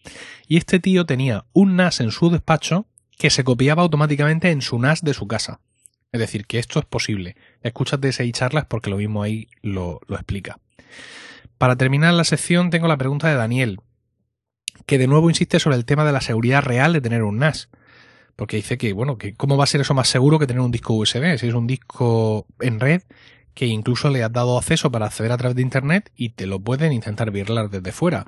Y 0.47 0.57
este 0.57 0.79
tío 0.79 1.05
tenía 1.05 1.45
un 1.53 1.75
NAS 1.75 2.01
en 2.01 2.11
su 2.11 2.29
despacho 2.29 2.87
que 3.17 3.29
se 3.29 3.43
copiaba 3.43 3.83
automáticamente 3.83 4.51
en 4.51 4.61
su 4.61 4.79
NAS 4.79 5.03
de 5.03 5.13
su 5.13 5.27
casa. 5.27 5.59
Es 6.11 6.19
decir, 6.19 6.45
que 6.45 6.59
esto 6.59 6.79
es 6.79 6.85
posible. 6.85 7.35
Escúchate 7.61 8.09
ese 8.09 8.31
charlas 8.31 8.65
porque 8.65 8.89
lo 8.89 8.97
mismo 8.97 9.21
ahí 9.21 9.47
lo, 9.61 10.01
lo 10.07 10.15
explica. 10.15 10.59
Para 11.57 11.75
terminar 11.75 12.13
la 12.13 12.23
sección 12.23 12.69
tengo 12.69 12.87
la 12.87 12.97
pregunta 12.97 13.27
de 13.27 13.35
Daniel, 13.35 13.79
que 14.85 14.97
de 14.97 15.07
nuevo 15.07 15.29
insiste 15.29 15.59
sobre 15.59 15.77
el 15.77 15.85
tema 15.85 16.05
de 16.05 16.11
la 16.11 16.21
seguridad 16.21 16.61
real 16.61 16.93
de 16.93 17.01
tener 17.01 17.23
un 17.23 17.39
NAS 17.39 17.69
porque 18.35 18.57
dice 18.57 18.77
que, 18.77 18.93
bueno, 18.93 19.17
que 19.17 19.33
cómo 19.33 19.57
va 19.57 19.63
a 19.63 19.67
ser 19.67 19.81
eso 19.81 19.93
más 19.93 20.09
seguro 20.09 20.39
que 20.39 20.47
tener 20.47 20.61
un 20.61 20.71
disco 20.71 20.93
USB, 20.93 21.37
si 21.37 21.47
es 21.47 21.53
un 21.53 21.67
disco 21.67 22.45
en 22.59 22.79
red 22.79 23.01
que 23.53 23.65
incluso 23.67 24.09
le 24.09 24.23
has 24.23 24.31
dado 24.31 24.57
acceso 24.57 24.91
para 24.91 25.05
acceder 25.05 25.31
a 25.31 25.37
través 25.37 25.55
de 25.55 25.61
internet 25.61 26.11
y 26.15 26.29
te 26.29 26.45
lo 26.45 26.59
pueden 26.59 26.91
intentar 26.91 27.31
virlar 27.31 27.69
desde 27.69 27.93
fuera. 27.93 28.27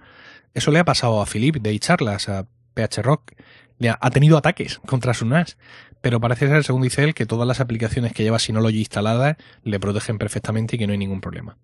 Eso 0.53 0.71
le 0.71 0.79
ha 0.79 0.85
pasado 0.85 1.21
a 1.21 1.25
Philip 1.25 1.57
de 1.57 1.77
charlas 1.79 2.29
a 2.29 2.47
PH 2.73 3.01
Rock. 3.01 3.33
Le 3.77 3.89
ha, 3.89 4.09
tenido 4.09 4.37
ataques 4.37 4.79
contra 4.87 5.13
su 5.13 5.25
NAS, 5.25 5.57
pero 5.99 6.21
parece 6.21 6.47
ser, 6.47 6.63
según 6.63 6.81
dice 6.81 7.03
él, 7.03 7.13
que 7.13 7.25
todas 7.25 7.45
las 7.45 7.59
aplicaciones 7.59 8.13
que 8.13 8.23
lleva 8.23 8.39
Synology 8.39 8.79
instaladas 8.79 9.35
le 9.63 9.79
protegen 9.81 10.17
perfectamente 10.17 10.77
y 10.77 10.79
que 10.79 10.87
no 10.87 10.93
hay 10.93 10.97
ningún 10.97 11.19
problema. 11.19 11.57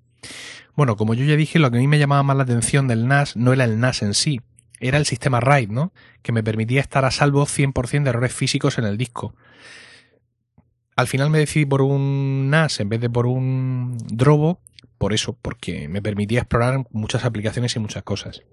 Bueno, 0.76 0.98
como 0.98 1.14
yo 1.14 1.24
ya 1.24 1.38
dije, 1.38 1.58
lo 1.58 1.72
que 1.72 1.78
a 1.78 1.82
mí 1.82 1.88
me 1.88 2.00
llamaba 2.00 2.22
más 2.22 2.36
la 2.36 2.44
atención 2.44 2.90
del 2.90 3.08
NAS 3.08 3.38
no 3.38 3.54
era 3.54 3.64
el 3.64 3.80
NAS 3.80 4.02
en 4.02 4.14
sí, 4.14 4.42
era 4.84 4.98
el 4.98 5.06
sistema 5.06 5.40
RAID, 5.40 5.70
¿no? 5.70 5.94
Que 6.22 6.32
me 6.32 6.44
permitía 6.44 6.82
estar 6.82 7.06
a 7.06 7.12
salvo 7.12 7.46
100% 7.46 8.04
de 8.04 8.10
errores 8.10 8.34
físicos 8.34 8.78
en 8.78 8.86
el 8.86 8.98
disco. 8.98 9.34
Al 10.96 11.08
final 11.08 11.30
me 11.30 11.40
decidí 11.40 11.66
por 11.66 11.82
un 11.82 12.50
NAS 12.50 12.80
en 12.80 12.90
vez 12.90 13.02
de 13.02 13.10
por 13.10 13.26
un 13.26 13.98
Drobo, 14.10 14.60
por 14.98 15.14
eso, 15.14 15.38
porque 15.42 15.88
me 15.88 16.02
permitía 16.02 16.40
explorar 16.40 16.86
muchas 16.92 17.26
aplicaciones 17.26 17.76
y 17.76 17.80
muchas 17.80 18.04
cosas. 18.04 18.44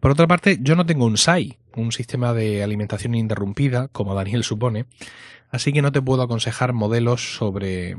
Por 0.00 0.10
otra 0.10 0.26
parte, 0.26 0.58
yo 0.62 0.76
no 0.76 0.86
tengo 0.86 1.04
un 1.04 1.18
SAI, 1.18 1.58
un 1.76 1.92
sistema 1.92 2.32
de 2.32 2.62
alimentación 2.62 3.14
ininterrumpida, 3.14 3.88
como 3.88 4.14
Daniel 4.14 4.44
supone, 4.44 4.86
así 5.50 5.72
que 5.72 5.82
no 5.82 5.92
te 5.92 6.00
puedo 6.00 6.22
aconsejar 6.22 6.72
modelos 6.72 7.36
sobre 7.36 7.96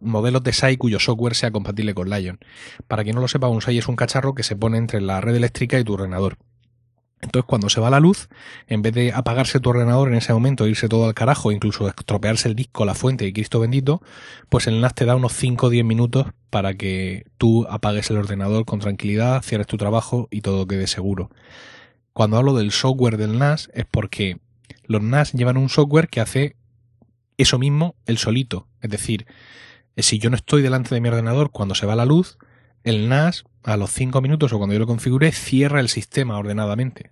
modelos 0.00 0.42
de 0.42 0.52
SAI 0.52 0.76
cuyo 0.78 0.98
software 0.98 1.34
sea 1.34 1.50
compatible 1.50 1.94
con 1.94 2.08
Lion. 2.08 2.38
Para 2.88 3.04
quien 3.04 3.14
no 3.14 3.20
lo 3.20 3.28
sepa, 3.28 3.48
un 3.48 3.60
SAI 3.60 3.78
es 3.78 3.88
un 3.88 3.96
cacharro 3.96 4.34
que 4.34 4.42
se 4.42 4.56
pone 4.56 4.78
entre 4.78 5.00
la 5.00 5.20
red 5.20 5.34
eléctrica 5.34 5.78
y 5.78 5.84
tu 5.84 5.92
ordenador. 5.92 6.38
Entonces, 7.22 7.46
cuando 7.46 7.70
se 7.70 7.80
va 7.80 7.88
la 7.88 8.00
luz, 8.00 8.28
en 8.66 8.82
vez 8.82 8.92
de 8.92 9.12
apagarse 9.12 9.60
tu 9.60 9.70
ordenador 9.70 10.08
en 10.08 10.16
ese 10.16 10.32
momento, 10.32 10.66
irse 10.66 10.88
todo 10.88 11.06
al 11.06 11.14
carajo, 11.14 11.52
incluso 11.52 11.86
estropearse 11.86 12.48
el 12.48 12.56
disco, 12.56 12.84
la 12.84 12.94
fuente 12.94 13.24
y 13.24 13.32
Cristo 13.32 13.60
bendito, 13.60 14.02
pues 14.48 14.66
el 14.66 14.80
NAS 14.80 14.94
te 14.94 15.04
da 15.04 15.14
unos 15.14 15.32
5 15.32 15.66
o 15.66 15.70
10 15.70 15.84
minutos 15.84 16.26
para 16.50 16.74
que 16.74 17.24
tú 17.38 17.64
apagues 17.70 18.10
el 18.10 18.18
ordenador 18.18 18.64
con 18.64 18.80
tranquilidad, 18.80 19.40
cierres 19.42 19.68
tu 19.68 19.76
trabajo 19.76 20.26
y 20.32 20.40
todo 20.40 20.66
quede 20.66 20.88
seguro. 20.88 21.30
Cuando 22.12 22.36
hablo 22.36 22.54
del 22.54 22.72
software 22.72 23.16
del 23.16 23.38
NAS 23.38 23.70
es 23.72 23.86
porque 23.88 24.38
los 24.84 25.00
NAS 25.00 25.32
llevan 25.32 25.56
un 25.56 25.68
software 25.68 26.08
que 26.08 26.20
hace 26.20 26.56
eso 27.38 27.56
mismo 27.58 27.94
el 28.04 28.18
solito. 28.18 28.66
Es 28.80 28.90
decir, 28.90 29.26
si 29.96 30.18
yo 30.18 30.28
no 30.28 30.36
estoy 30.36 30.60
delante 30.60 30.92
de 30.92 31.00
mi 31.00 31.08
ordenador 31.08 31.52
cuando 31.52 31.76
se 31.76 31.86
va 31.86 31.94
la 31.94 32.04
luz, 32.04 32.36
el 32.82 33.08
NAS 33.08 33.44
a 33.64 33.76
los 33.76 33.90
5 33.90 34.20
minutos 34.20 34.52
o 34.52 34.58
cuando 34.58 34.74
yo 34.74 34.80
lo 34.80 34.86
configure 34.86 35.32
cierra 35.32 35.80
el 35.80 35.88
sistema 35.88 36.38
ordenadamente. 36.38 37.10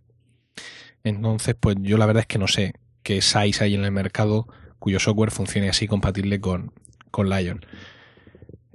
Entonces, 1.04 1.56
pues 1.58 1.76
yo 1.80 1.96
la 1.96 2.06
verdad 2.06 2.22
es 2.22 2.26
que 2.26 2.38
no 2.38 2.48
sé 2.48 2.74
qué 3.02 3.22
size 3.22 3.64
hay 3.64 3.74
en 3.74 3.84
el 3.84 3.92
mercado 3.92 4.46
cuyo 4.78 4.98
software 4.98 5.30
funcione 5.30 5.68
así 5.68 5.86
compatible 5.86 6.40
con, 6.40 6.72
con 7.10 7.28
Lion. 7.28 7.64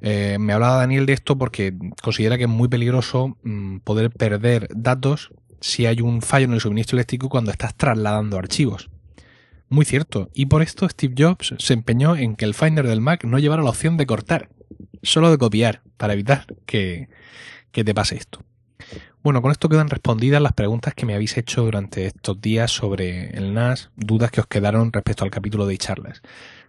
Eh, 0.01 0.37
me 0.39 0.53
hablaba 0.53 0.77
Daniel 0.77 1.05
de 1.05 1.13
esto 1.13 1.37
porque 1.37 1.73
considera 2.01 2.37
que 2.37 2.43
es 2.43 2.49
muy 2.49 2.67
peligroso 2.67 3.37
mm, 3.43 3.79
poder 3.79 4.11
perder 4.11 4.67
datos 4.75 5.31
si 5.61 5.85
hay 5.85 6.01
un 6.01 6.21
fallo 6.21 6.45
en 6.45 6.53
el 6.53 6.61
suministro 6.61 6.97
eléctrico 6.97 7.29
cuando 7.29 7.51
estás 7.51 7.75
trasladando 7.75 8.37
archivos. 8.37 8.89
Muy 9.67 9.83
cierto, 9.83 10.29
y 10.33 10.45
por 10.45 10.61
esto 10.61 10.87
Steve 10.87 11.15
Jobs 11.17 11.55
se 11.57 11.73
empeñó 11.73 12.15
en 12.15 12.35
que 12.35 12.45
el 12.45 12.53
Finder 12.53 12.87
del 12.87 13.01
Mac 13.01 13.23
no 13.23 13.39
llevara 13.39 13.63
la 13.63 13.71
opción 13.71 13.97
de 13.97 14.05
cortar, 14.05 14.49
solo 15.01 15.31
de 15.31 15.39
copiar, 15.39 15.81
para 15.97 16.13
evitar 16.13 16.45
que, 16.67 17.09
que 17.75 17.83
te 17.83 17.93
pase 17.93 18.15
esto. 18.15 18.39
Bueno, 19.21 19.41
con 19.41 19.51
esto 19.51 19.67
quedan 19.67 19.89
respondidas 19.89 20.41
las 20.41 20.53
preguntas 20.53 20.93
que 20.93 21.05
me 21.05 21.13
habéis 21.13 21.37
hecho 21.37 21.63
durante 21.63 22.05
estos 22.05 22.39
días 22.39 22.71
sobre 22.71 23.31
el 23.31 23.53
NAS, 23.53 23.89
dudas 23.97 24.31
que 24.31 24.39
os 24.39 24.47
quedaron 24.47 24.93
respecto 24.93 25.25
al 25.25 25.29
capítulo 25.29 25.67
de 25.67 25.77
charlas. 25.77 26.21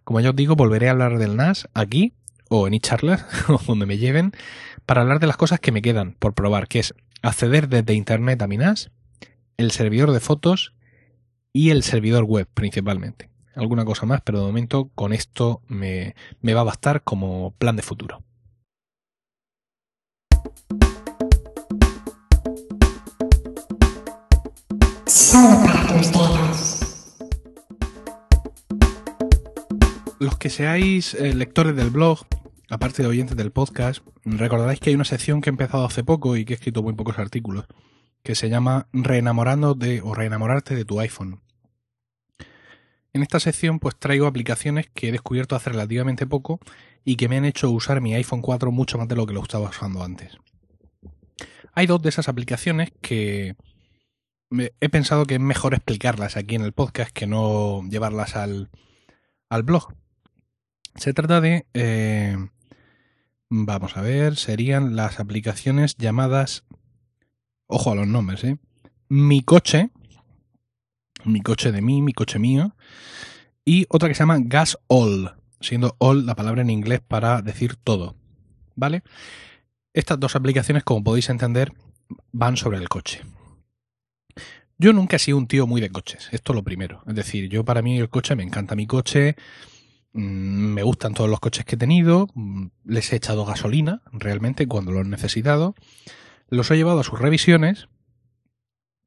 Como 0.03 0.19
ya 0.19 0.31
os 0.31 0.37
digo, 0.37 0.57
volveré 0.57 0.89
a 0.89 0.91
hablar 0.91 1.19
del 1.19 1.37
NAS 1.37 1.69
aquí 1.75 2.13
o 2.49 2.67
en 2.67 2.75
iCharlas, 2.75 3.25
o 3.49 3.61
donde 3.69 3.87
me 3.87 3.99
lleven, 3.99 4.33
para 4.85 5.03
hablar 5.03 5.21
de 5.21 5.29
las 5.29 5.37
cosas 5.37 5.61
que 5.61 5.71
me 5.71 5.81
quedan 5.81 6.17
por 6.19 6.35
probar, 6.35 6.67
que 6.67 6.81
es 6.81 6.93
acceder 7.23 7.69
desde 7.69 7.95
Internet 7.95 8.43
a 8.43 8.49
mi 8.49 8.57
NAS, 8.57 8.91
el 9.57 9.71
servidor 9.71 10.11
de 10.11 10.19
fotos 10.19 10.75
y 11.53 11.71
el 11.71 11.85
servidor 11.85 12.25
web 12.25 12.49
principalmente. 12.53 13.31
Alguna 13.55 13.85
cosa 13.85 14.07
más, 14.07 14.23
pero 14.23 14.41
de 14.41 14.47
momento 14.47 14.91
con 14.97 15.13
esto 15.13 15.63
me, 15.69 16.17
me 16.41 16.53
va 16.53 16.63
a 16.63 16.65
bastar 16.65 17.03
como 17.03 17.53
plan 17.53 17.77
de 17.77 17.83
futuro. 17.83 18.26
Los 30.19 30.39
que 30.39 30.49
seáis 30.49 31.13
eh, 31.15 31.35
lectores 31.35 31.77
del 31.77 31.91
blog, 31.91 32.21
aparte 32.71 33.03
de 33.03 33.09
oyentes 33.09 33.37
del 33.37 33.53
podcast, 33.53 34.03
recordaréis 34.25 34.81
que 34.81 34.91
hay 34.91 34.95
una 34.95 35.05
sección 35.05 35.43
que 35.43 35.51
he 35.51 35.53
empezado 35.53 35.85
hace 35.85 36.03
poco 36.05 36.37
y 36.37 36.45
que 36.45 36.55
he 36.55 36.57
escrito 36.57 36.83
muy 36.83 36.95
pocos 36.95 37.19
artículos, 37.19 37.67
que 38.23 38.35
se 38.35 38.49
llama 38.49 38.89
Reenamorando 38.93 39.75
de 39.75 40.01
o 40.01 40.15
reenamorarte 40.15 40.75
de 40.75 40.85
tu 40.87 41.01
iPhone. 41.01 41.43
En 43.13 43.23
esta 43.23 43.39
sección 43.39 43.79
pues 43.79 43.97
traigo 43.97 44.27
aplicaciones 44.27 44.87
que 44.93 45.09
he 45.09 45.13
descubierto 45.13 45.55
hace 45.55 45.71
relativamente 45.71 46.27
poco 46.27 46.61
y 47.05 47.17
que 47.17 47.29
me 47.29 47.37
han 47.37 47.45
hecho 47.45 47.71
usar 47.71 48.01
mi 48.01 48.15
iPhone 48.15 48.41
4 48.41 48.73
mucho 48.73 48.99
más 48.99 49.09
de 49.09 49.17
lo 49.17 49.27
que 49.27 49.35
lo 49.35 49.43
estaba 49.43 49.69
usando 49.69 50.03
antes. 50.03 50.39
Hay 51.75 51.87
dos 51.87 52.01
de 52.01 52.09
esas 52.09 52.29
aplicaciones 52.29 52.91
que 53.03 53.55
he 54.51 54.89
pensado 54.89 55.27
que 55.27 55.35
es 55.35 55.41
mejor 55.41 55.75
explicarlas 55.75 56.37
aquí 56.37 56.55
en 56.55 56.63
el 56.63 56.73
podcast 56.73 57.11
que 57.11 57.27
no 57.27 57.83
llevarlas 57.89 58.37
al, 58.37 58.71
al 59.49 59.63
blog. 59.63 59.95
Se 60.95 61.13
trata 61.13 61.41
de... 61.41 61.67
Eh, 61.75 62.37
vamos 63.49 63.97
a 63.97 64.03
ver, 64.03 64.37
serían 64.37 64.97
las 64.97 65.21
aplicaciones 65.21 65.97
llamadas... 65.97 66.65
Ojo 67.69 67.91
a 67.91 67.95
los 67.97 68.07
nombres, 68.07 68.45
¿eh? 68.45 68.59
Mi 69.09 69.43
coche, 69.43 69.91
mi 71.25 71.41
coche 71.41 71.73
de 71.73 71.83
mí, 71.83 72.01
mi 72.01 72.13
coche 72.13 72.39
mío, 72.39 72.77
y 73.65 73.87
otra 73.89 74.09
que 74.09 74.15
se 74.15 74.21
llama 74.21 74.39
Gas 74.41 74.79
All, 74.87 75.35
siendo 75.61 75.97
all 75.99 76.27
la 76.27 76.37
palabra 76.37 76.63
en 76.63 76.71
inglés 76.71 77.01
para 77.01 77.43
decir 77.43 77.75
todo, 77.75 78.15
¿vale? 78.77 79.03
Estas 79.95 80.21
dos 80.21 80.37
aplicaciones, 80.37 80.85
como 80.85 81.03
podéis 81.03 81.29
entender, 81.29 81.73
van 82.31 82.57
sobre 82.57 82.79
el 82.79 82.89
coche. 82.89 83.23
Yo 84.79 84.93
nunca 84.93 85.17
he 85.17 85.19
sido 85.19 85.39
un 85.39 85.47
tío 85.47 85.67
muy 85.67 85.81
de 85.81 85.91
coches, 85.91 86.29
esto 86.33 86.53
es 86.53 86.57
lo 86.57 86.63
primero. 86.63 87.03
Es 87.07 87.15
decir, 87.15 87.49
yo 87.49 87.65
para 87.65 87.81
mí 87.83 87.99
el 87.99 88.11
coche, 88.11 88.37
me 88.37 88.43
encanta 88.43 88.75
mi 88.75 88.87
coche, 88.87 89.37
mm, 90.13 90.21
me 90.75 90.83
gustan 90.83 91.15
todos 91.15 91.31
los 91.31 91.41
coches 91.41 91.65
que 91.65 91.77
he 91.77 91.79
tenido, 91.79 92.29
mm, 92.35 92.67
les 92.85 93.13
he 93.13 93.17
echado 93.17 93.47
gasolina 93.47 94.03
realmente 94.13 94.67
cuando 94.67 94.93
lo 94.93 95.01
he 95.01 95.05
necesitado, 95.05 95.75
los 96.51 96.71
he 96.71 96.77
llevado 96.77 97.01
a 97.01 97.05
sus 97.05 97.19
revisiones, 97.19 97.89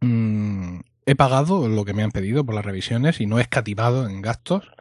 mm, 0.02 0.80
he 1.06 1.16
pagado 1.16 1.68
lo 1.68 1.86
que 1.86 1.94
me 1.94 2.04
han 2.04 2.12
pedido 2.12 2.46
por 2.46 2.56
las 2.56 2.66
revisiones 2.66 3.22
y 3.22 3.28
no 3.28 3.40
he 3.40 3.42
escatimado 3.44 4.08
en 4.10 4.22
gastos 4.22 4.72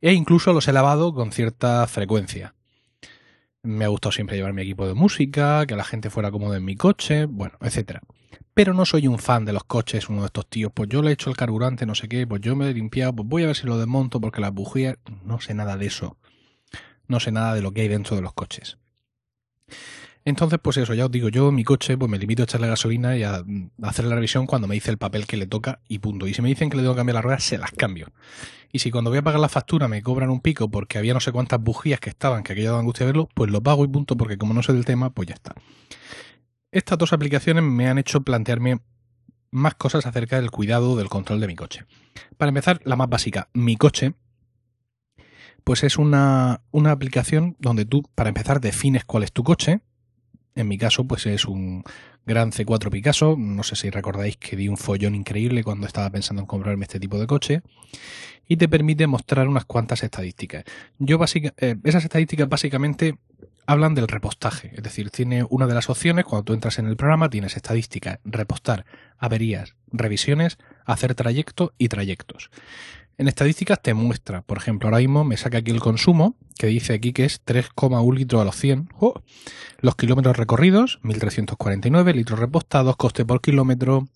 e 0.00 0.12
incluso 0.14 0.52
los 0.52 0.68
he 0.68 0.72
lavado 0.72 1.14
con 1.14 1.32
cierta 1.32 1.86
frecuencia. 1.86 2.54
Me 3.62 3.84
ha 3.84 3.88
gustado 3.88 4.12
siempre 4.12 4.36
llevar 4.36 4.54
mi 4.54 4.62
equipo 4.62 4.86
de 4.86 4.94
música, 4.94 5.66
que 5.66 5.76
la 5.76 5.84
gente 5.84 6.10
fuera 6.10 6.30
cómoda 6.30 6.56
en 6.56 6.64
mi 6.64 6.76
coche, 6.76 7.26
bueno, 7.26 7.58
etcétera 7.60 8.02
pero 8.54 8.74
no 8.74 8.84
soy 8.84 9.06
un 9.06 9.18
fan 9.18 9.44
de 9.44 9.52
los 9.52 9.64
coches, 9.64 10.08
uno 10.08 10.20
de 10.20 10.26
estos 10.26 10.46
tíos, 10.48 10.72
pues 10.74 10.88
yo 10.88 11.02
le 11.02 11.10
he 11.10 11.12
hecho 11.12 11.30
el 11.30 11.36
carburante, 11.36 11.86
no 11.86 11.94
sé 11.94 12.08
qué, 12.08 12.26
pues 12.26 12.40
yo 12.42 12.56
me 12.56 12.68
he 12.68 12.74
limpiado, 12.74 13.14
pues 13.14 13.28
voy 13.28 13.42
a 13.44 13.46
ver 13.46 13.56
si 13.56 13.66
lo 13.66 13.78
desmonto 13.78 14.20
porque 14.20 14.40
las 14.40 14.52
bujías, 14.52 14.96
no 15.24 15.40
sé 15.40 15.54
nada 15.54 15.76
de 15.76 15.86
eso. 15.86 16.16
No 17.08 17.18
sé 17.18 17.32
nada 17.32 17.54
de 17.54 17.62
lo 17.62 17.72
que 17.72 17.80
hay 17.80 17.88
dentro 17.88 18.14
de 18.14 18.22
los 18.22 18.32
coches. 18.34 18.78
Entonces, 20.24 20.60
pues 20.62 20.76
eso, 20.76 20.94
ya 20.94 21.06
os 21.06 21.10
digo, 21.10 21.28
yo 21.28 21.50
mi 21.50 21.64
coche, 21.64 21.96
pues 21.96 22.10
me 22.10 22.18
limito 22.18 22.42
a 22.42 22.44
echarle 22.44 22.68
gasolina 22.68 23.16
y 23.16 23.22
a 23.22 23.42
hacer 23.82 24.04
la 24.04 24.14
revisión 24.14 24.46
cuando 24.46 24.68
me 24.68 24.74
dice 24.74 24.90
el 24.90 24.98
papel 24.98 25.26
que 25.26 25.36
le 25.36 25.46
toca 25.46 25.80
y 25.88 25.98
punto. 25.98 26.28
Y 26.28 26.34
si 26.34 26.42
me 26.42 26.48
dicen 26.48 26.70
que 26.70 26.76
le 26.76 26.82
tengo 26.82 26.94
que 26.94 26.98
cambiar 26.98 27.14
las 27.14 27.24
ruedas, 27.24 27.42
se 27.42 27.58
las 27.58 27.72
cambio. 27.72 28.12
Y 28.70 28.80
si 28.80 28.90
cuando 28.90 29.10
voy 29.10 29.18
a 29.18 29.22
pagar 29.22 29.40
la 29.40 29.48
factura 29.48 29.88
me 29.88 30.02
cobran 30.02 30.30
un 30.30 30.40
pico 30.40 30.70
porque 30.70 30.98
había 30.98 31.14
no 31.14 31.20
sé 31.20 31.32
cuántas 31.32 31.60
bujías 31.60 31.98
que 31.98 32.10
estaban, 32.10 32.42
que 32.42 32.52
aquello 32.52 32.68
daba 32.68 32.80
angustia 32.80 33.06
verlo, 33.06 33.28
pues 33.34 33.50
lo 33.50 33.62
pago 33.62 33.84
y 33.84 33.88
punto, 33.88 34.16
porque 34.16 34.36
como 34.38 34.54
no 34.54 34.62
sé 34.62 34.72
del 34.72 34.84
tema, 34.84 35.10
pues 35.10 35.28
ya 35.28 35.34
está. 35.34 35.54
Estas 36.72 36.98
dos 36.98 37.12
aplicaciones 37.12 37.64
me 37.64 37.88
han 37.88 37.98
hecho 37.98 38.20
plantearme 38.20 38.80
más 39.50 39.74
cosas 39.74 40.06
acerca 40.06 40.36
del 40.36 40.50
cuidado 40.52 40.96
del 40.96 41.08
control 41.08 41.40
de 41.40 41.48
mi 41.48 41.56
coche. 41.56 41.84
Para 42.36 42.50
empezar, 42.50 42.80
la 42.84 42.94
más 42.94 43.08
básica, 43.08 43.48
mi 43.52 43.76
coche, 43.76 44.14
pues 45.64 45.82
es 45.82 45.98
una, 45.98 46.62
una 46.70 46.92
aplicación 46.92 47.56
donde 47.58 47.84
tú, 47.84 48.04
para 48.14 48.28
empezar, 48.28 48.60
defines 48.60 49.04
cuál 49.04 49.24
es 49.24 49.32
tu 49.32 49.42
coche. 49.42 49.80
En 50.54 50.68
mi 50.68 50.78
caso, 50.78 51.04
pues 51.04 51.26
es 51.26 51.44
un 51.44 51.82
gran 52.24 52.52
C4 52.52 52.90
Picasso. 52.90 53.36
No 53.36 53.64
sé 53.64 53.74
si 53.74 53.90
recordáis 53.90 54.36
que 54.36 54.56
di 54.56 54.68
un 54.68 54.76
follón 54.76 55.16
increíble 55.16 55.64
cuando 55.64 55.86
estaba 55.86 56.10
pensando 56.10 56.42
en 56.42 56.46
comprarme 56.46 56.84
este 56.84 57.00
tipo 57.00 57.18
de 57.18 57.26
coche. 57.26 57.62
Y 58.46 58.56
te 58.56 58.68
permite 58.68 59.06
mostrar 59.06 59.48
unas 59.48 59.64
cuantas 59.64 60.02
estadísticas. 60.02 60.64
Yo 60.98 61.18
básica, 61.18 61.52
eh, 61.56 61.76
esas 61.84 62.04
estadísticas 62.04 62.48
básicamente 62.48 63.18
hablan 63.70 63.94
del 63.94 64.08
repostaje. 64.08 64.72
Es 64.74 64.82
decir, 64.82 65.10
tiene 65.10 65.46
una 65.48 65.68
de 65.68 65.74
las 65.74 65.88
opciones, 65.88 66.24
cuando 66.24 66.42
tú 66.42 66.54
entras 66.54 66.80
en 66.80 66.86
el 66.86 66.96
programa, 66.96 67.30
tienes 67.30 67.54
estadísticas, 67.54 68.18
repostar, 68.24 68.84
averías, 69.16 69.76
revisiones, 69.92 70.58
hacer 70.84 71.14
trayecto 71.14 71.72
y 71.78 71.86
trayectos. 71.86 72.50
En 73.16 73.28
estadísticas 73.28 73.80
te 73.80 73.94
muestra, 73.94 74.42
por 74.42 74.58
ejemplo, 74.58 74.88
ahora 74.88 74.98
mismo 74.98 75.22
me 75.22 75.36
saca 75.36 75.58
aquí 75.58 75.70
el 75.70 75.78
consumo, 75.78 76.34
que 76.58 76.66
dice 76.66 76.94
aquí 76.94 77.12
que 77.12 77.24
es 77.24 77.44
3,1 77.44 78.12
litros 78.12 78.42
a 78.42 78.44
los 78.44 78.56
100. 78.56 78.88
Los 79.78 79.94
kilómetros 79.94 80.36
recorridos, 80.36 80.98
1.349, 81.04 82.12
litros 82.12 82.40
repostados, 82.40 82.96
coste 82.96 83.24
por 83.24 83.40
kilómetro, 83.40 84.08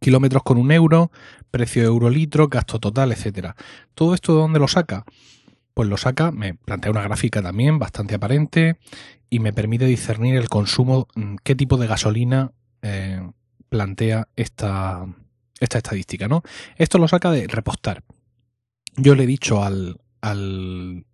kilómetros 0.00 0.42
con 0.42 0.58
un 0.58 0.72
euro, 0.72 1.12
precio 1.52 1.82
de 1.82 1.88
euro 1.88 2.10
litro, 2.10 2.48
gasto 2.48 2.80
total, 2.80 3.12
etcétera. 3.12 3.54
Todo 3.94 4.14
esto 4.14 4.34
de 4.34 4.40
dónde 4.40 4.58
lo 4.58 4.66
saca? 4.66 5.04
Pues 5.76 5.90
lo 5.90 5.98
saca, 5.98 6.32
me 6.32 6.54
plantea 6.54 6.90
una 6.90 7.02
gráfica 7.02 7.42
también 7.42 7.78
bastante 7.78 8.14
aparente 8.14 8.78
y 9.28 9.40
me 9.40 9.52
permite 9.52 9.84
discernir 9.84 10.36
el 10.36 10.48
consumo, 10.48 11.06
mm, 11.14 11.36
qué 11.44 11.54
tipo 11.54 11.76
de 11.76 11.86
gasolina 11.86 12.52
eh, 12.80 13.20
plantea 13.68 14.26
esta, 14.36 15.06
esta 15.60 15.76
estadística, 15.76 16.28
¿no? 16.28 16.42
Esto 16.76 16.96
lo 16.96 17.08
saca 17.08 17.30
de 17.30 17.46
repostar. 17.46 18.04
Yo 18.96 19.14
le 19.14 19.24
he 19.24 19.26
dicho 19.26 19.62
al, 19.62 20.00
al, 20.22 21.04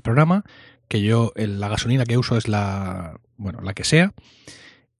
programa 0.00 0.44
que 0.86 1.02
yo 1.02 1.32
la 1.34 1.66
gasolina 1.66 2.04
que 2.04 2.16
uso 2.16 2.36
es 2.36 2.46
la, 2.46 3.18
bueno, 3.36 3.62
la 3.62 3.74
que 3.74 3.82
sea. 3.82 4.14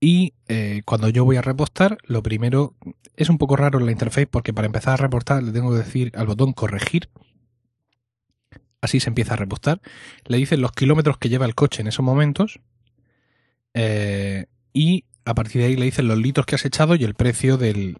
Y 0.00 0.34
eh, 0.48 0.82
cuando 0.84 1.08
yo 1.08 1.24
voy 1.24 1.36
a 1.36 1.42
repostar, 1.42 1.98
lo 2.02 2.24
primero 2.24 2.74
es 3.14 3.30
un 3.30 3.38
poco 3.38 3.54
raro 3.54 3.78
en 3.78 3.86
la 3.86 3.92
interfaz 3.92 4.26
porque 4.28 4.52
para 4.52 4.66
empezar 4.66 4.94
a 4.94 4.96
reportar 4.96 5.40
le 5.44 5.52
tengo 5.52 5.70
que 5.70 5.78
decir 5.78 6.10
al 6.16 6.26
botón 6.26 6.52
corregir 6.52 7.10
así 8.84 9.00
se 9.00 9.10
empieza 9.10 9.34
a 9.34 9.36
repostar. 9.36 9.80
Le 10.26 10.36
dicen 10.36 10.60
los 10.60 10.72
kilómetros 10.72 11.18
que 11.18 11.28
lleva 11.28 11.46
el 11.46 11.54
coche 11.54 11.82
en 11.82 11.88
esos 11.88 12.04
momentos 12.04 12.60
eh, 13.74 14.46
y 14.72 15.04
a 15.24 15.34
partir 15.34 15.62
de 15.62 15.68
ahí 15.68 15.76
le 15.76 15.86
dicen 15.86 16.08
los 16.08 16.18
litros 16.18 16.46
que 16.46 16.54
has 16.54 16.64
echado 16.64 16.94
y 16.94 17.04
el 17.04 17.14
precio 17.14 17.56
del, 17.56 17.98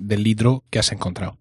litro 0.00 0.64
que 0.70 0.78
has 0.78 0.92
encontrado. 0.92 1.38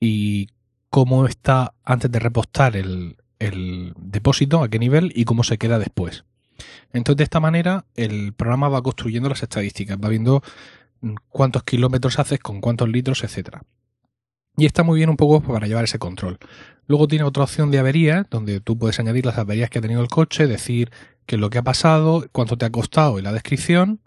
Y 0.00 0.48
cómo 0.90 1.26
está 1.26 1.74
antes 1.84 2.10
de 2.10 2.18
repostar 2.18 2.76
el, 2.76 3.16
el 3.38 3.94
depósito, 3.96 4.62
a 4.62 4.68
qué 4.68 4.78
nivel 4.78 5.12
y 5.14 5.24
cómo 5.24 5.44
se 5.44 5.58
queda 5.58 5.78
después. 5.78 6.24
Entonces, 6.92 7.18
de 7.18 7.24
esta 7.24 7.40
manera, 7.40 7.86
el 7.94 8.32
programa 8.34 8.68
va 8.68 8.82
construyendo 8.82 9.28
las 9.28 9.42
estadísticas, 9.42 9.96
va 9.96 10.08
viendo 10.08 10.42
cuántos 11.28 11.62
kilómetros 11.62 12.18
haces, 12.18 12.40
con 12.40 12.60
cuántos 12.60 12.88
litros, 12.88 13.24
etcétera. 13.24 13.62
Y 14.56 14.66
está 14.66 14.82
muy 14.82 14.98
bien 14.98 15.08
un 15.08 15.16
poco 15.16 15.40
para 15.40 15.66
llevar 15.66 15.84
ese 15.84 15.98
control. 15.98 16.38
Luego 16.86 17.08
tiene 17.08 17.24
otra 17.24 17.44
opción 17.44 17.70
de 17.70 17.78
avería, 17.78 18.26
donde 18.30 18.60
tú 18.60 18.76
puedes 18.76 18.98
añadir 19.00 19.24
las 19.24 19.38
averías 19.38 19.70
que 19.70 19.78
ha 19.78 19.82
tenido 19.82 20.02
el 20.02 20.08
coche, 20.08 20.46
decir 20.46 20.90
qué 21.26 21.36
es 21.36 21.40
lo 21.40 21.48
que 21.48 21.58
ha 21.58 21.62
pasado, 21.62 22.26
cuánto 22.32 22.58
te 22.58 22.66
ha 22.66 22.70
costado 22.70 23.18
y 23.18 23.22
la 23.22 23.32
descripción. 23.32 24.00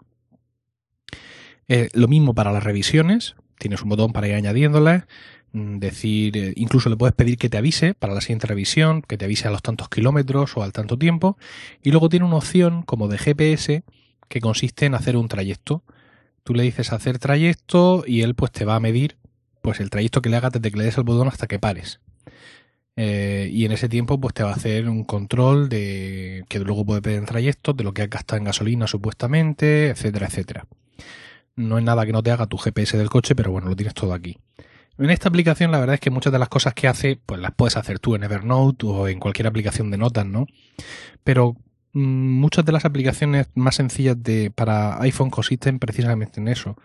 Eh, 1.68 1.88
lo 1.94 2.06
mismo 2.06 2.34
para 2.34 2.52
las 2.52 2.62
revisiones, 2.62 3.34
tienes 3.58 3.82
un 3.82 3.88
botón 3.88 4.12
para 4.12 4.28
ir 4.28 4.34
añadiéndolas, 4.34 5.04
mm, 5.52 5.78
decir, 5.78 6.36
eh, 6.36 6.52
incluso 6.56 6.88
le 6.88 6.96
puedes 6.96 7.14
pedir 7.14 7.38
que 7.38 7.48
te 7.48 7.56
avise 7.56 7.94
para 7.94 8.14
la 8.14 8.20
siguiente 8.20 8.46
revisión, 8.46 9.02
que 9.02 9.18
te 9.18 9.24
avise 9.24 9.48
a 9.48 9.50
los 9.50 9.62
tantos 9.62 9.88
kilómetros 9.88 10.56
o 10.56 10.62
al 10.62 10.72
tanto 10.72 10.96
tiempo. 10.96 11.38
Y 11.82 11.90
luego 11.90 12.08
tiene 12.08 12.26
una 12.26 12.36
opción 12.36 12.82
como 12.82 13.08
de 13.08 13.18
GPS 13.18 13.82
que 14.28 14.40
consiste 14.40 14.86
en 14.86 14.94
hacer 14.94 15.16
un 15.16 15.28
trayecto. 15.28 15.82
Tú 16.44 16.54
le 16.54 16.62
dices 16.62 16.92
hacer 16.92 17.18
trayecto 17.18 18.04
y 18.06 18.22
él 18.22 18.34
pues 18.36 18.52
te 18.52 18.64
va 18.64 18.76
a 18.76 18.80
medir 18.80 19.16
pues 19.66 19.80
el 19.80 19.90
trayecto 19.90 20.22
que 20.22 20.28
le 20.28 20.36
haga 20.36 20.50
desde 20.50 20.70
que 20.70 20.78
le 20.78 20.84
des 20.84 20.96
el 20.96 21.02
botón 21.02 21.26
hasta 21.26 21.48
que 21.48 21.58
pares. 21.58 21.98
Eh, 22.94 23.50
y 23.52 23.64
en 23.64 23.72
ese 23.72 23.88
tiempo 23.88 24.20
pues 24.20 24.32
te 24.32 24.44
va 24.44 24.50
a 24.50 24.54
hacer 24.54 24.88
un 24.88 25.02
control 25.02 25.68
de 25.68 26.44
que 26.48 26.60
luego 26.60 26.86
puede 26.86 27.02
pedir 27.02 27.18
en 27.18 27.26
trayectos, 27.26 27.76
de 27.76 27.82
lo 27.82 27.92
que 27.92 28.02
has 28.02 28.08
gastado 28.08 28.38
en 28.38 28.44
gasolina 28.44 28.86
supuestamente, 28.86 29.88
etcétera, 29.88 30.28
etcétera. 30.28 30.66
No 31.56 31.78
es 31.78 31.84
nada 31.84 32.06
que 32.06 32.12
no 32.12 32.22
te 32.22 32.30
haga 32.30 32.46
tu 32.46 32.58
GPS 32.58 32.96
del 32.96 33.10
coche, 33.10 33.34
pero 33.34 33.50
bueno, 33.50 33.68
lo 33.68 33.74
tienes 33.74 33.94
todo 33.94 34.14
aquí. 34.14 34.38
En 34.98 35.10
esta 35.10 35.28
aplicación 35.28 35.72
la 35.72 35.80
verdad 35.80 35.94
es 35.94 36.00
que 36.00 36.10
muchas 36.10 36.32
de 36.32 36.38
las 36.38 36.48
cosas 36.48 36.74
que 36.74 36.86
hace, 36.86 37.18
pues 37.26 37.40
las 37.40 37.52
puedes 37.52 37.76
hacer 37.76 37.98
tú 37.98 38.14
en 38.14 38.22
Evernote 38.22 38.86
o 38.86 39.08
en 39.08 39.18
cualquier 39.18 39.48
aplicación 39.48 39.90
de 39.90 39.98
notas, 39.98 40.26
¿no? 40.26 40.46
Pero 41.24 41.56
mm, 41.92 42.38
muchas 42.38 42.64
de 42.64 42.70
las 42.70 42.84
aplicaciones 42.84 43.48
más 43.56 43.74
sencillas 43.74 44.22
de, 44.22 44.52
para 44.52 45.02
iPhone 45.02 45.30
consisten 45.30 45.80
precisamente 45.80 46.40
en 46.40 46.46
eso, 46.46 46.76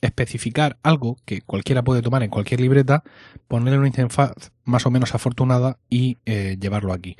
especificar 0.00 0.78
algo 0.82 1.16
que 1.24 1.40
cualquiera 1.42 1.82
puede 1.82 2.02
tomar 2.02 2.22
en 2.22 2.30
cualquier 2.30 2.60
libreta, 2.60 3.02
ponerle 3.48 3.78
una 3.78 3.88
interfaz 3.88 4.52
más 4.64 4.86
o 4.86 4.90
menos 4.90 5.14
afortunada 5.14 5.78
y 5.88 6.18
eh, 6.26 6.56
llevarlo 6.60 6.92
aquí. 6.92 7.16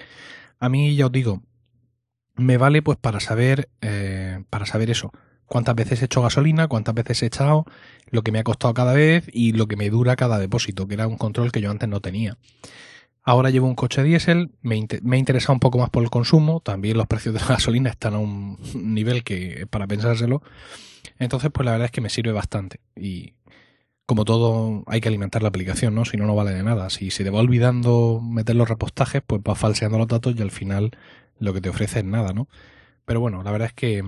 A 0.58 0.68
mí 0.68 0.94
ya 0.96 1.06
os 1.06 1.12
digo, 1.12 1.42
me 2.36 2.56
vale 2.56 2.82
pues 2.82 2.98
para 2.98 3.20
saber, 3.20 3.68
eh, 3.80 4.42
para 4.50 4.66
saber 4.66 4.90
eso, 4.90 5.12
cuántas 5.46 5.74
veces 5.74 6.02
he 6.02 6.06
hecho 6.06 6.22
gasolina, 6.22 6.68
cuántas 6.68 6.94
veces 6.94 7.22
he 7.22 7.26
echado, 7.26 7.64
lo 8.10 8.22
que 8.22 8.32
me 8.32 8.38
ha 8.38 8.44
costado 8.44 8.74
cada 8.74 8.92
vez 8.92 9.24
y 9.32 9.52
lo 9.52 9.66
que 9.66 9.76
me 9.76 9.90
dura 9.90 10.16
cada 10.16 10.38
depósito, 10.38 10.86
que 10.86 10.94
era 10.94 11.06
un 11.06 11.16
control 11.16 11.52
que 11.52 11.60
yo 11.60 11.70
antes 11.70 11.88
no 11.88 12.00
tenía. 12.00 12.36
Ahora 13.24 13.50
llevo 13.50 13.66
un 13.66 13.74
coche 13.74 14.02
diésel, 14.02 14.52
me, 14.60 14.86
me 15.02 15.16
ha 15.16 15.18
interesado 15.18 15.54
un 15.54 15.60
poco 15.60 15.78
más 15.78 15.88
por 15.88 16.02
el 16.02 16.10
consumo, 16.10 16.60
también 16.60 16.98
los 16.98 17.06
precios 17.06 17.34
de 17.34 17.40
la 17.40 17.46
gasolina 17.56 17.90
están 17.90 18.14
a 18.14 18.18
un 18.18 18.58
nivel 18.74 19.24
que 19.24 19.66
para 19.68 19.86
pensárselo. 19.86 20.42
Entonces, 21.18 21.50
pues 21.52 21.64
la 21.64 21.72
verdad 21.72 21.86
es 21.86 21.90
que 21.90 22.00
me 22.00 22.10
sirve 22.10 22.32
bastante. 22.32 22.80
Y 22.94 23.34
como 24.06 24.24
todo, 24.26 24.84
hay 24.86 25.00
que 25.00 25.08
alimentar 25.08 25.42
la 25.42 25.48
aplicación, 25.48 25.94
¿no? 25.94 26.04
Si 26.04 26.16
no, 26.16 26.26
no 26.26 26.34
vale 26.34 26.52
de 26.52 26.62
nada. 26.62 26.90
Si 26.90 27.10
se 27.10 27.24
te 27.24 27.30
va 27.30 27.40
olvidando 27.40 28.20
meter 28.22 28.56
los 28.56 28.68
repostajes, 28.68 29.22
pues 29.26 29.42
vas 29.42 29.58
falseando 29.58 29.96
los 29.96 30.08
datos 30.08 30.34
y 30.36 30.42
al 30.42 30.50
final 30.50 30.90
lo 31.38 31.54
que 31.54 31.62
te 31.62 31.70
ofrece 31.70 32.00
es 32.00 32.04
nada, 32.04 32.32
¿no? 32.34 32.48
Pero 33.06 33.20
bueno, 33.20 33.42
la 33.42 33.50
verdad 33.50 33.68
es 33.68 33.74
que 33.74 34.04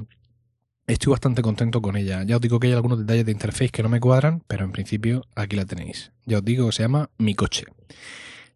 estoy 0.87 1.11
bastante 1.11 1.41
contento 1.43 1.81
con 1.81 1.97
ella. 1.97 2.23
Ya 2.25 2.37
os 2.37 2.43
digo 2.43 2.61
que 2.61 2.67
hay 2.67 2.75
algunos 2.75 2.99
detalles 2.99 3.25
de 3.25 3.33
interface 3.33 3.71
que 3.71 3.83
no 3.83 3.89
me 3.89 4.01
cuadran, 4.01 4.43
pero 4.47 4.65
en 4.65 4.73
principio 4.73 5.25
aquí 5.35 5.57
la 5.57 5.65
tenéis. 5.65 6.13
Ya 6.27 6.39
os 6.39 6.45
digo, 6.45 6.71
se 6.73 6.83
llama 6.83 7.09
Mi 7.19 7.35
Coche. 7.35 7.65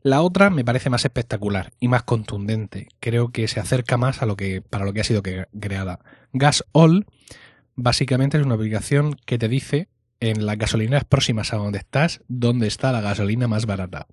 La 0.03 0.23
otra 0.23 0.49
me 0.49 0.65
parece 0.65 0.89
más 0.89 1.05
espectacular 1.05 1.73
y 1.79 1.89
más 1.89 2.05
contundente. 2.05 2.89
Creo 3.01 3.31
que 3.31 3.49
se 3.49 3.61
acerca 3.61 3.99
más 3.99 4.23
a 4.23 4.27
lo 4.27 4.37
que 4.37 4.63
para 4.63 4.85
lo 4.85 4.93
que 4.93 5.01
ha 5.01 5.05
sido 5.05 5.23
creada. 5.23 6.01
Gas 6.33 6.65
All 6.73 7.07
básicamente 7.77 8.39
es 8.39 8.45
una 8.45 8.55
aplicación 8.55 9.17
que 9.27 9.39
te 9.39 9.49
dice 9.49 9.89
en 10.21 10.47
las 10.47 10.57
gasolineras 10.57 11.05
próximas 11.05 11.53
a 11.53 11.57
donde 11.57 11.79
estás 11.79 12.23
dónde 12.29 12.67
está 12.67 12.93
la 12.93 13.01
gasolina 13.01 13.49
más 13.49 13.67
barata. 13.67 14.07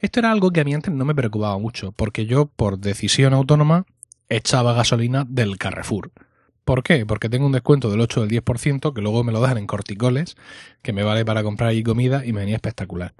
Esto 0.00 0.20
era 0.20 0.32
algo 0.32 0.50
que 0.50 0.60
a 0.60 0.64
mí 0.64 0.74
antes 0.74 0.92
no 0.92 1.04
me 1.04 1.14
preocupaba 1.14 1.58
mucho, 1.58 1.92
porque 1.92 2.26
yo 2.26 2.46
por 2.46 2.78
decisión 2.78 3.34
autónoma 3.34 3.86
echaba 4.28 4.72
gasolina 4.72 5.24
del 5.28 5.58
Carrefour. 5.58 6.10
¿Por 6.64 6.82
qué? 6.82 7.04
Porque 7.04 7.28
tengo 7.28 7.46
un 7.46 7.52
descuento 7.52 7.90
del 7.90 8.00
8 8.00 8.20
o 8.20 8.26
del 8.26 8.42
10% 8.42 8.94
que 8.94 9.02
luego 9.02 9.22
me 9.22 9.32
lo 9.32 9.40
dan 9.40 9.58
en 9.58 9.66
corticoles, 9.66 10.36
que 10.82 10.92
me 10.92 11.02
vale 11.02 11.24
para 11.24 11.42
comprar 11.42 11.70
ahí 11.70 11.82
comida 11.82 12.24
y 12.24 12.32
me 12.32 12.40
venía 12.40 12.56
espectacular. 12.56 13.14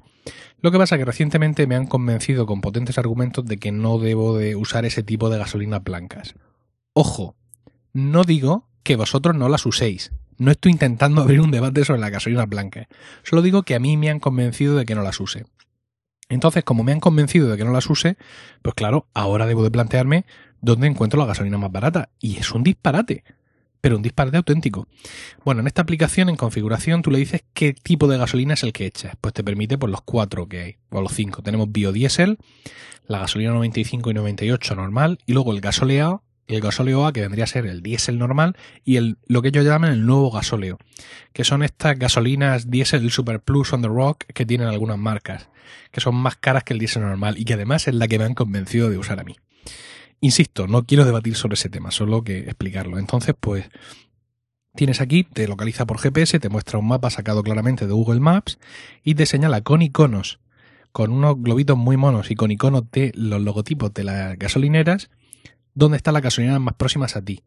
Lo 0.61 0.71
que 0.71 0.79
pasa 0.79 0.95
es 0.95 1.01
que 1.01 1.05
recientemente 1.05 1.67
me 1.67 1.77
han 1.77 1.87
convencido 1.87 2.47
con 2.47 2.63
potentes 2.63 2.97
argumentos 2.97 3.45
de 3.45 3.59
que 3.59 3.71
no 3.71 3.99
debo 3.99 4.37
de 4.37 4.57
usar 4.57 4.87
ese 4.87 5.03
tipo 5.03 5.29
de 5.29 5.39
gasolinas 5.39 5.85
blancas. 5.85 6.35
Ojo, 6.95 7.37
no 7.93 8.25
digo 8.25 8.67
que 8.83 8.97
vosotros 8.97 9.37
no 9.37 9.51
las 9.51 9.67
uséis. 9.67 10.13
No 10.39 10.51
estoy 10.51 10.73
intentando 10.73 11.21
abrir 11.23 11.41
un 11.41 11.51
debate 11.51 11.85
sobre 11.85 12.01
la 12.01 12.11
gasolina 12.11 12.47
blanca. 12.47 12.89
Solo 13.25 13.43
digo 13.43 13.63
que 13.63 13.75
a 13.75 13.81
mí 13.81 13.99
me 13.99 14.09
han 14.09 14.21
convencido 14.21 14.77
de 14.77 14.87
que 14.87 14.95
no 14.95 15.03
las 15.03 15.21
use. 15.21 15.45
Entonces, 16.31 16.65
como 16.65 16.85
me 16.85 16.93
han 16.93 17.01
convencido 17.01 17.51
de 17.51 17.59
que 17.59 17.65
no 17.65 17.73
las 17.73 17.91
use, 17.91 18.17
pues 18.63 18.75
claro, 18.75 19.07
ahora 19.13 19.47
debo 19.47 19.63
de 19.63 19.71
plantearme 19.71 20.25
dónde 20.65 20.87
encuentro 20.87 21.21
la 21.21 21.27
gasolina 21.27 21.59
más 21.59 21.71
barata. 21.71 22.09
Y 22.21 22.39
es 22.39 22.51
un 22.53 22.63
disparate. 22.63 23.25
Pero 23.81 23.97
un 23.97 24.03
disparate 24.03 24.39
auténtico. 24.39 24.89
Bueno, 25.45 25.61
en 25.61 25.67
esta 25.67 25.83
aplicación, 25.83 26.31
en 26.31 26.37
configuración, 26.37 27.03
tú 27.03 27.11
le 27.11 27.19
dices 27.19 27.45
qué 27.53 27.75
tipo 27.75 28.09
de 28.09 28.17
gasolina 28.17 28.55
es 28.55 28.63
el 28.63 28.73
que 28.73 28.87
echas. 28.87 29.15
Pues 29.21 29.35
te 29.35 29.45
permite 29.45 29.77
por 29.77 29.91
los 29.91 30.01
cuatro 30.01 30.49
que 30.49 30.61
hay, 30.61 30.77
o 30.89 31.03
los 31.03 31.13
cinco. 31.13 31.43
Tenemos 31.43 31.71
biodiesel, 31.71 32.39
la 33.07 33.19
gasolina 33.19 33.53
95 33.53 34.11
y 34.11 34.15
98 34.15 34.75
normal, 34.75 35.19
y 35.27 35.35
luego 35.35 35.53
el 35.53 35.61
gasoleado, 35.61 36.23
el 36.47 36.63
gasóleo 36.63 37.07
A, 37.07 37.13
que 37.13 37.21
vendría 37.21 37.45
a 37.45 37.47
ser 37.47 37.67
el 37.67 37.83
diésel 37.83 38.19
normal, 38.19 38.57
y 38.85 38.97
el, 38.97 39.19
lo 39.27 39.43
que 39.43 39.49
ellos 39.49 39.67
llaman 39.67 39.93
el 39.93 40.07
nuevo 40.07 40.31
gasóleo, 40.31 40.79
que 41.35 41.45
son 41.45 41.63
estas 41.63 41.99
gasolinas 41.99 42.71
diésel 42.71 43.11
Super 43.11 43.41
Plus 43.41 43.73
on 43.75 43.83
the 43.83 43.89
Rock 43.89 44.25
que 44.33 44.47
tienen 44.47 44.69
algunas 44.69 44.97
marcas, 44.99 45.51
que 45.91 46.01
son 46.01 46.15
más 46.15 46.37
caras 46.37 46.65
que 46.65 46.73
el 46.73 46.79
diésel 46.79 47.03
normal 47.03 47.39
y 47.39 47.45
que 47.45 47.55
además 47.55 47.87
es 47.87 47.95
la 47.95 48.09
que 48.09 48.19
me 48.19 48.25
han 48.25 48.35
convencido 48.35 48.89
de 48.89 48.97
usar 48.97 49.21
a 49.21 49.25
mí. 49.25 49.37
Insisto, 50.25 50.67
no 50.67 50.85
quiero 50.85 51.05
debatir 51.05 51.35
sobre 51.35 51.53
ese 51.53 51.69
tema, 51.69 51.91
solo 51.91 52.25
que 52.25 52.39
explicarlo. 52.39 52.99
Entonces, 52.99 53.35
pues 53.39 53.67
tienes 54.75 55.03
aquí, 55.03 55.23
te 55.23 55.47
localiza 55.47 55.85
por 55.85 55.99
GPS, 55.99 56.41
te 56.41 56.49
muestra 56.49 56.79
un 56.79 56.89
mapa 56.89 57.11
sacado 57.11 57.43
claramente 57.43 57.87
de 57.87 57.93
Google 57.93 58.21
Maps 58.21 58.59
y 59.03 59.17
te 59.17 59.27
señala 59.27 59.61
con 59.61 59.83
iconos, 59.83 60.41
con 60.93 61.13
unos 61.13 61.43
globitos 61.43 61.77
muy 61.77 61.99
monos 61.99 62.31
y 62.31 62.37
con 62.37 62.51
iconos 62.51 62.91
de 62.91 63.13
los 63.15 63.43
logotipos 63.43 63.93
de 63.93 64.05
las 64.05 64.39
gasolineras, 64.39 65.11
dónde 65.75 65.99
está 65.99 66.11
la 66.11 66.23
gasolinera 66.23 66.59
más 66.59 66.77
próximas 66.77 67.17
a 67.17 67.23
ti, 67.23 67.43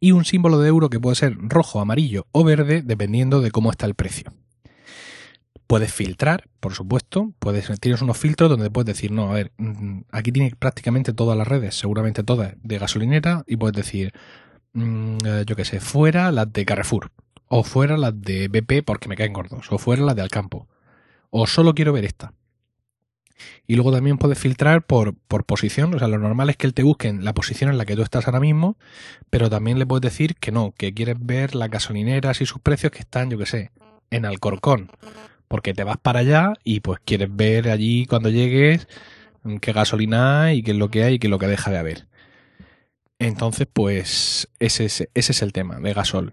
y 0.00 0.12
un 0.12 0.24
símbolo 0.24 0.58
de 0.58 0.68
euro 0.68 0.88
que 0.88 1.00
puede 1.00 1.16
ser 1.16 1.36
rojo, 1.38 1.82
amarillo 1.82 2.28
o 2.32 2.44
verde 2.44 2.80
dependiendo 2.80 3.42
de 3.42 3.50
cómo 3.50 3.70
está 3.70 3.84
el 3.84 3.94
precio. 3.94 4.32
Puedes 5.72 5.90
filtrar, 5.90 6.50
por 6.60 6.74
supuesto, 6.74 7.32
puedes, 7.38 7.66
tienes 7.80 8.02
unos 8.02 8.18
filtros 8.18 8.50
donde 8.50 8.70
puedes 8.70 8.84
decir, 8.94 9.10
no, 9.10 9.30
a 9.30 9.32
ver, 9.32 9.52
mm, 9.56 10.00
aquí 10.10 10.30
tienes 10.30 10.54
prácticamente 10.54 11.14
todas 11.14 11.34
las 11.34 11.48
redes, 11.48 11.76
seguramente 11.76 12.22
todas 12.22 12.56
de 12.62 12.76
gasolinera, 12.76 13.42
y 13.46 13.56
puedes 13.56 13.74
decir, 13.74 14.12
mm, 14.74 15.16
eh, 15.24 15.44
yo 15.46 15.56
qué 15.56 15.64
sé, 15.64 15.80
fuera 15.80 16.30
las 16.30 16.52
de 16.52 16.66
Carrefour, 16.66 17.10
o 17.48 17.64
fuera 17.64 17.96
las 17.96 18.20
de 18.20 18.48
BP 18.48 18.82
porque 18.84 19.08
me 19.08 19.16
caen 19.16 19.32
gordos, 19.32 19.72
o 19.72 19.78
fuera 19.78 20.02
las 20.02 20.14
de 20.14 20.20
Alcampo, 20.20 20.68
o 21.30 21.46
solo 21.46 21.74
quiero 21.74 21.94
ver 21.94 22.04
esta. 22.04 22.34
Y 23.66 23.76
luego 23.76 23.92
también 23.92 24.18
puedes 24.18 24.38
filtrar 24.38 24.84
por, 24.84 25.14
por 25.26 25.46
posición. 25.46 25.94
O 25.94 25.98
sea, 25.98 26.06
lo 26.06 26.18
normal 26.18 26.50
es 26.50 26.58
que 26.58 26.66
él 26.66 26.74
te 26.74 26.82
busque 26.82 27.08
en 27.08 27.24
la 27.24 27.32
posición 27.32 27.70
en 27.70 27.78
la 27.78 27.86
que 27.86 27.96
tú 27.96 28.02
estás 28.02 28.26
ahora 28.26 28.40
mismo, 28.40 28.76
pero 29.30 29.48
también 29.48 29.78
le 29.78 29.86
puedes 29.86 30.02
decir 30.02 30.34
que 30.36 30.52
no, 30.52 30.74
que 30.76 30.92
quieres 30.92 31.16
ver 31.18 31.54
las 31.54 31.70
gasolineras 31.70 32.42
y 32.42 32.46
sus 32.46 32.60
precios 32.60 32.92
que 32.92 32.98
están, 32.98 33.30
yo 33.30 33.38
qué 33.38 33.46
sé, 33.46 33.70
en 34.10 34.26
Alcorcón. 34.26 34.90
Porque 35.52 35.74
te 35.74 35.84
vas 35.84 35.98
para 35.98 36.20
allá 36.20 36.54
y 36.64 36.80
pues 36.80 36.98
quieres 37.04 37.28
ver 37.30 37.68
allí 37.68 38.06
cuando 38.06 38.30
llegues 38.30 38.88
qué 39.60 39.72
gasolina 39.74 40.44
hay 40.44 40.60
y 40.60 40.62
qué 40.62 40.70
es 40.70 40.78
lo 40.78 40.88
que 40.88 41.04
hay 41.04 41.14
y 41.16 41.18
qué 41.18 41.26
es 41.26 41.30
lo 41.30 41.38
que 41.38 41.46
deja 41.46 41.70
de 41.70 41.76
haber. 41.76 42.06
Entonces, 43.18 43.68
pues 43.70 44.48
ese 44.60 44.86
es, 44.86 45.42
el 45.42 45.52
tema 45.52 45.78
de 45.78 45.92
gasol. 45.92 46.32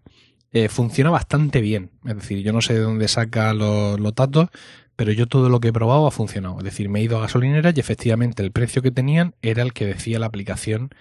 Eh, 0.53 0.69
funciona 0.69 1.09
bastante 1.09 1.59
bien. 1.59 1.91
Es 2.05 2.15
decir, 2.15 2.39
yo 2.43 2.53
no 2.53 2.61
sé 2.61 2.75
de 2.75 2.79
dónde 2.79 3.09
saca 3.09 3.53
los, 3.53 3.99
los 3.99 4.15
datos, 4.15 4.47
pero 4.95 5.11
yo 5.11 5.27
todo 5.27 5.49
lo 5.49 5.59
que 5.59 5.67
he 5.67 5.73
probado 5.73 6.07
ha 6.07 6.11
funcionado. 6.11 6.59
Es 6.59 6.63
decir, 6.63 6.87
me 6.87 7.01
he 7.01 7.03
ido 7.03 7.17
a 7.17 7.21
gasolineras 7.23 7.73
y 7.75 7.81
efectivamente 7.81 8.41
el 8.41 8.53
precio 8.53 8.81
que 8.81 8.91
tenían 8.91 9.35
era 9.41 9.63
el 9.63 9.73
que 9.73 9.85
decía 9.85 10.17
la 10.17 10.27
aplicación 10.27 10.91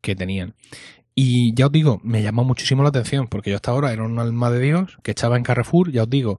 que 0.00 0.14
tenían. 0.14 0.54
Y 1.16 1.54
ya 1.54 1.66
os 1.66 1.72
digo, 1.72 2.00
me 2.04 2.22
llamó 2.22 2.44
muchísimo 2.44 2.84
la 2.84 2.90
atención, 2.90 3.26
porque 3.26 3.50
yo 3.50 3.56
hasta 3.56 3.72
ahora 3.72 3.92
era 3.92 4.04
un 4.04 4.20
alma 4.20 4.52
de 4.52 4.60
Dios 4.60 4.96
que 5.02 5.10
echaba 5.10 5.36
en 5.36 5.42
Carrefour, 5.42 5.90
ya 5.90 6.04
os 6.04 6.10
digo, 6.10 6.38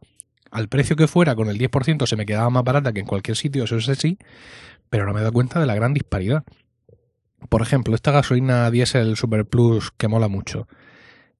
al 0.55 0.69
precio 0.69 0.95
que 0.95 1.07
fuera, 1.07 1.35
con 1.35 1.49
el 1.49 1.59
10% 1.59 2.07
se 2.07 2.15
me 2.15 2.25
quedaba 2.25 2.49
más 2.49 2.63
barata 2.63 2.93
que 2.93 3.01
en 3.01 3.05
cualquier 3.05 3.35
sitio, 3.35 3.65
eso 3.65 3.75
es 3.75 3.89
así, 3.89 4.17
pero 4.89 5.05
no 5.05 5.13
me 5.13 5.19
he 5.19 5.23
dado 5.23 5.33
cuenta 5.33 5.59
de 5.59 5.65
la 5.65 5.75
gran 5.75 5.93
disparidad. 5.93 6.45
Por 7.49 7.61
ejemplo, 7.61 7.93
esta 7.93 8.11
gasolina 8.11 8.71
diésel 8.71 9.17
Super 9.17 9.45
Plus 9.45 9.91
que 9.91 10.07
mola 10.07 10.29
mucho. 10.29 10.69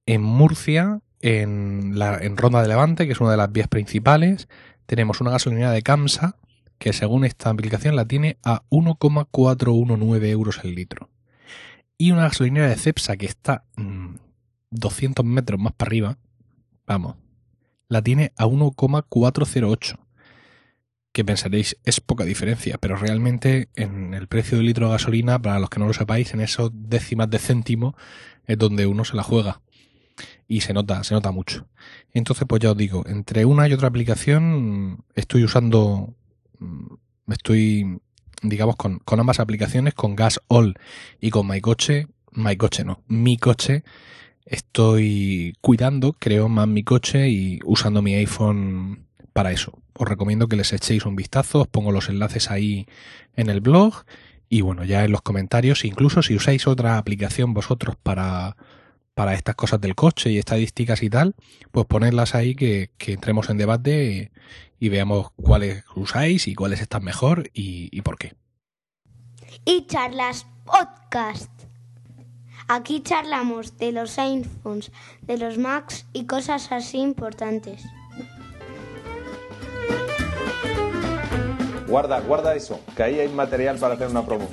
En 0.05 0.22
Murcia, 0.22 0.99
en, 1.22 1.97
la, 1.97 2.18
en 2.18 2.36
Ronda 2.36 2.61
de 2.61 2.68
Levante, 2.68 3.05
que 3.05 3.13
es 3.13 3.22
una 3.22 3.32
de 3.32 3.38
las 3.38 3.51
vías 3.51 3.70
principales, 3.70 4.49
tenemos 4.86 5.22
una 5.22 5.32
gasolinera 5.32 5.72
de 5.72 5.82
Camsa 5.82 6.36
que 6.78 6.91
según 6.91 7.24
esta 7.24 7.49
aplicación 7.49 7.95
la 7.95 8.05
tiene 8.05 8.38
a 8.43 8.63
1,419 8.70 10.30
euros 10.30 10.59
el 10.66 10.76
litro. 10.76 11.09
Y 11.97 12.11
una 12.11 12.24
gasolinera 12.24 12.68
de 12.68 12.76
Cepsa 12.76 13.16
que 13.16 13.28
está 13.28 13.63
200 14.72 15.26
mm, 15.26 15.28
metros 15.30 15.59
más 15.59 15.72
para 15.72 15.88
arriba, 15.88 16.18
vamos, 16.86 17.16
la 17.88 18.01
tiene 18.01 18.33
a 18.38 18.45
1,408. 18.45 19.99
Que 21.11 21.23
pensaréis, 21.23 21.77
es 21.86 22.01
poca 22.01 22.25
diferencia, 22.25 22.77
pero 22.77 22.97
realmente 22.97 23.69
en 23.75 24.13
el 24.13 24.27
precio 24.27 24.57
del 24.57 24.67
litro 24.67 24.88
de 24.88 24.93
gasolina, 24.93 25.41
para 25.41 25.59
los 25.59 25.69
que 25.69 25.79
no 25.79 25.88
lo 25.88 25.93
sepáis, 25.93 26.33
en 26.33 26.41
esos 26.41 26.71
décimas 26.73 27.29
de 27.29 27.39
céntimo 27.39 27.95
es 28.45 28.57
donde 28.57 28.86
uno 28.86 29.05
se 29.05 29.15
la 29.15 29.23
juega 29.23 29.61
y 30.47 30.61
se 30.61 30.73
nota, 30.73 31.03
se 31.03 31.13
nota 31.13 31.31
mucho. 31.31 31.67
Entonces, 32.13 32.45
pues 32.47 32.61
ya 32.61 32.71
os 32.71 32.77
digo, 32.77 33.03
entre 33.07 33.45
una 33.45 33.67
y 33.67 33.73
otra 33.73 33.88
aplicación 33.88 35.03
estoy 35.15 35.43
usando, 35.43 36.15
mm, 36.59 37.31
estoy, 37.31 37.99
digamos, 38.41 38.75
con, 38.75 38.99
con 38.99 39.19
ambas 39.19 39.39
aplicaciones, 39.39 39.93
con 39.93 40.15
Gas 40.15 40.39
All 40.47 40.75
y 41.19 41.29
con 41.29 41.47
MyCoche, 41.47 42.07
MyCoche 42.31 42.83
no, 42.83 43.03
mi 43.07 43.38
coche, 43.38 43.83
estoy 44.45 45.55
cuidando, 45.61 46.13
creo, 46.13 46.49
más 46.49 46.67
mi 46.67 46.83
coche 46.83 47.29
y 47.29 47.59
usando 47.65 48.01
mi 48.01 48.15
iPhone 48.15 49.07
para 49.33 49.51
eso. 49.51 49.79
Os 49.97 50.07
recomiendo 50.07 50.47
que 50.47 50.55
les 50.55 50.73
echéis 50.73 51.05
un 51.05 51.15
vistazo, 51.15 51.61
os 51.61 51.67
pongo 51.67 51.91
los 51.91 52.09
enlaces 52.09 52.51
ahí 52.51 52.85
en 53.35 53.49
el 53.49 53.61
blog 53.61 54.03
y 54.49 54.61
bueno, 54.61 54.83
ya 54.83 55.03
en 55.03 55.11
los 55.11 55.21
comentarios, 55.21 55.85
incluso 55.85 56.21
si 56.21 56.35
usáis 56.35 56.67
otra 56.67 56.97
aplicación 56.97 57.53
vosotros 57.53 57.95
para 58.01 58.55
para 59.15 59.33
estas 59.33 59.55
cosas 59.55 59.81
del 59.81 59.95
coche 59.95 60.29
y 60.29 60.37
estadísticas 60.37 61.01
y 61.01 61.09
tal, 61.09 61.35
pues 61.71 61.87
ponerlas 61.87 62.35
ahí 62.35 62.53
que, 62.53 62.91
que 62.97 63.13
entremos 63.13 63.49
en 63.49 63.57
debate 63.57 64.31
y, 64.77 64.89
veamos 64.89 65.31
cuáles 65.37 65.83
usáis 65.95 66.47
y 66.47 66.53
cuáles 66.53 66.81
están 66.81 67.03
mejor 67.03 67.49
y, 67.53 67.89
y 67.97 68.01
por 68.01 68.17
qué. 68.17 68.33
Y 69.63 69.87
charlas 69.87 70.45
podcast. 70.65 71.55
Aquí 72.68 73.01
charlamos 73.01 73.78
de 73.78 73.91
los 73.91 74.18
iPhones, 74.18 74.91
de 75.22 75.38
los 75.38 75.57
Macs 75.59 76.07
y 76.13 76.26
cosas 76.26 76.72
así 76.72 76.97
importantes. 76.97 77.84
Guarda, 81.88 82.20
guarda 82.22 82.55
eso, 82.55 82.80
que 82.95 83.03
ahí 83.03 83.20
hay 83.20 83.30
material 83.30 83.78
para 83.78 83.93
hacer 83.93 84.07
una 84.07 84.26
promo. 84.26 84.47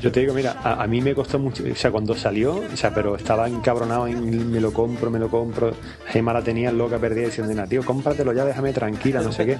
Yo 0.00 0.12
te 0.12 0.20
digo, 0.20 0.34
mira, 0.34 0.60
a, 0.62 0.86
mí 0.86 1.00
me 1.00 1.14
costó 1.14 1.38
mucho, 1.38 1.62
o 1.70 1.74
sea, 1.76 1.90
cuando 1.90 2.14
salió, 2.14 2.56
o 2.56 2.76
sea, 2.76 2.92
pero 2.92 3.16
estaba 3.16 3.48
encabronado 3.48 4.08
en 4.08 4.50
me 4.50 4.60
lo 4.60 4.72
compro, 4.72 5.10
me 5.10 5.18
lo 5.18 5.30
compro. 5.30 5.72
Gemma 6.08 6.32
la 6.32 6.42
tenía 6.42 6.72
loca 6.72 6.98
perdida 6.98 7.26
diciendo, 7.26 7.64
tío, 7.68 7.84
cómpratelo 7.84 8.32
ya, 8.32 8.44
déjame 8.44 8.72
tranquila, 8.72 9.22
no 9.22 9.30
sé 9.30 9.46
qué. 9.46 9.58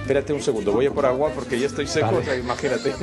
Espérate 0.00 0.32
un 0.32 0.42
segundo, 0.42 0.72
voy 0.72 0.86
a 0.86 0.90
por 0.90 1.06
agua 1.06 1.30
porque 1.34 1.58
ya 1.58 1.66
estoy 1.66 1.86
seco, 1.86 2.16
o 2.16 2.22
sea, 2.22 2.36
imagínate. 2.36 2.94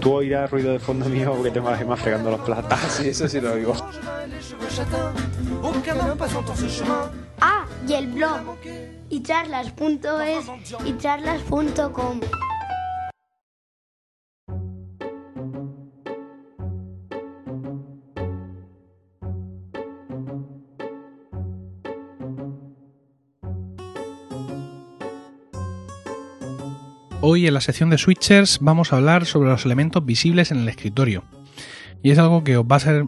Tú 0.00 0.12
oirás 0.12 0.50
ruido 0.50 0.72
de 0.72 0.78
fondo 0.78 1.08
mío 1.08 1.34
porque 1.34 1.58
a 1.58 1.70
la 1.70 1.76
Gemma 1.78 1.96
fregando 1.96 2.30
los 2.30 2.40
platos. 2.40 2.72
Ah, 2.72 2.88
sí, 2.88 3.08
eso 3.08 3.28
sí 3.28 3.40
lo 3.40 3.52
oigo. 3.52 3.74
Ah, 7.40 7.66
y 7.86 7.92
el 7.92 8.06
blog 8.08 8.56
y 9.08 9.22
charlas.es 9.22 10.46
y 10.84 10.98
charlas.com. 10.98 12.20
Hoy 27.28 27.48
en 27.48 27.54
la 27.54 27.60
sección 27.60 27.90
de 27.90 27.98
switchers 27.98 28.60
vamos 28.60 28.92
a 28.92 28.98
hablar 28.98 29.26
sobre 29.26 29.50
los 29.50 29.64
elementos 29.64 30.06
visibles 30.06 30.52
en 30.52 30.58
el 30.58 30.68
escritorio. 30.68 31.24
Y 32.00 32.12
es 32.12 32.18
algo 32.20 32.44
que 32.44 32.56
os 32.56 32.64
va 32.64 32.76
a 32.76 32.78
ser 32.78 33.06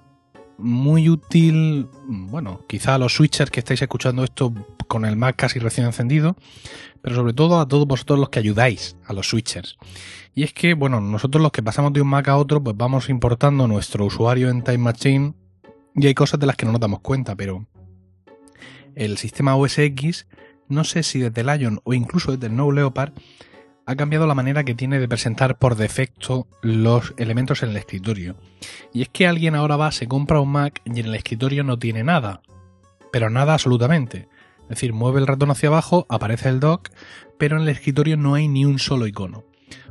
muy 0.58 1.08
útil, 1.08 1.86
bueno, 2.08 2.64
quizá 2.66 2.96
a 2.96 2.98
los 2.98 3.14
switchers 3.14 3.52
que 3.52 3.60
estáis 3.60 3.80
escuchando 3.80 4.24
esto 4.24 4.52
con 4.88 5.04
el 5.04 5.14
Mac 5.14 5.36
casi 5.36 5.60
recién 5.60 5.86
encendido, 5.86 6.34
pero 7.00 7.14
sobre 7.14 7.32
todo 7.32 7.60
a 7.60 7.68
todos 7.68 7.86
vosotros 7.86 8.18
los 8.18 8.28
que 8.30 8.40
ayudáis 8.40 8.96
a 9.06 9.12
los 9.12 9.28
switchers. 9.28 9.78
Y 10.34 10.42
es 10.42 10.52
que, 10.52 10.74
bueno, 10.74 11.00
nosotros 11.00 11.40
los 11.40 11.52
que 11.52 11.62
pasamos 11.62 11.92
de 11.92 12.00
un 12.00 12.08
Mac 12.08 12.26
a 12.26 12.38
otro, 12.38 12.60
pues 12.60 12.76
vamos 12.76 13.10
importando 13.10 13.68
nuestro 13.68 14.04
usuario 14.04 14.48
en 14.48 14.64
Time 14.64 14.78
Machine 14.78 15.34
y 15.94 16.08
hay 16.08 16.14
cosas 16.14 16.40
de 16.40 16.46
las 16.46 16.56
que 16.56 16.66
no 16.66 16.72
nos 16.72 16.80
damos 16.80 17.02
cuenta, 17.02 17.36
pero 17.36 17.68
el 18.96 19.16
sistema 19.16 19.54
OS 19.54 19.78
X, 19.78 20.26
no 20.66 20.82
sé 20.82 21.04
si 21.04 21.20
desde 21.20 21.44
Lion 21.44 21.80
o 21.84 21.94
incluso 21.94 22.32
desde 22.32 22.48
el 22.48 22.56
No 22.56 22.72
Leopard, 22.72 23.12
ha 23.88 23.96
cambiado 23.96 24.26
la 24.26 24.34
manera 24.34 24.64
que 24.64 24.74
tiene 24.74 24.98
de 24.98 25.08
presentar 25.08 25.56
por 25.56 25.74
defecto 25.74 26.46
los 26.60 27.14
elementos 27.16 27.62
en 27.62 27.70
el 27.70 27.78
escritorio. 27.78 28.36
Y 28.92 29.00
es 29.00 29.08
que 29.08 29.26
alguien 29.26 29.54
ahora 29.54 29.78
va, 29.78 29.92
se 29.92 30.06
compra 30.06 30.40
un 30.40 30.52
Mac 30.52 30.82
y 30.84 31.00
en 31.00 31.06
el 31.06 31.14
escritorio 31.14 31.64
no 31.64 31.78
tiene 31.78 32.04
nada. 32.04 32.42
Pero 33.10 33.30
nada 33.30 33.54
absolutamente. 33.54 34.28
Es 34.64 34.68
decir, 34.68 34.92
mueve 34.92 35.20
el 35.20 35.26
ratón 35.26 35.50
hacia 35.50 35.70
abajo, 35.70 36.04
aparece 36.10 36.50
el 36.50 36.60
dock, 36.60 36.90
pero 37.38 37.56
en 37.56 37.62
el 37.62 37.70
escritorio 37.70 38.18
no 38.18 38.34
hay 38.34 38.46
ni 38.46 38.66
un 38.66 38.78
solo 38.78 39.06
icono. 39.06 39.44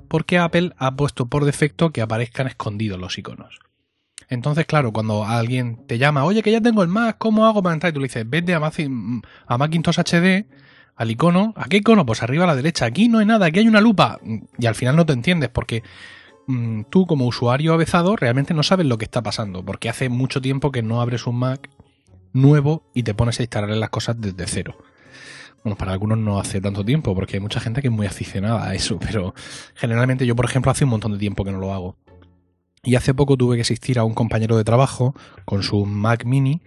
Porque 0.07 0.37
Apple 0.37 0.73
ha 0.77 0.95
puesto 0.95 1.25
por 1.25 1.43
defecto 1.43 1.89
que 1.89 2.03
aparezcan 2.03 2.45
escondidos 2.45 2.99
los 2.99 3.17
iconos. 3.17 3.57
Entonces, 4.29 4.67
claro, 4.67 4.93
cuando 4.93 5.25
alguien 5.25 5.87
te 5.87 5.97
llama, 5.97 6.23
oye, 6.23 6.43
que 6.43 6.51
ya 6.51 6.61
tengo 6.61 6.83
el 6.83 6.89
Mac, 6.89 7.15
¿cómo 7.17 7.47
hago 7.47 7.63
para 7.63 7.73
entrar? 7.73 7.89
Y 7.89 7.93
tú 7.95 7.99
le 7.99 8.09
dices, 8.09 8.29
vete 8.29 8.53
a, 8.53 8.59
Macintosh 8.59 9.97
HD 9.97 10.45
al 10.97 11.11
icono. 11.11 11.53
¿A 11.55 11.65
qué 11.65 11.77
icono? 11.77 12.05
Pues 12.05 12.23
arriba 12.23 12.43
a 12.43 12.47
la 12.47 12.55
derecha. 12.55 12.85
Aquí 12.85 13.07
no 13.07 13.19
hay 13.19 13.25
nada, 13.25 13.45
aquí 13.45 13.59
hay 13.59 13.67
una 13.67 13.79
lupa. 13.79 14.19
Y 14.57 14.65
al 14.65 14.75
final 14.75 14.95
no 14.95 15.05
te 15.05 15.13
entiendes 15.13 15.49
porque 15.49 15.83
mm, 16.47 16.83
tú 16.89 17.05
como 17.05 17.25
usuario 17.25 17.73
avezado 17.73 18.15
realmente 18.15 18.53
no 18.53 18.63
sabes 18.63 18.85
lo 18.85 18.97
que 18.97 19.05
está 19.05 19.21
pasando. 19.21 19.63
Porque 19.63 19.89
hace 19.89 20.09
mucho 20.09 20.41
tiempo 20.41 20.71
que 20.71 20.81
no 20.81 20.99
abres 20.99 21.27
un 21.27 21.37
Mac 21.37 21.69
nuevo 22.33 22.83
y 22.93 23.03
te 23.03 23.13
pones 23.13 23.39
a 23.39 23.43
instalar 23.43 23.69
las 23.69 23.89
cosas 23.89 24.19
desde 24.19 24.45
cero. 24.47 24.75
Bueno, 25.63 25.77
para 25.77 25.91
algunos 25.91 26.17
no 26.17 26.39
hace 26.39 26.61
tanto 26.61 26.83
tiempo 26.83 27.15
porque 27.15 27.37
hay 27.37 27.41
mucha 27.41 27.59
gente 27.59 27.81
que 27.81 27.87
es 27.87 27.93
muy 27.93 28.07
aficionada 28.07 28.67
a 28.67 28.75
eso. 28.75 28.99
Pero 29.05 29.33
generalmente 29.75 30.25
yo, 30.25 30.35
por 30.35 30.45
ejemplo, 30.45 30.71
hace 30.71 30.83
un 30.83 30.89
montón 30.89 31.13
de 31.13 31.19
tiempo 31.19 31.45
que 31.45 31.51
no 31.51 31.59
lo 31.59 31.73
hago. 31.73 31.95
Y 32.83 32.95
hace 32.95 33.13
poco 33.13 33.37
tuve 33.37 33.55
que 33.55 33.63
asistir 33.63 33.99
a 33.99 34.03
un 34.03 34.13
compañero 34.13 34.57
de 34.57 34.63
trabajo 34.63 35.13
con 35.45 35.61
su 35.61 35.85
Mac 35.85 36.25
mini 36.25 36.61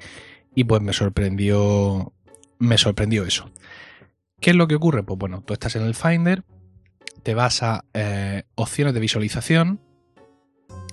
y 0.55 0.65
pues 0.65 0.83
me 0.83 0.93
sorprendió 0.93 2.13
me 2.61 2.79
sorprendió 2.79 3.25
eso. 3.25 3.51
¿Qué 4.41 4.51
es 4.51 4.57
lo 4.57 4.69
que 4.69 4.75
ocurre? 4.75 5.03
Pues 5.03 5.19
bueno, 5.19 5.43
tú 5.43 5.53
estás 5.53 5.77
en 5.77 5.83
el 5.83 5.95
Finder, 5.95 6.45
te 7.23 7.35
vas 7.35 7.63
a 7.63 7.85
eh, 7.93 8.45
opciones 8.55 8.95
de 8.95 9.01
visualización 9.01 9.81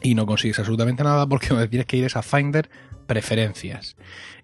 y 0.01 0.15
no 0.15 0.25
consigues 0.25 0.59
absolutamente 0.59 1.03
nada 1.03 1.27
porque 1.27 1.47
donde 1.49 1.69
tienes 1.69 1.87
que 1.87 1.97
ir 1.97 2.03
es 2.03 2.17
a 2.17 2.23
Finder 2.23 2.69
preferencias. 3.07 3.95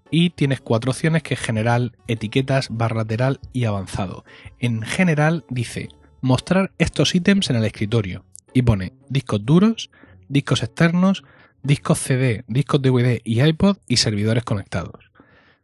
Y 0.10 0.30
tienes 0.30 0.62
cuatro 0.62 0.91
opciones 0.91 1.24
que 1.24 1.34
es 1.34 1.39
general, 1.39 1.97
etiquetas, 2.08 2.68
barra 2.70 2.97
lateral 2.97 3.39
y 3.51 3.66
avanzado. 3.66 4.24
En 4.60 4.84
general 4.84 5.43
dice 5.49 5.89
mostrar 6.22 6.72
estos 6.78 7.14
ítems 7.14 7.49
en 7.49 7.58
el 7.58 7.66
escritorio 7.66 8.24
y 8.54 8.62
pone 8.62 8.93
discos 9.10 9.43
duros, 9.45 9.89
discos 10.30 10.64
externos, 10.64 11.24
discos 11.62 11.99
CD, 11.99 12.45
discos 12.47 12.82
DVD 12.82 13.20
y 13.26 13.41
iPod 13.41 13.78
y 13.88 13.97
servidores 13.97 14.43
conectados 14.43 15.12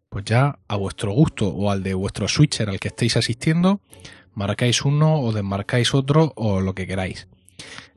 pues 0.10 0.26
ya 0.26 0.60
a 0.68 0.76
vuestro 0.76 1.12
gusto 1.12 1.48
o 1.48 1.72
al 1.72 1.84
de 1.84 1.94
vuestro 1.94 2.28
switcher 2.28 2.70
al 2.70 2.80
que 2.80 2.90
estéis 2.90 3.18
asistiendo, 3.18 3.82
marcáis 4.34 4.84
uno 4.84 5.22
o 5.22 5.32
desmarcáis 5.32 5.94
otro 5.94 6.34
o 6.36 6.62
lo 6.62 6.74
que 6.74 6.88
queráis. 6.88 7.28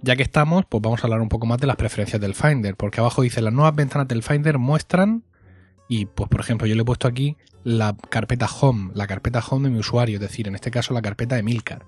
Ya 0.01 0.17
que 0.17 0.23
estamos, 0.23 0.65
pues 0.69 0.83
vamos 0.83 1.03
a 1.03 1.07
hablar 1.07 1.21
un 1.21 1.29
poco 1.29 1.47
más 1.47 1.59
de 1.59 1.67
las 1.67 1.77
preferencias 1.77 2.21
del 2.21 2.35
Finder, 2.35 2.77
porque 2.77 3.01
abajo 3.01 3.23
dice 3.23 3.41
las 3.41 3.53
nuevas 3.53 3.75
ventanas 3.75 4.09
del 4.09 4.23
Finder 4.23 4.59
muestran 4.59 5.25
y 5.89 6.07
pues 6.07 6.29
por 6.29 6.41
ejemplo 6.41 6.67
yo 6.67 6.75
le 6.75 6.83
he 6.83 6.85
puesto 6.85 7.09
aquí 7.09 7.37
la 7.65 7.97
carpeta 8.11 8.47
Home, 8.47 8.91
la 8.95 9.07
carpeta 9.07 9.43
Home 9.49 9.69
de 9.69 9.75
mi 9.75 9.81
usuario, 9.81 10.17
es 10.17 10.21
decir, 10.21 10.49
en 10.49 10.55
este 10.55 10.71
caso 10.71 10.95
la 10.95 11.03
carpeta 11.03 11.37
de 11.37 11.43
Milcar. 11.43 11.87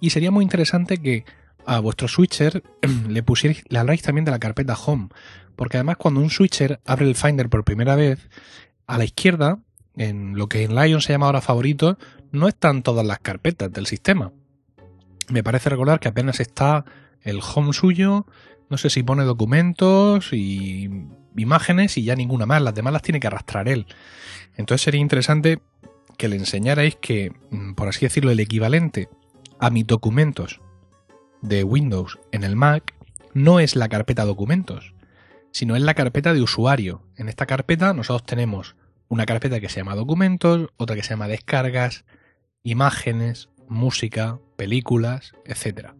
Y 0.00 0.10
sería 0.10 0.30
muy 0.30 0.42
interesante 0.42 0.98
que 0.98 1.24
a 1.66 1.80
vuestro 1.80 2.08
switcher 2.08 2.62
le 3.08 3.22
pusierais, 3.22 3.64
le 3.68 3.78
habláis 3.78 4.02
también 4.02 4.24
de 4.24 4.30
la 4.30 4.38
carpeta 4.38 4.74
Home, 4.74 5.08
porque 5.56 5.78
además 5.78 5.96
cuando 5.96 6.20
un 6.20 6.30
switcher 6.30 6.80
abre 6.84 7.06
el 7.06 7.14
Finder 7.14 7.48
por 7.48 7.64
primera 7.64 7.96
vez, 7.96 8.28
a 8.86 8.98
la 8.98 9.04
izquierda, 9.04 9.58
en 9.96 10.36
lo 10.36 10.48
que 10.48 10.64
en 10.64 10.74
Lion 10.74 11.00
se 11.00 11.12
llama 11.12 11.26
ahora 11.26 11.40
favorito, 11.40 11.98
no 12.32 12.48
están 12.48 12.82
todas 12.82 13.06
las 13.06 13.18
carpetas 13.20 13.72
del 13.72 13.86
sistema. 13.86 14.32
Me 15.28 15.42
parece 15.42 15.70
recordar 15.70 16.00
que 16.00 16.08
apenas 16.08 16.40
está 16.40 16.84
el 17.22 17.40
home 17.40 17.72
suyo, 17.72 18.26
no 18.68 18.76
sé 18.76 18.90
si 18.90 19.02
pone 19.02 19.24
documentos 19.24 20.32
y 20.32 20.90
imágenes 21.36 21.96
y 21.96 22.04
ya 22.04 22.16
ninguna 22.16 22.46
más, 22.46 22.62
las 22.62 22.74
demás 22.74 22.92
las 22.92 23.02
tiene 23.02 23.20
que 23.20 23.26
arrastrar 23.26 23.68
él. 23.68 23.86
Entonces 24.56 24.82
sería 24.82 25.00
interesante 25.00 25.60
que 26.16 26.28
le 26.28 26.36
enseñarais 26.36 26.96
que, 26.96 27.32
mm, 27.50 27.74
por 27.74 27.88
así 27.88 28.00
decirlo, 28.00 28.30
el 28.30 28.40
equivalente 28.40 29.08
a 29.58 29.70
mis 29.70 29.86
documentos 29.86 30.60
de 31.40 31.64
Windows 31.64 32.18
en 32.32 32.44
el 32.44 32.56
Mac 32.56 32.94
no 33.32 33.60
es 33.60 33.76
la 33.76 33.88
carpeta 33.88 34.24
documentos, 34.24 34.93
sino 35.54 35.76
en 35.76 35.86
la 35.86 35.94
carpeta 35.94 36.34
de 36.34 36.42
usuario. 36.42 37.06
En 37.16 37.28
esta 37.28 37.46
carpeta 37.46 37.94
nosotros 37.94 38.26
tenemos 38.26 38.74
una 39.06 39.24
carpeta 39.24 39.60
que 39.60 39.68
se 39.68 39.76
llama 39.76 39.94
documentos, 39.94 40.68
otra 40.76 40.96
que 40.96 41.04
se 41.04 41.10
llama 41.10 41.28
descargas, 41.28 42.04
imágenes, 42.64 43.50
música, 43.68 44.40
películas, 44.56 45.32
etc. 45.44 45.90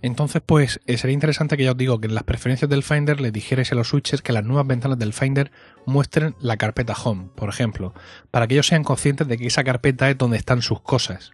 Entonces, 0.00 0.40
pues 0.44 0.80
eh, 0.86 0.96
sería 0.96 1.12
interesante 1.12 1.58
que 1.58 1.64
ya 1.64 1.72
os 1.72 1.76
digo 1.76 2.00
que 2.00 2.06
en 2.06 2.14
las 2.14 2.24
preferencias 2.24 2.70
del 2.70 2.82
Finder 2.82 3.20
le 3.20 3.30
dijerais 3.30 3.72
a 3.72 3.74
los 3.74 3.88
switches 3.88 4.22
que 4.22 4.32
las 4.32 4.44
nuevas 4.44 4.66
ventanas 4.66 4.98
del 4.98 5.12
Finder 5.12 5.52
muestren 5.84 6.34
la 6.40 6.56
carpeta 6.56 6.94
Home, 6.94 7.28
por 7.34 7.50
ejemplo, 7.50 7.92
para 8.30 8.46
que 8.46 8.54
ellos 8.54 8.68
sean 8.68 8.84
conscientes 8.84 9.28
de 9.28 9.36
que 9.36 9.48
esa 9.48 9.64
carpeta 9.64 10.08
es 10.08 10.16
donde 10.16 10.38
están 10.38 10.62
sus 10.62 10.80
cosas, 10.80 11.32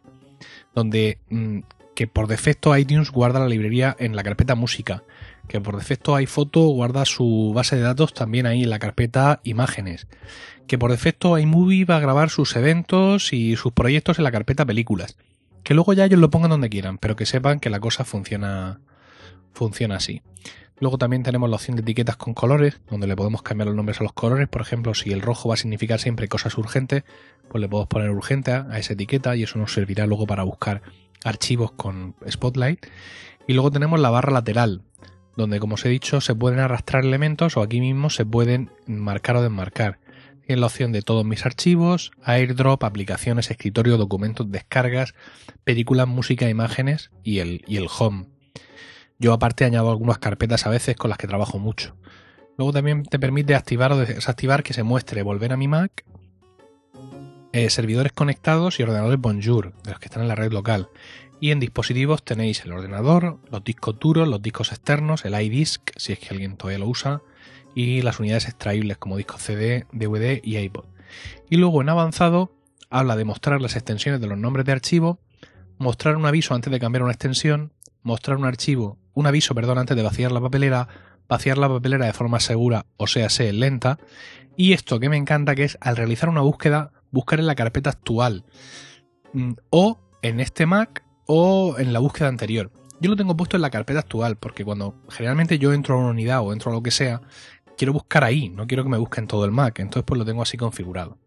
donde 0.75 1.21
mm, 1.31 1.61
que 1.95 2.09
por 2.09 2.27
defecto 2.27 2.77
iTunes 2.77 3.13
guarda 3.13 3.39
la 3.39 3.49
librería 3.49 3.95
en 4.01 4.17
la 4.17 4.25
carpeta 4.25 4.57
música 4.57 5.05
que 5.49 5.61
por 5.61 5.77
defecto 5.77 6.15
iPhoto 6.15 6.61
guarda 6.69 7.05
su 7.05 7.53
base 7.55 7.77
de 7.77 7.83
datos 7.83 8.15
también 8.15 8.47
ahí 8.47 8.65
en 8.65 8.71
la 8.71 8.79
carpeta 8.79 9.41
imágenes, 9.45 10.07
que 10.67 10.79
por 10.79 10.91
defecto 10.91 11.39
iMovie 11.39 11.85
va 11.85 11.97
a 11.97 12.01
grabar 12.01 12.31
sus 12.31 12.57
eventos 12.57 13.33
y 13.33 13.57
sus 13.57 13.73
proyectos 13.73 14.19
en 14.19 14.25
la 14.25 14.33
carpeta 14.33 14.65
películas, 14.65 15.17
que 15.63 15.75
luego 15.75 15.93
ya 15.93 16.05
ellos 16.05 16.21
lo 16.21 16.31
pongan 16.31 16.51
donde 16.51 16.71
quieran, 16.71 16.99
pero 16.99 17.17
que 17.17 17.27
sepan 17.27 17.61
que 17.61 17.71
la 17.71 17.81
cosa 17.81 18.05
funciona 18.05 18.81
funciona 19.53 19.97
así. 19.97 20.23
Luego 20.81 20.99
también 20.99 21.23
tenemos 21.23 21.49
la 21.49 21.57
opción 21.57 21.77
de 21.77 21.83
etiquetas 21.83 22.17
con 22.17 22.35
colores, 22.35 22.81
donde 22.91 23.07
le 23.07 23.15
podemos 23.15 23.43
cambiar 23.43 23.69
los 23.69 23.77
nombres 23.77 24.01
a 24.01 24.05
los 24.05 24.13
colores. 24.13 24.49
Por 24.49 24.61
ejemplo, 24.61 24.93
si 24.95 25.13
el 25.13 25.23
rojo 25.23 25.49
va 25.49 25.55
a 25.55 25.59
significar 25.59 26.01
siempre 26.01 26.29
cosas 26.29 26.59
urgentes, 26.59 27.05
pues 27.49 27.61
le 27.61 27.69
podemos 27.69 27.89
poner 27.89 28.11
urgente 28.11 28.53
a 28.53 28.79
esa 28.79 28.95
etiqueta 28.95 29.37
y 29.37 29.45
eso 29.45 29.59
nos 29.59 29.73
servirá 29.73 30.07
luego 30.07 30.27
para 30.27 30.43
buscar 30.43 30.83
archivos 31.25 31.73
con 31.73 32.17
Spotlight. 32.29 32.87
Y 33.47 33.53
luego 33.53 33.71
tenemos 33.71 34.01
la 34.01 34.11
barra 34.11 34.33
lateral, 34.33 34.83
donde 35.37 35.61
como 35.61 35.75
os 35.75 35.85
he 35.85 35.89
dicho 35.89 36.21
se 36.21 36.35
pueden 36.35 36.61
arrastrar 36.61 37.05
elementos 37.05 37.57
o 37.57 37.63
aquí 37.63 37.81
mismo 37.81 38.11
se 38.11 38.25
pueden 38.25 38.71
marcar 38.87 39.37
o 39.37 39.43
desmarcar. 39.43 39.99
Tienen 40.47 40.61
la 40.61 40.67
opción 40.67 40.93
de 40.93 41.01
todos 41.01 41.25
mis 41.25 41.47
archivos, 41.47 42.13
airdrop, 42.23 42.85
aplicaciones, 42.85 43.51
escritorio, 43.51 43.97
documentos, 43.97 44.51
descargas, 44.51 45.15
películas, 45.65 46.07
música, 46.07 46.51
imágenes 46.51 47.11
y 47.23 47.39
el, 47.39 47.65
y 47.67 47.79
el 47.79 47.89
home. 47.99 48.27
Yo 49.19 49.33
aparte 49.33 49.65
añado 49.65 49.91
algunas 49.91 50.19
carpetas 50.19 50.67
a 50.67 50.71
veces 50.71 50.97
con 50.97 51.09
las 51.09 51.19
que 51.19 51.27
trabajo 51.27 51.59
mucho. 51.59 51.97
Luego 52.59 52.73
también 52.73 53.05
te 53.05 53.19
permite 53.19 53.55
activar 53.55 53.93
o 53.93 53.97
desactivar 53.97 54.63
que 54.63 54.75
se 54.75 54.83
muestre 54.83 55.23
volver 55.23 55.53
a 55.53 55.57
mi 55.57 55.67
Mac, 55.67 56.05
eh, 57.55 57.71
servidores 57.71 58.11
conectados 58.11 58.81
y 58.81 58.83
ordenadores 58.83 59.21
Bonjour, 59.21 59.75
de 59.85 59.93
los 59.93 60.01
que 60.01 60.07
están 60.07 60.23
en 60.23 60.29
la 60.29 60.35
red 60.35 60.53
local. 60.53 60.89
Y 61.39 61.53
en 61.53 61.61
dispositivos 61.61 62.25
tenéis 62.25 62.65
el 62.65 62.73
ordenador, 62.73 63.39
los 63.49 63.63
discos 63.63 63.97
duros, 64.01 64.27
los 64.27 64.43
discos 64.43 64.73
externos, 64.73 65.25
el 65.25 65.41
iDisk, 65.41 65.93
si 65.95 66.15
es 66.15 66.19
que 66.19 66.31
alguien 66.31 66.57
todavía 66.57 66.81
lo 66.81 66.89
usa, 66.89 67.23
y 67.73 68.03
las 68.03 68.19
unidades 68.19 68.49
extraíbles 68.49 68.99
como 68.99 69.17
discos 69.17 69.41
CD, 69.41 69.87
DVD 69.93 70.41
y 70.43 70.59
iPod. 70.59 70.87
Y 71.49 71.57
luego 71.59 71.81
en 71.81 71.91
avanzado 71.91 72.51
habla 72.91 73.15
de 73.15 73.25
mostrar 73.25 73.61
las 73.61 73.77
extensiones 73.77 74.21
de 74.21 74.27
los 74.27 74.37
nombres 74.37 74.67
de 74.67 74.73
archivo, 74.73 75.21
mostrar 75.79 76.17
un 76.17 76.27
aviso 76.27 76.57
antes 76.57 76.73
de 76.73 76.81
cambiar 76.81 77.05
una 77.05 77.13
extensión, 77.13 77.73
mostrar 78.03 78.37
un 78.37 78.47
archivo, 78.47 78.99
un 79.13 79.29
aviso, 79.29 79.55
perdón, 79.55 79.79
antes 79.79 79.97
de 79.97 80.03
vaciar 80.03 80.33
la 80.33 80.41
papelera, 80.41 80.89
vaciar 81.29 81.59
la 81.59 81.69
papelera 81.69 82.07
de 82.07 82.15
forma 82.15 82.41
segura, 82.41 82.87
o 82.97 83.07
sea, 83.07 83.31
sea 83.31 83.53
lenta, 83.53 84.01
y 84.57 84.73
esto 84.73 84.99
que 84.99 85.09
me 85.09 85.17
encanta 85.17 85.55
que 85.55 85.63
es 85.63 85.79
al 85.81 85.97
realizar 85.97 86.29
una 86.29 86.41
búsqueda, 86.41 86.91
buscar 87.15 87.41
en 87.41 87.47
la 87.47 87.55
carpeta 87.55 87.91
actual, 87.91 88.45
mm, 89.33 89.53
o 89.71 90.01
en 90.23 90.41
este 90.41 90.67
Mac, 90.67 91.05
o 91.27 91.77
en 91.79 91.93
la 91.93 92.01
búsqueda 92.01 92.29
anterior. 92.29 92.71
Yo 93.01 93.11
lo 93.11 93.17
tengo 93.17 93.37
puesto 93.37 93.57
en 93.57 93.63
la 93.63 93.71
carpeta 93.71 94.01
actual, 94.01 94.37
porque 94.37 94.65
cuando 94.65 94.95
generalmente 95.09 95.59
yo 95.59 95.73
entro 95.73 95.95
a 95.95 95.99
una 95.99 96.11
unidad 96.11 96.41
o 96.41 96.53
entro 96.53 96.71
a 96.71 96.75
lo 96.75 96.83
que 96.83 96.91
sea, 96.91 97.23
quiero 97.79 97.93
buscar 97.93 98.25
ahí, 98.25 98.49
no 98.51 98.67
quiero 98.67 98.83
que 98.83 98.91
me 98.91 98.99
busquen 98.99 99.27
todo 99.27 99.45
el 99.45 99.51
Mac, 99.51 99.79
entonces 99.79 100.05
pues 100.07 100.19
lo 100.19 100.25
tengo 100.25 100.43
así 100.43 100.57
configurado. 100.57 101.19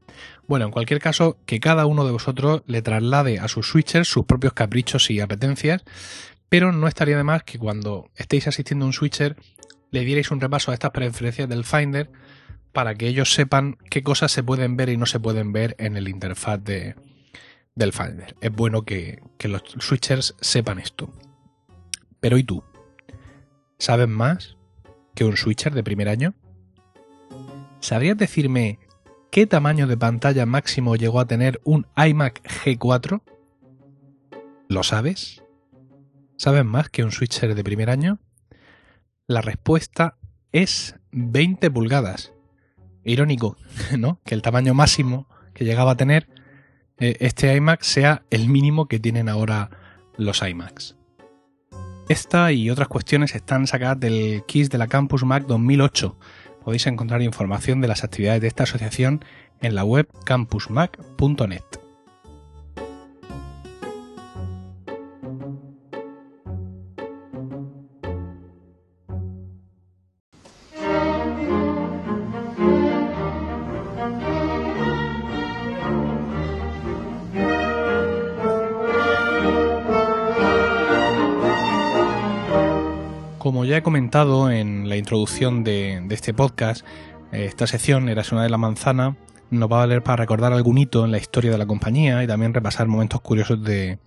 Bueno, 0.48 0.66
en 0.66 0.72
cualquier 0.72 1.00
caso, 1.00 1.38
que 1.46 1.60
cada 1.60 1.86
uno 1.86 2.06
de 2.06 2.12
vosotros 2.12 2.64
le 2.66 2.82
traslade 2.82 3.40
a 3.40 3.48
sus 3.48 3.68
switchers 3.68 4.08
sus 4.08 4.26
propios 4.26 4.54
caprichos 4.54 5.10
y 5.10 5.20
apetencias, 5.20 5.84
pero 6.50 6.72
no 6.72 6.88
estaría 6.88 7.18
de 7.18 7.24
más 7.24 7.44
que 7.44 7.60
cuando 7.60 8.10
estéis 8.16 8.48
asistiendo 8.48 8.86
a 8.86 8.88
un 8.88 8.94
switcher 8.94 9.36
le 9.92 10.02
dierais 10.02 10.32
un 10.32 10.42
repaso 10.42 10.72
a 10.72 10.74
estas 10.74 10.92
preferencias 10.92 11.48
del 11.48 11.64
Finder 11.64 12.12
para 12.72 12.96
que 12.96 13.08
ellos 13.08 13.34
sepan 13.34 13.78
qué 13.90 14.04
cosas 14.04 14.32
se 14.32 14.44
pueden 14.44 14.78
ver 14.78 14.90
y 14.90 14.98
no 14.98 15.06
se 15.06 15.20
pueden 15.20 15.52
ver 15.52 15.76
en 15.80 15.98
el 15.98 16.08
interfaz 16.08 16.64
de, 16.64 16.96
del 17.76 17.94
Finder. 17.94 18.36
Es 18.42 18.52
bueno 18.52 18.84
que, 18.84 19.22
que 19.38 19.48
los 19.48 19.64
switchers 19.80 20.36
sepan 20.42 20.80
esto. 20.80 21.12
Pero 22.20 22.38
¿y 22.38 22.44
tú? 22.44 22.64
¿Sabes 23.80 24.08
más 24.08 24.58
que 25.16 25.26
un 25.26 25.38
switcher 25.38 25.74
de 25.74 25.84
primer 25.84 26.10
año? 26.10 26.34
¿Sabrías 27.80 28.18
decirme 28.18 28.80
qué 29.32 29.46
tamaño 29.46 29.88
de 29.88 29.98
pantalla 29.98 30.46
máximo 30.46 30.96
llegó 30.96 31.20
a 31.20 31.28
tener 31.28 31.62
un 31.64 31.88
iMac 31.96 32.42
G4? 32.44 33.22
¿Lo 34.68 34.84
sabes? 34.84 35.44
¿Sabes 36.38 36.66
más 36.66 36.90
que 36.90 37.04
un 37.04 37.12
switcher 37.12 37.56
de 37.56 37.64
primer 37.64 37.90
año? 37.90 38.20
La 39.28 39.42
respuesta 39.42 40.18
es 40.52 40.96
20 41.12 41.70
pulgadas. 41.72 42.34
Irónico, 43.12 43.58
¿no? 43.98 44.20
Que 44.26 44.36
el 44.36 44.42
tamaño 44.42 44.74
máximo 44.74 45.28
que 45.54 45.66
llegaba 45.66 45.92
a 45.92 45.98
tener 45.98 46.28
eh, 47.00 47.18
este 47.20 47.56
iMac 47.56 47.82
sea 47.82 48.24
el 48.30 48.50
mínimo 48.50 48.88
que 48.88 49.00
tienen 49.00 49.30
ahora 49.30 49.70
los 50.18 50.42
iMacs. 50.42 50.96
Esta 52.10 52.52
y 52.52 52.70
otras 52.70 52.88
cuestiones 52.88 53.36
están 53.36 53.68
sacadas 53.68 54.00
del 54.00 54.44
KISS 54.48 54.70
de 54.70 54.78
la 54.78 54.88
Campus 54.88 55.26
Mac 55.26 55.46
2008. 55.46 56.18
Podéis 56.64 56.88
encontrar 56.88 57.22
información 57.22 57.82
de 57.82 57.88
las 57.90 58.04
actividades 58.04 58.42
de 58.42 58.48
esta 58.48 58.64
asociación 58.64 59.24
en 59.62 59.76
la 59.76 59.84
web 59.84 60.08
campusmac.net. 60.26 61.87
en 84.50 84.88
la 84.88 84.96
introducción 84.96 85.64
de, 85.64 86.02
este 86.10 86.34
podcast, 86.34 86.86
eh, 87.32 87.46
esta 87.46 87.68
sección, 87.68 88.08
era 88.08 88.24
una 88.32 88.44
de 88.44 88.50
la 88.50 88.58
manzana, 88.58 89.18
nos 89.50 89.72
va 89.72 89.78
a 89.78 89.80
valer 89.80 90.02
para 90.02 90.16
recordar 90.16 90.54
algún 90.54 90.78
hito 90.78 91.04
en 91.04 91.12
la 91.12 91.18
historia 91.18 91.52
de 91.52 91.58
la 91.58 91.66
compañía 91.66 92.24
y 92.24 92.28
también 92.28 92.54
repasar 92.54 92.88
momentos 92.88 93.22
curiosos 93.22 93.62
de, 93.62 94.00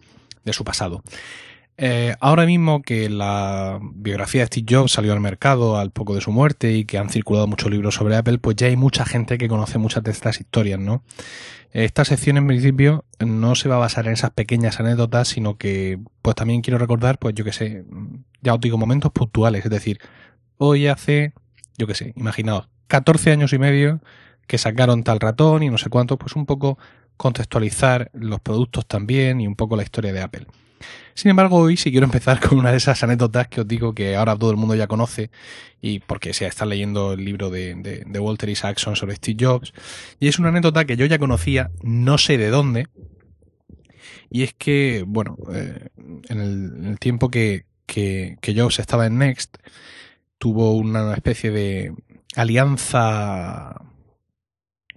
de 0.44 0.52
su 0.52 0.64
pasado. 0.64 1.02
Eh, 1.76 2.14
ahora 2.20 2.44
mismo 2.44 2.82
que 2.82 3.08
la 3.08 3.78
biografía 3.80 4.42
de 4.42 4.46
Steve 4.48 4.66
Jobs 4.68 4.92
salió 4.92 5.12
al 5.12 5.20
mercado 5.20 5.78
al 5.78 5.90
poco 5.90 6.14
de 6.14 6.20
su 6.20 6.30
muerte 6.30 6.72
y 6.72 6.84
que 6.84 6.98
han 6.98 7.08
circulado 7.08 7.46
muchos 7.46 7.70
libros 7.70 7.94
sobre 7.94 8.16
Apple, 8.16 8.38
pues 8.38 8.56
ya 8.56 8.66
hay 8.66 8.76
mucha 8.76 9.06
gente 9.06 9.38
que 9.38 9.48
conoce 9.48 9.78
muchas 9.78 10.02
de 10.02 10.10
estas 10.10 10.40
historias, 10.40 10.78
¿no? 10.78 11.02
Esta 11.72 12.04
sección 12.04 12.36
en 12.36 12.46
principio 12.46 13.04
no 13.18 13.54
se 13.54 13.68
va 13.68 13.76
a 13.76 13.78
basar 13.78 14.06
en 14.06 14.12
esas 14.12 14.30
pequeñas 14.30 14.80
anécdotas, 14.80 15.28
sino 15.28 15.56
que 15.56 15.98
pues 16.20 16.36
también 16.36 16.62
quiero 16.62 16.78
recordar, 16.78 17.18
pues 17.18 17.34
yo 17.34 17.44
que 17.44 17.52
sé, 17.52 17.84
ya 18.42 18.54
os 18.54 18.60
digo, 18.60 18.78
momentos 18.78 19.12
puntuales, 19.12 19.64
es 19.64 19.70
decir, 19.70 20.00
hoy 20.58 20.86
hace, 20.86 21.32
yo 21.78 21.86
que 21.86 21.94
sé, 21.94 22.12
imaginaos, 22.16 22.68
14 22.88 23.32
años 23.32 23.52
y 23.52 23.58
medio 23.58 24.00
que 24.46 24.58
sacaron 24.58 25.04
tal 25.04 25.20
ratón 25.20 25.62
y 25.62 25.70
no 25.70 25.78
sé 25.78 25.90
cuánto, 25.90 26.18
pues 26.18 26.34
un 26.34 26.46
poco 26.46 26.78
contextualizar 27.16 28.10
los 28.14 28.40
productos 28.40 28.86
también 28.86 29.40
y 29.40 29.46
un 29.46 29.54
poco 29.54 29.76
la 29.76 29.82
historia 29.82 30.12
de 30.12 30.22
Apple. 30.22 30.46
Sin 31.14 31.30
embargo, 31.30 31.58
hoy 31.58 31.76
sí 31.76 31.90
quiero 31.90 32.06
empezar 32.06 32.40
con 32.40 32.58
una 32.58 32.70
de 32.70 32.78
esas 32.78 33.02
anécdotas 33.02 33.48
que 33.48 33.60
os 33.60 33.68
digo 33.68 33.94
que 33.94 34.16
ahora 34.16 34.36
todo 34.36 34.50
el 34.50 34.56
mundo 34.56 34.74
ya 34.74 34.86
conoce 34.86 35.30
y 35.80 36.00
porque 36.00 36.32
se 36.32 36.46
está 36.46 36.64
leyendo 36.64 37.12
el 37.12 37.24
libro 37.24 37.50
de, 37.50 37.74
de, 37.74 38.04
de 38.06 38.18
Walter 38.18 38.48
Isaacson 38.48 38.96
sobre 38.96 39.16
Steve 39.16 39.36
Jobs. 39.38 39.72
Y 40.18 40.28
es 40.28 40.38
una 40.38 40.48
anécdota 40.48 40.84
que 40.84 40.96
yo 40.96 41.06
ya 41.06 41.18
conocía, 41.18 41.70
no 41.82 42.18
sé 42.18 42.38
de 42.38 42.48
dónde. 42.48 42.88
Y 44.30 44.44
es 44.44 44.54
que, 44.54 45.04
bueno, 45.06 45.36
eh, 45.52 45.88
en, 46.28 46.40
el, 46.86 46.98
tiempo 46.98 47.30
que, 47.30 47.64
que, 47.90 48.54
Jobs 48.56 48.78
estaba 48.78 49.06
en 49.06 49.18
Next, 49.18 49.58
tuvo 50.38 50.72
una 50.72 51.12
especie 51.12 51.50
de 51.50 51.92
alianza 52.36 53.82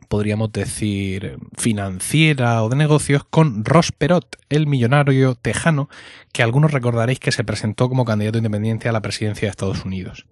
podríamos 0.07 0.51
decir, 0.51 1.39
financiera 1.57 2.63
o 2.63 2.69
de 2.69 2.75
negocios 2.75 3.23
con 3.23 3.65
Ross 3.65 3.91
Perot, 3.91 4.37
el 4.49 4.67
millonario 4.67 5.33
tejano 5.33 5.89
que 6.31 6.43
algunos 6.43 6.71
recordaréis 6.71 7.19
que 7.19 7.31
se 7.31 7.43
presentó 7.43 7.89
como 7.89 8.05
candidato 8.05 8.37
independiente 8.37 8.87
a 8.87 8.91
la 8.91 9.01
presidencia 9.01 9.47
de 9.47 9.49
Estados 9.49 9.85
Unidos. 9.85 10.27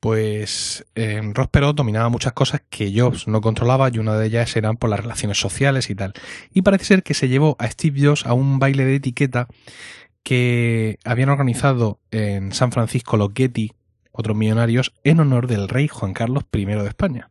Pues 0.00 0.84
eh, 0.96 1.20
Ross 1.32 1.46
Perot 1.46 1.76
dominaba 1.76 2.08
muchas 2.08 2.32
cosas 2.32 2.60
que 2.68 2.92
Jobs 2.92 3.28
no 3.28 3.40
controlaba 3.40 3.88
y 3.92 3.98
una 3.98 4.16
de 4.16 4.26
ellas 4.26 4.56
eran 4.56 4.76
por 4.76 4.90
las 4.90 4.98
relaciones 4.98 5.38
sociales 5.38 5.90
y 5.90 5.94
tal. 5.94 6.12
Y 6.52 6.62
parece 6.62 6.86
ser 6.86 7.04
que 7.04 7.14
se 7.14 7.28
llevó 7.28 7.54
a 7.60 7.70
Steve 7.70 8.04
Jobs 8.04 8.26
a 8.26 8.32
un 8.32 8.58
baile 8.58 8.84
de 8.84 8.96
etiqueta 8.96 9.46
que 10.22 10.98
habían 11.04 11.28
organizado 11.28 12.00
en 12.10 12.52
San 12.52 12.72
Francisco 12.72 13.16
los 13.16 13.30
Getty, 13.34 13.72
otros 14.12 14.36
millonarios, 14.36 14.92
en 15.04 15.20
honor 15.20 15.46
del 15.46 15.68
rey 15.68 15.88
Juan 15.88 16.12
Carlos 16.12 16.44
I 16.52 16.64
de 16.64 16.88
España. 16.88 17.30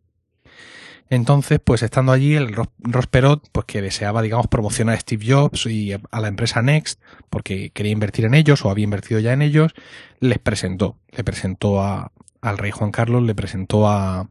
Entonces, 1.09 1.59
pues 1.63 1.83
estando 1.83 2.11
allí, 2.11 2.35
el 2.35 2.53
Ross 2.53 3.07
Perot, 3.07 3.47
pues 3.51 3.65
que 3.65 3.81
deseaba, 3.81 4.21
digamos, 4.21 4.47
promocionar 4.47 4.95
a 4.95 4.99
Steve 4.99 5.25
Jobs 5.25 5.65
y 5.65 5.93
a 5.93 6.19
la 6.19 6.27
empresa 6.27 6.61
Next, 6.61 7.01
porque 7.29 7.69
quería 7.69 7.93
invertir 7.93 8.25
en 8.25 8.33
ellos 8.33 8.65
o 8.65 8.69
había 8.69 8.83
invertido 8.83 9.19
ya 9.21 9.31
en 9.31 9.41
ellos, 9.41 9.73
les 10.19 10.39
presentó, 10.39 10.97
le 11.11 11.23
presentó 11.23 11.81
a, 11.81 12.11
al 12.41 12.57
rey 12.57 12.71
Juan 12.71 12.91
Carlos, 12.91 13.23
le 13.23 13.35
presentó 13.35 13.87
a, 13.87 14.29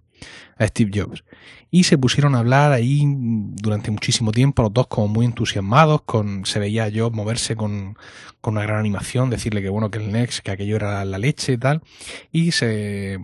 a 0.56 0.66
Steve 0.66 0.90
Jobs. 0.94 1.24
Y 1.70 1.84
se 1.84 1.98
pusieron 1.98 2.34
a 2.34 2.38
hablar 2.38 2.72
ahí 2.72 3.04
durante 3.06 3.90
muchísimo 3.90 4.32
tiempo, 4.32 4.62
los 4.62 4.72
dos 4.72 4.86
como 4.86 5.08
muy 5.08 5.26
entusiasmados, 5.26 6.02
con, 6.02 6.46
se 6.46 6.58
veía 6.58 6.84
a 6.84 6.90
Jobs 6.92 7.14
moverse 7.14 7.56
con, 7.56 7.96
con 8.40 8.54
una 8.54 8.62
gran 8.62 8.78
animación, 8.78 9.30
decirle 9.30 9.62
que 9.62 9.68
bueno, 9.68 9.90
que 9.90 9.98
el 9.98 10.12
Next, 10.12 10.40
que 10.40 10.50
aquello 10.50 10.76
era 10.76 11.04
la 11.04 11.18
leche 11.18 11.52
y 11.52 11.58
tal. 11.58 11.82
Y 12.32 12.52
se, 12.52 13.18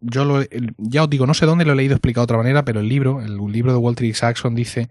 yo 0.00 0.24
lo, 0.24 0.42
ya 0.78 1.04
os 1.04 1.10
digo, 1.10 1.26
no 1.26 1.34
sé 1.34 1.46
dónde 1.46 1.64
lo 1.64 1.72
he 1.72 1.76
leído 1.76 1.94
explicado 1.94 2.22
de 2.22 2.32
otra 2.32 2.38
manera, 2.38 2.64
pero 2.64 2.80
el 2.80 2.88
libro, 2.88 3.20
el 3.22 3.36
libro 3.50 3.72
de 3.72 3.78
Walter 3.78 4.06
Isaacson 4.06 4.54
dice, 4.54 4.90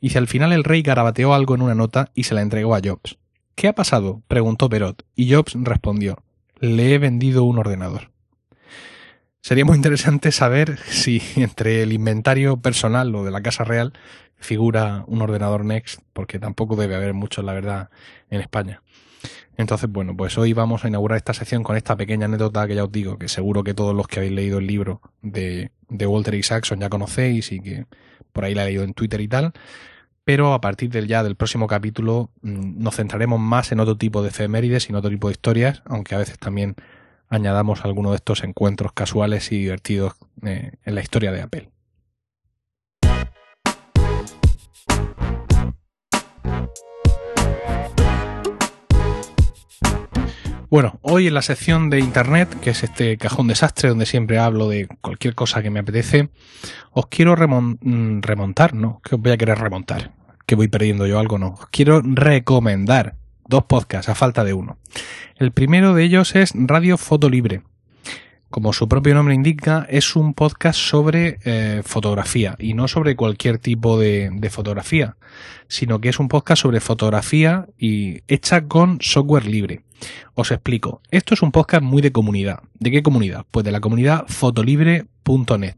dice, 0.00 0.18
al 0.18 0.28
final 0.28 0.52
el 0.52 0.64
rey 0.64 0.82
garabateó 0.82 1.34
algo 1.34 1.54
en 1.54 1.62
una 1.62 1.74
nota 1.74 2.10
y 2.14 2.24
se 2.24 2.34
la 2.34 2.42
entregó 2.42 2.74
a 2.74 2.80
Jobs. 2.82 3.18
¿Qué 3.54 3.68
ha 3.68 3.74
pasado? 3.74 4.22
preguntó 4.28 4.68
Perot, 4.68 5.04
y 5.14 5.32
Jobs 5.32 5.54
respondió, 5.54 6.22
le 6.60 6.94
he 6.94 6.98
vendido 6.98 7.44
un 7.44 7.58
ordenador. 7.58 8.11
Sería 9.42 9.64
muy 9.64 9.76
interesante 9.76 10.32
saber 10.32 10.78
si 10.86 11.20
entre 11.36 11.82
el 11.82 11.92
inventario 11.92 12.56
personal 12.56 13.14
o 13.14 13.24
de 13.24 13.30
la 13.30 13.42
Casa 13.42 13.64
Real 13.64 13.92
figura 14.38 15.04
un 15.06 15.20
ordenador 15.22 15.64
Next, 15.64 16.00
porque 16.12 16.38
tampoco 16.38 16.76
debe 16.76 16.94
haber 16.94 17.14
muchos, 17.14 17.44
la 17.44 17.52
verdad, 17.52 17.90
en 18.30 18.40
España. 18.40 18.82
Entonces, 19.56 19.88
bueno, 19.90 20.16
pues 20.16 20.38
hoy 20.38 20.52
vamos 20.52 20.84
a 20.84 20.88
inaugurar 20.88 21.16
esta 21.16 21.34
sección 21.34 21.62
con 21.62 21.76
esta 21.76 21.96
pequeña 21.96 22.24
anécdota 22.24 22.66
que 22.66 22.74
ya 22.74 22.84
os 22.84 22.90
digo, 22.90 23.18
que 23.18 23.28
seguro 23.28 23.62
que 23.62 23.74
todos 23.74 23.94
los 23.94 24.08
que 24.08 24.20
habéis 24.20 24.32
leído 24.32 24.58
el 24.58 24.66
libro 24.66 25.00
de, 25.20 25.70
de 25.88 26.06
Walter 26.06 26.34
Isaacson 26.34 26.80
ya 26.80 26.88
conocéis 26.88 27.52
y 27.52 27.60
que 27.60 27.86
por 28.32 28.44
ahí 28.44 28.54
la 28.54 28.62
he 28.62 28.66
leído 28.66 28.82
en 28.82 28.94
Twitter 28.94 29.20
y 29.20 29.28
tal. 29.28 29.52
Pero 30.24 30.54
a 30.54 30.60
partir 30.60 30.90
del 30.90 31.06
ya 31.06 31.22
del 31.22 31.36
próximo 31.36 31.66
capítulo 31.66 32.30
mm, 32.42 32.82
nos 32.82 32.96
centraremos 32.96 33.40
más 33.40 33.72
en 33.72 33.80
otro 33.80 33.96
tipo 33.96 34.22
de 34.22 34.28
efemérides 34.28 34.88
y 34.88 34.92
en 34.92 34.96
otro 34.96 35.10
tipo 35.10 35.28
de 35.28 35.32
historias, 35.32 35.82
aunque 35.84 36.14
a 36.14 36.18
veces 36.18 36.38
también 36.38 36.76
añadamos 37.32 37.84
alguno 37.84 38.10
de 38.10 38.16
estos 38.16 38.44
encuentros 38.44 38.92
casuales 38.92 39.50
y 39.52 39.58
divertidos 39.58 40.12
eh, 40.42 40.72
en 40.84 40.94
la 40.94 41.00
historia 41.00 41.32
de 41.32 41.40
Apple. 41.40 41.70
Bueno, 50.68 50.98
hoy 51.02 51.26
en 51.26 51.34
la 51.34 51.42
sección 51.42 51.90
de 51.90 52.00
Internet, 52.00 52.48
que 52.60 52.70
es 52.70 52.82
este 52.82 53.18
cajón 53.18 53.48
desastre 53.48 53.90
donde 53.90 54.06
siempre 54.06 54.38
hablo 54.38 54.68
de 54.68 54.88
cualquier 55.00 55.34
cosa 55.34 55.62
que 55.62 55.70
me 55.70 55.80
apetece, 55.80 56.30
os 56.92 57.06
quiero 57.06 57.34
mm, 57.36 58.20
remontar, 58.20 58.74
¿no? 58.74 59.00
Que 59.02 59.14
os 59.14 59.20
voy 59.20 59.32
a 59.32 59.36
querer 59.36 59.58
remontar. 59.58 60.12
Que 60.46 60.54
voy 60.54 60.68
perdiendo 60.68 61.06
yo 61.06 61.18
algo, 61.18 61.38
no. 61.38 61.48
Os 61.48 61.66
quiero 61.70 62.00
recomendar 62.02 63.16
dos 63.46 63.64
podcasts 63.64 64.08
a 64.08 64.14
falta 64.14 64.44
de 64.44 64.54
uno. 64.54 64.78
El 65.36 65.52
primero 65.52 65.94
de 65.94 66.04
ellos 66.04 66.34
es 66.34 66.52
Radio 66.54 66.96
Foto 66.98 67.28
Libre. 67.28 67.62
Como 68.50 68.74
su 68.74 68.86
propio 68.86 69.14
nombre 69.14 69.34
indica, 69.34 69.86
es 69.88 70.14
un 70.14 70.34
podcast 70.34 70.78
sobre 70.78 71.38
eh, 71.44 71.80
fotografía 71.84 72.54
y 72.58 72.74
no 72.74 72.86
sobre 72.86 73.16
cualquier 73.16 73.58
tipo 73.58 73.98
de, 73.98 74.28
de, 74.30 74.50
fotografía, 74.50 75.16
sino 75.68 76.02
que 76.02 76.10
es 76.10 76.20
un 76.20 76.28
podcast 76.28 76.60
sobre 76.60 76.80
fotografía 76.80 77.66
y 77.78 78.20
hecha 78.28 78.68
con 78.68 78.98
software 79.00 79.46
libre. 79.46 79.80
Os 80.34 80.50
explico. 80.50 81.00
Esto 81.10 81.32
es 81.32 81.40
un 81.40 81.50
podcast 81.50 81.82
muy 81.82 82.02
de 82.02 82.12
comunidad. 82.12 82.60
¿De 82.78 82.90
qué 82.90 83.02
comunidad? 83.02 83.46
Pues 83.50 83.64
de 83.64 83.72
la 83.72 83.80
comunidad 83.80 84.26
fotolibre.net, 84.28 85.76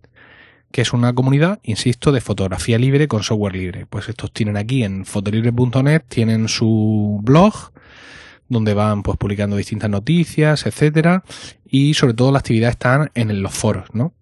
que 0.74 0.82
es 0.82 0.92
una 0.92 1.12
comunidad, 1.12 1.60
insisto, 1.62 2.10
de 2.10 2.20
fotografía 2.20 2.80
libre 2.80 3.06
con 3.06 3.22
software 3.22 3.54
libre. 3.54 3.86
Pues 3.86 4.08
estos 4.08 4.32
tienen 4.32 4.56
aquí 4.56 4.82
en 4.82 5.04
fotolibre.net, 5.04 6.02
tienen 6.08 6.48
su 6.48 7.20
blog, 7.22 7.70
donde 8.48 8.74
van 8.74 9.04
pues 9.04 9.16
publicando 9.16 9.56
distintas 9.56 9.88
noticias, 9.88 10.66
etcétera, 10.66 11.22
y 11.64 11.94
sobre 11.94 12.14
todo 12.14 12.32
la 12.32 12.40
actividad 12.40 12.70
están 12.70 13.12
en 13.14 13.40
los 13.40 13.54
foros, 13.54 13.84
¿no? 13.92 14.14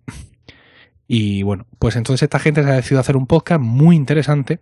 Y 1.09 1.43
bueno, 1.43 1.67
pues 1.79 1.97
entonces 1.97 2.25
esta 2.25 2.39
gente 2.39 2.63
se 2.63 2.69
ha 2.69 2.75
decidido 2.75 3.01
hacer 3.01 3.17
un 3.17 3.27
podcast 3.27 3.63
muy 3.63 3.97
interesante 3.97 4.61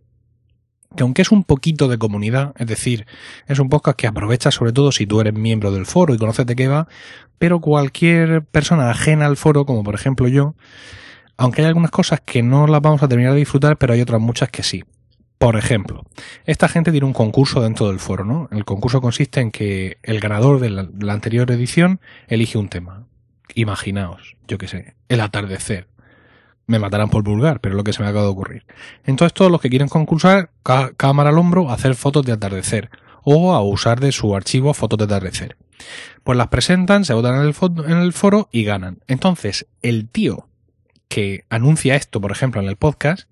que 0.95 1.03
aunque 1.03 1.23
es 1.23 1.33
un 1.33 1.43
poquito 1.43 1.89
de 1.89 1.99
comunidad, 1.99 2.55
es 2.57 2.69
decir, 2.69 3.05
es 3.49 3.59
un 3.59 3.69
podcast 3.69 3.99
que 3.99 4.07
aprovecha 4.07 4.53
sobre 4.53 4.73
todo 4.73 4.93
si 4.93 5.09
tú 5.09 5.21
eres 5.21 5.35
miembro 5.35 5.73
del 5.73 5.87
foro 5.87 6.15
y 6.15 6.19
conoces 6.19 6.47
de 6.47 6.55
qué 6.55 6.69
va, 6.69 6.87
pero 7.41 7.61
cualquier 7.61 8.45
persona 8.45 8.91
ajena 8.91 9.27
al 9.27 9.37
foro, 9.37 9.67
como 9.67 9.83
por 9.83 9.97
ejemplo 9.97 10.29
yo, 10.29 10.55
aunque 11.41 11.63
hay 11.63 11.69
algunas 11.69 11.91
cosas 11.91 12.21
que 12.21 12.43
no 12.43 12.67
las 12.67 12.83
vamos 12.83 13.03
a 13.03 13.09
terminar 13.09 13.33
de 13.33 13.39
disfrutar, 13.39 13.79
pero 13.79 13.95
hay 13.95 14.03
otras 14.03 14.21
muchas 14.21 14.51
que 14.51 14.63
sí. 14.63 14.85
Por 15.39 15.57
ejemplo, 15.57 16.05
esta 16.45 16.69
gente 16.69 16.91
tiene 16.91 17.07
un 17.07 17.15
concurso 17.15 17.63
dentro 17.63 17.89
del 17.89 17.99
foro, 17.99 18.27
¿no? 18.27 18.51
El 18.53 18.67
concurso 18.67 19.01
consiste 19.01 19.41
en 19.41 19.51
que 19.51 19.97
el 20.03 20.21
ganador 20.21 20.61
de 20.61 20.69
la, 20.69 21.13
anterior 21.15 21.51
edición 21.51 21.99
elige 22.29 22.59
un 22.59 22.69
tema. 22.69 23.07
Imaginaos, 23.55 24.37
yo 24.49 24.59
qué 24.59 24.69
sé, 24.69 24.97
el 25.09 25.21
atardecer 25.21 25.89
me 26.67 26.79
matarán 26.79 27.09
por 27.09 27.23
vulgar, 27.23 27.61
pero 27.61 27.75
es 27.75 27.77
lo 27.79 27.85
que 27.85 27.95
se 27.95 28.03
me 28.03 28.09
acaba 28.11 28.25
de 28.25 28.33
ocurrir. 28.33 28.67
Entonces 29.05 29.33
todos 29.33 29.51
los 29.51 29.63
que 29.63 29.71
quieren 29.71 29.89
concursar, 29.89 30.51
cámara 30.99 31.31
al 31.31 31.39
hombro, 31.39 31.71
hacer 31.71 31.95
fotos 31.95 32.27
de 32.27 32.33
atardecer 32.33 32.91
o 33.23 33.55
a 33.55 33.63
usar 33.63 33.99
de 33.99 34.13
su 34.13 34.37
archivo 34.37 34.75
fotos 34.75 34.99
de 34.99 35.07
atardecer. 35.07 35.57
Pues 36.23 36.37
las 36.37 36.49
presentan, 36.49 37.07
se 37.07 37.15
votan 37.15 37.37
en 37.37 37.97
el 37.97 38.13
foro 38.13 38.51
y 38.53 38.65
ganan. 38.65 38.99
Entonces, 39.07 39.67
el 39.81 40.07
tío 40.07 40.50
que 41.11 41.45
anuncia 41.51 41.97
esto, 41.97 42.21
por 42.21 42.31
ejemplo, 42.31 42.63
en 42.63 42.69
el 42.69 42.77
podcast, 42.77 43.29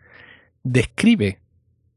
describe 0.65 1.39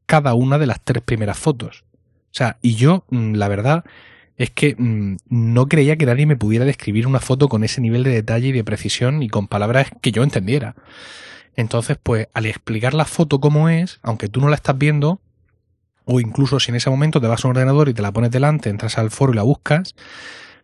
cada 0.06 0.32
una 0.34 0.56
de 0.58 0.66
las 0.66 0.80
tres 0.82 1.02
primeras 1.02 1.36
fotos. 1.36 1.84
O 2.30 2.34
sea, 2.34 2.56
y 2.62 2.76
yo, 2.76 3.04
mm, 3.10 3.34
la 3.34 3.48
verdad, 3.48 3.84
es 4.36 4.50
que 4.50 4.76
mmm, 4.78 5.16
no 5.28 5.66
creía 5.66 5.96
que 5.96 6.06
nadie 6.06 6.24
me 6.24 6.36
pudiera 6.36 6.64
describir 6.64 7.06
una 7.08 7.18
foto 7.18 7.48
con 7.48 7.64
ese 7.64 7.80
nivel 7.80 8.04
de 8.04 8.10
detalle 8.10 8.48
y 8.48 8.52
de 8.52 8.62
precisión 8.62 9.24
y 9.24 9.28
con 9.28 9.48
palabras 9.48 9.88
que 10.00 10.12
yo 10.12 10.22
entendiera. 10.22 10.76
Entonces, 11.56 11.98
pues 12.00 12.28
al 12.32 12.46
explicar 12.46 12.94
la 12.94 13.04
foto 13.04 13.40
como 13.40 13.68
es, 13.68 13.98
aunque 14.02 14.28
tú 14.28 14.40
no 14.40 14.48
la 14.48 14.54
estás 14.54 14.78
viendo, 14.78 15.20
o 16.04 16.20
incluso 16.20 16.60
si 16.60 16.70
en 16.70 16.76
ese 16.76 16.90
momento 16.90 17.20
te 17.20 17.26
vas 17.26 17.44
a 17.44 17.48
un 17.48 17.56
ordenador 17.56 17.88
y 17.88 17.94
te 17.94 18.02
la 18.02 18.12
pones 18.12 18.30
delante, 18.30 18.70
entras 18.70 18.98
al 18.98 19.10
foro 19.10 19.32
y 19.32 19.36
la 19.36 19.42
buscas, 19.42 19.96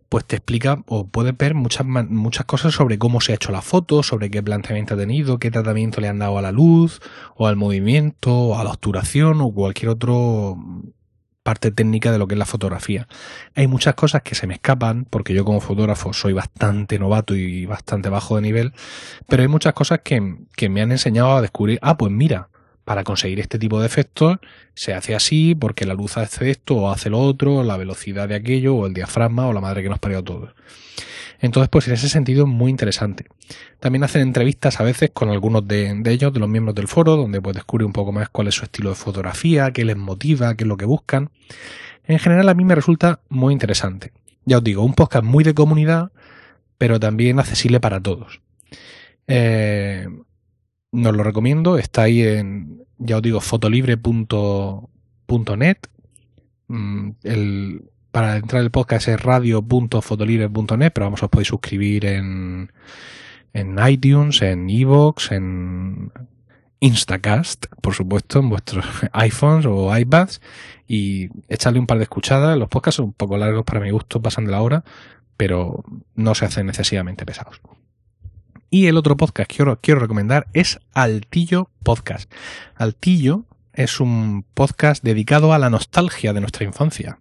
pues 0.09 0.25
te 0.25 0.37
explica 0.37 0.83
o 0.87 1.07
puedes 1.07 1.37
ver 1.37 1.55
muchas, 1.55 1.87
muchas 1.87 2.47
cosas 2.47 2.75
sobre 2.75 2.99
cómo 2.99 3.21
se 3.21 3.33
ha 3.33 3.35
hecho 3.35 3.53
la 3.53 3.63
foto, 3.63 4.03
sobre 4.03 4.31
qué 4.31 4.43
planteamiento 4.43 4.95
ha 4.95 4.97
tenido, 4.97 5.39
qué 5.39 5.51
tratamiento 5.51 6.01
le 6.01 6.09
han 6.09 6.19
dado 6.19 6.39
a 6.39 6.43
la 6.43 6.53
luz, 6.53 7.01
o 7.37 7.47
al 7.47 7.57
movimiento, 7.57 8.33
o 8.35 8.59
a 8.59 8.65
la 8.65 8.71
obturación, 8.71 9.41
o 9.41 9.53
cualquier 9.53 9.91
otro 9.91 10.57
parte 11.43 11.71
técnica 11.71 12.13
de 12.13 12.19
lo 12.19 12.29
que 12.29 12.35
es 12.35 12.39
la 12.39 12.45
fotografía. 12.45 13.09
Hay 13.55 13.67
muchas 13.69 13.95
cosas 13.95 14.21
que 14.23 14.35
se 14.35 14.47
me 14.47 14.55
escapan, 14.55 15.07
porque 15.09 15.33
yo 15.33 15.47
como 15.47 15.61
fotógrafo 15.61 16.13
soy 16.13 16.35
bastante 16.35 16.99
novato 16.99 17.35
y 17.35 17.65
bastante 17.65 18.11
bajo 18.11 18.37
de 18.37 18.43
nivel, 18.43 18.73
pero 19.29 19.43
hay 19.43 19.49
muchas 19.49 19.73
cosas 19.73 20.01
que, 20.05 20.37
que 20.57 20.69
me 20.69 20.83
han 20.83 20.93
enseñado 20.93 21.37
a 21.37 21.41
descubrir, 21.41 21.79
ah, 21.81 21.97
pues 21.97 22.13
mira, 22.13 22.51
para 22.89 23.05
conseguir 23.05 23.39
este 23.39 23.59
tipo 23.59 23.79
de 23.81 23.87
efectos 23.87 24.39
se 24.73 24.95
hace 24.95 25.15
así 25.15 25.55
porque 25.55 25.85
la 25.85 25.93
luz 25.93 26.17
hace 26.17 26.49
esto 26.49 26.75
o 26.75 26.91
hace 26.91 27.11
lo 27.11 27.19
otro, 27.19 27.63
la 27.63 27.77
velocidad 27.77 28.27
de 28.27 28.35
aquello 28.35 28.77
o 28.77 28.87
el 28.87 28.95
diafragma 28.95 29.47
o 29.47 29.53
la 29.53 29.61
madre 29.61 29.83
que 29.83 29.91
nos 29.91 29.99
parió 29.99 30.21
a 30.21 30.25
todos. 30.25 30.55
Entonces, 31.39 31.69
pues 31.69 31.87
en 31.87 31.93
ese 31.93 32.09
sentido 32.09 32.45
es 32.45 32.49
muy 32.49 32.71
interesante. 32.71 33.27
También 33.79 34.05
hacen 34.05 34.23
entrevistas 34.23 34.81
a 34.81 34.85
veces 34.85 35.11
con 35.13 35.29
algunos 35.29 35.69
de, 35.69 35.97
de, 35.97 36.11
ellos, 36.11 36.33
de 36.33 36.41
los 36.41 36.49
miembros 36.49 36.75
del 36.75 36.89
foro, 36.89 37.17
donde 37.17 37.43
pues 37.43 37.57
descubre 37.57 37.85
un 37.85 37.93
poco 37.93 38.11
más 38.11 38.31
cuál 38.31 38.49
es 38.49 38.55
su 38.55 38.65
estilo 38.65 38.89
de 38.89 38.97
fotografía, 38.97 39.71
qué 39.71 39.85
les 39.85 39.99
motiva, 39.99 40.55
qué 40.55 40.65
es 40.65 40.69
lo 40.69 40.79
que 40.79 40.87
buscan. 40.87 41.29
En 42.05 42.19
general 42.19 42.49
a 42.49 42.55
mí 42.55 42.65
me 42.65 42.75
resulta 42.75 43.21
muy 43.29 43.53
interesante. 43.53 44.13
Ya 44.47 44.57
os 44.57 44.65
digo, 44.65 44.83
un 44.83 44.95
podcast 44.95 45.27
muy 45.27 45.45
de 45.45 45.53
comunidad, 45.53 46.11
pero 46.79 46.99
también 46.99 47.39
accesible 47.39 47.81
para 47.81 48.01
todos. 48.01 48.41
Eh, 49.27 50.09
nos 50.93 51.15
lo 51.15 51.23
recomiendo, 51.23 51.79
está 51.79 52.03
ahí 52.03 52.23
en, 52.23 52.85
ya 52.99 53.17
os 53.17 53.23
digo, 53.23 53.41
fotolibre.net. 53.41 55.79
Mm, 56.69 57.11
el, 57.23 57.91
para 58.11 58.37
entrar 58.37 58.63
el 58.63 58.71
podcast 58.71 59.09
es 59.09 59.23
radio.fotolibre.net, 59.23 60.93
pero 60.93 61.07
vamos, 61.07 61.23
os 61.23 61.29
podéis 61.29 61.49
suscribir 61.49 62.07
en, 62.07 62.73
en 63.53 63.77
iTunes, 63.87 64.43
en 64.43 64.69
Evox, 64.69 65.33
en 65.33 66.13
Instacast, 66.81 67.67
por 67.81 67.95
supuesto, 67.95 68.39
en 68.39 68.51
vuestros 68.51 68.85
iPhones 69.13 69.67
o 69.67 69.97
iPads 69.97 70.41
y 70.87 71.29
echarle 71.49 71.81
un 71.81 71.87
par 71.87 71.99
de 71.99 72.05
escuchadas. 72.05 72.59
Los 72.59 72.69
podcasts 72.69 72.97
son 72.97 73.07
un 73.07 73.13
poco 73.13 73.37
largos 73.37 73.65
para 73.65 73.81
mi 73.81 73.91
gusto, 73.91 74.23
pasan 74.23 74.47
de 74.47 74.53
la 74.53 74.63
hora, 74.63 74.85
pero 75.37 75.85
no 76.15 76.35
se 76.35 76.45
hacen 76.45 76.69
excesivamente 76.69 77.27
pesados. 77.27 77.61
Y 78.71 78.87
el 78.87 78.97
otro 78.97 79.17
podcast 79.17 79.51
que 79.51 79.65
quiero, 79.81 80.01
recomendar 80.01 80.47
es 80.53 80.79
Altillo 80.93 81.71
Podcast. 81.83 82.31
Altillo 82.75 83.45
es 83.73 84.01
un 84.01 84.45
podcast 84.55 85.03
dedicado 85.03 85.53
a 85.53 85.59
la 85.59 85.71
nostalgia 85.71 86.33
de 86.33 86.41
nuestra 86.41 86.65
infancia 86.65 87.19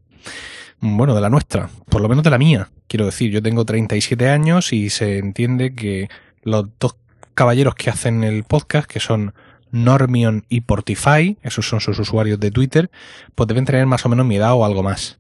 bueno, 0.79 1.15
de 1.15 1.21
la 1.21 1.29
nuestra, 1.29 1.69
por 1.89 2.01
lo 2.01 2.09
menos 2.09 2.23
de 2.23 2.29
la 2.29 2.37
mía. 2.37 2.69
Quiero 2.87 3.05
decir, 3.05 3.31
yo 3.31 3.41
tengo 3.41 3.65
37 3.65 4.29
años 4.29 4.73
y 4.73 4.89
se 4.89 5.17
entiende 5.17 5.73
que 5.73 6.09
los 6.43 6.67
dos 6.79 6.95
caballeros 7.33 7.75
que 7.75 7.89
hacen 7.89 8.23
el 8.23 8.43
podcast, 8.43 8.89
que 8.89 8.99
son 8.99 9.33
Normion 9.71 10.45
y 10.49 10.61
Portify, 10.61 11.37
esos 11.41 11.67
son 11.67 11.81
sus 11.81 11.97
usuarios 11.99 12.39
de 12.39 12.51
Twitter, 12.51 12.91
pues 13.35 13.47
deben 13.47 13.65
tener 13.65 13.85
más 13.85 14.05
o 14.05 14.09
menos 14.09 14.25
mi 14.25 14.35
edad 14.35 14.53
o 14.53 14.65
algo 14.65 14.83
más. 14.83 15.17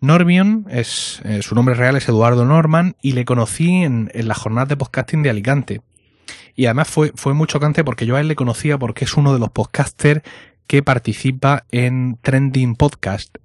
Normion 0.00 0.66
es, 0.70 1.20
eh, 1.24 1.42
su 1.42 1.54
nombre 1.54 1.74
real 1.74 1.96
es 1.96 2.08
Eduardo 2.08 2.44
Norman 2.44 2.96
y 3.02 3.12
le 3.12 3.24
conocí 3.24 3.82
en, 3.82 4.10
en 4.14 4.28
la 4.28 4.34
jornada 4.34 4.66
de 4.66 4.76
podcasting 4.76 5.22
de 5.22 5.30
Alicante. 5.30 5.82
Y 6.54 6.66
además 6.66 6.88
fue, 6.88 7.12
fue 7.14 7.34
muy 7.34 7.46
chocante 7.46 7.84
porque 7.84 8.06
yo 8.06 8.16
a 8.16 8.20
él 8.20 8.28
le 8.28 8.36
conocía 8.36 8.78
porque 8.78 9.04
es 9.04 9.16
uno 9.16 9.32
de 9.32 9.38
los 9.38 9.50
podcasters 9.50 10.22
que 10.66 10.82
participa 10.82 11.66
en 11.70 12.18
Trending 12.22 12.76
Podcast, 12.76 13.36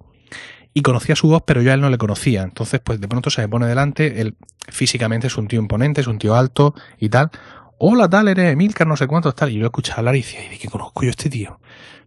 y 0.76 0.82
conocía 0.82 1.16
su 1.16 1.28
voz, 1.28 1.42
pero 1.46 1.62
yo 1.62 1.70
a 1.70 1.74
él 1.74 1.80
no 1.80 1.88
le 1.88 1.96
conocía. 1.96 2.42
Entonces, 2.42 2.80
pues 2.84 3.00
de 3.00 3.08
pronto 3.08 3.30
se 3.30 3.40
me 3.40 3.48
pone 3.48 3.66
delante, 3.66 4.20
él 4.20 4.36
físicamente 4.68 5.26
es 5.28 5.38
un 5.38 5.48
tío 5.48 5.58
imponente, 5.58 6.02
es 6.02 6.06
un 6.06 6.18
tío 6.18 6.34
alto 6.34 6.74
y 6.98 7.08
tal. 7.08 7.30
Hola, 7.78 8.10
tal, 8.10 8.28
eres 8.28 8.52
Emilcar, 8.52 8.86
no 8.86 8.94
sé 8.94 9.06
cuánto, 9.06 9.32
tal. 9.32 9.48
Y 9.48 9.54
yo 9.54 9.64
escuché 9.64 9.94
hablar 9.96 10.16
y 10.16 10.20
decía, 10.20 10.44
¿y 10.44 10.50
de 10.50 10.58
qué 10.58 10.68
conozco 10.68 11.00
yo 11.00 11.08
a 11.08 11.12
este 11.12 11.30
tío? 11.30 11.60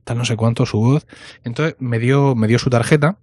Tal, 0.04 0.20
no 0.20 0.24
sé 0.24 0.36
cuánto, 0.36 0.68
su 0.68 0.80
voz. 0.80 1.08
Entonces 1.44 1.78
me 1.80 1.98
dio, 1.98 2.36
me 2.36 2.48
dio 2.48 2.60
su 2.60 2.70
tarjeta 2.70 3.18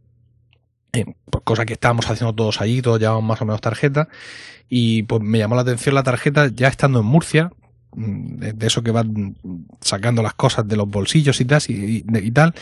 eh, 0.97 1.15
pues 1.31 1.45
cosa 1.45 1.67
que 1.67 1.75
estábamos 1.75 2.09
haciendo 2.11 2.35
todos 2.35 2.61
allí, 2.61 2.83
todos 2.83 2.99
llevamos 2.99 3.25
más 3.25 3.41
o 3.43 3.45
menos 3.45 3.61
tarjeta, 3.61 4.09
y 4.69 5.05
pues 5.05 5.23
me 5.23 5.39
llamó 5.39 5.55
la 5.55 5.63
atención 5.63 5.95
la 5.95 6.03
tarjeta 6.03 6.49
ya 6.49 6.69
estando 6.69 7.01
en 7.01 7.07
Murcia, 7.07 7.53
mm, 7.95 8.37
de, 8.37 8.67
eso 8.67 8.83
que 8.83 8.91
van 8.91 9.37
sacando 9.81 10.23
las 10.23 10.35
cosas 10.35 10.67
de 10.67 10.77
los 10.77 10.89
bolsillos 10.89 11.41
y 11.41 11.45
tal, 11.45 11.61
y, 11.69 12.31
tal, 12.33 12.55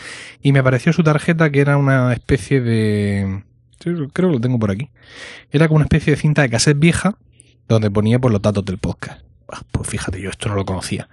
y 0.42 0.52
me 0.52 0.58
apareció 0.58 0.92
su 0.92 1.02
tarjeta 1.02 1.50
que 1.50 1.60
era 1.60 1.76
una 1.76 2.12
especie 2.12 2.60
de... 2.60 3.42
Creo 3.78 4.08
que 4.08 4.22
lo 4.22 4.40
tengo 4.40 4.58
por 4.58 4.70
aquí. 4.70 4.88
Era 5.50 5.68
como 5.68 5.76
una 5.76 5.84
especie 5.84 6.14
de 6.14 6.16
cinta 6.16 6.40
de 6.40 6.48
cassette 6.48 6.78
vieja 6.78 7.18
donde 7.68 7.90
ponía 7.90 8.18
pues, 8.18 8.32
los 8.32 8.40
datos 8.40 8.64
del 8.64 8.78
podcast. 8.78 9.20
Pues 9.72 9.88
fíjate, 9.88 10.22
yo 10.22 10.30
esto 10.30 10.48
no 10.48 10.54
lo 10.54 10.64
conocía. 10.64 11.08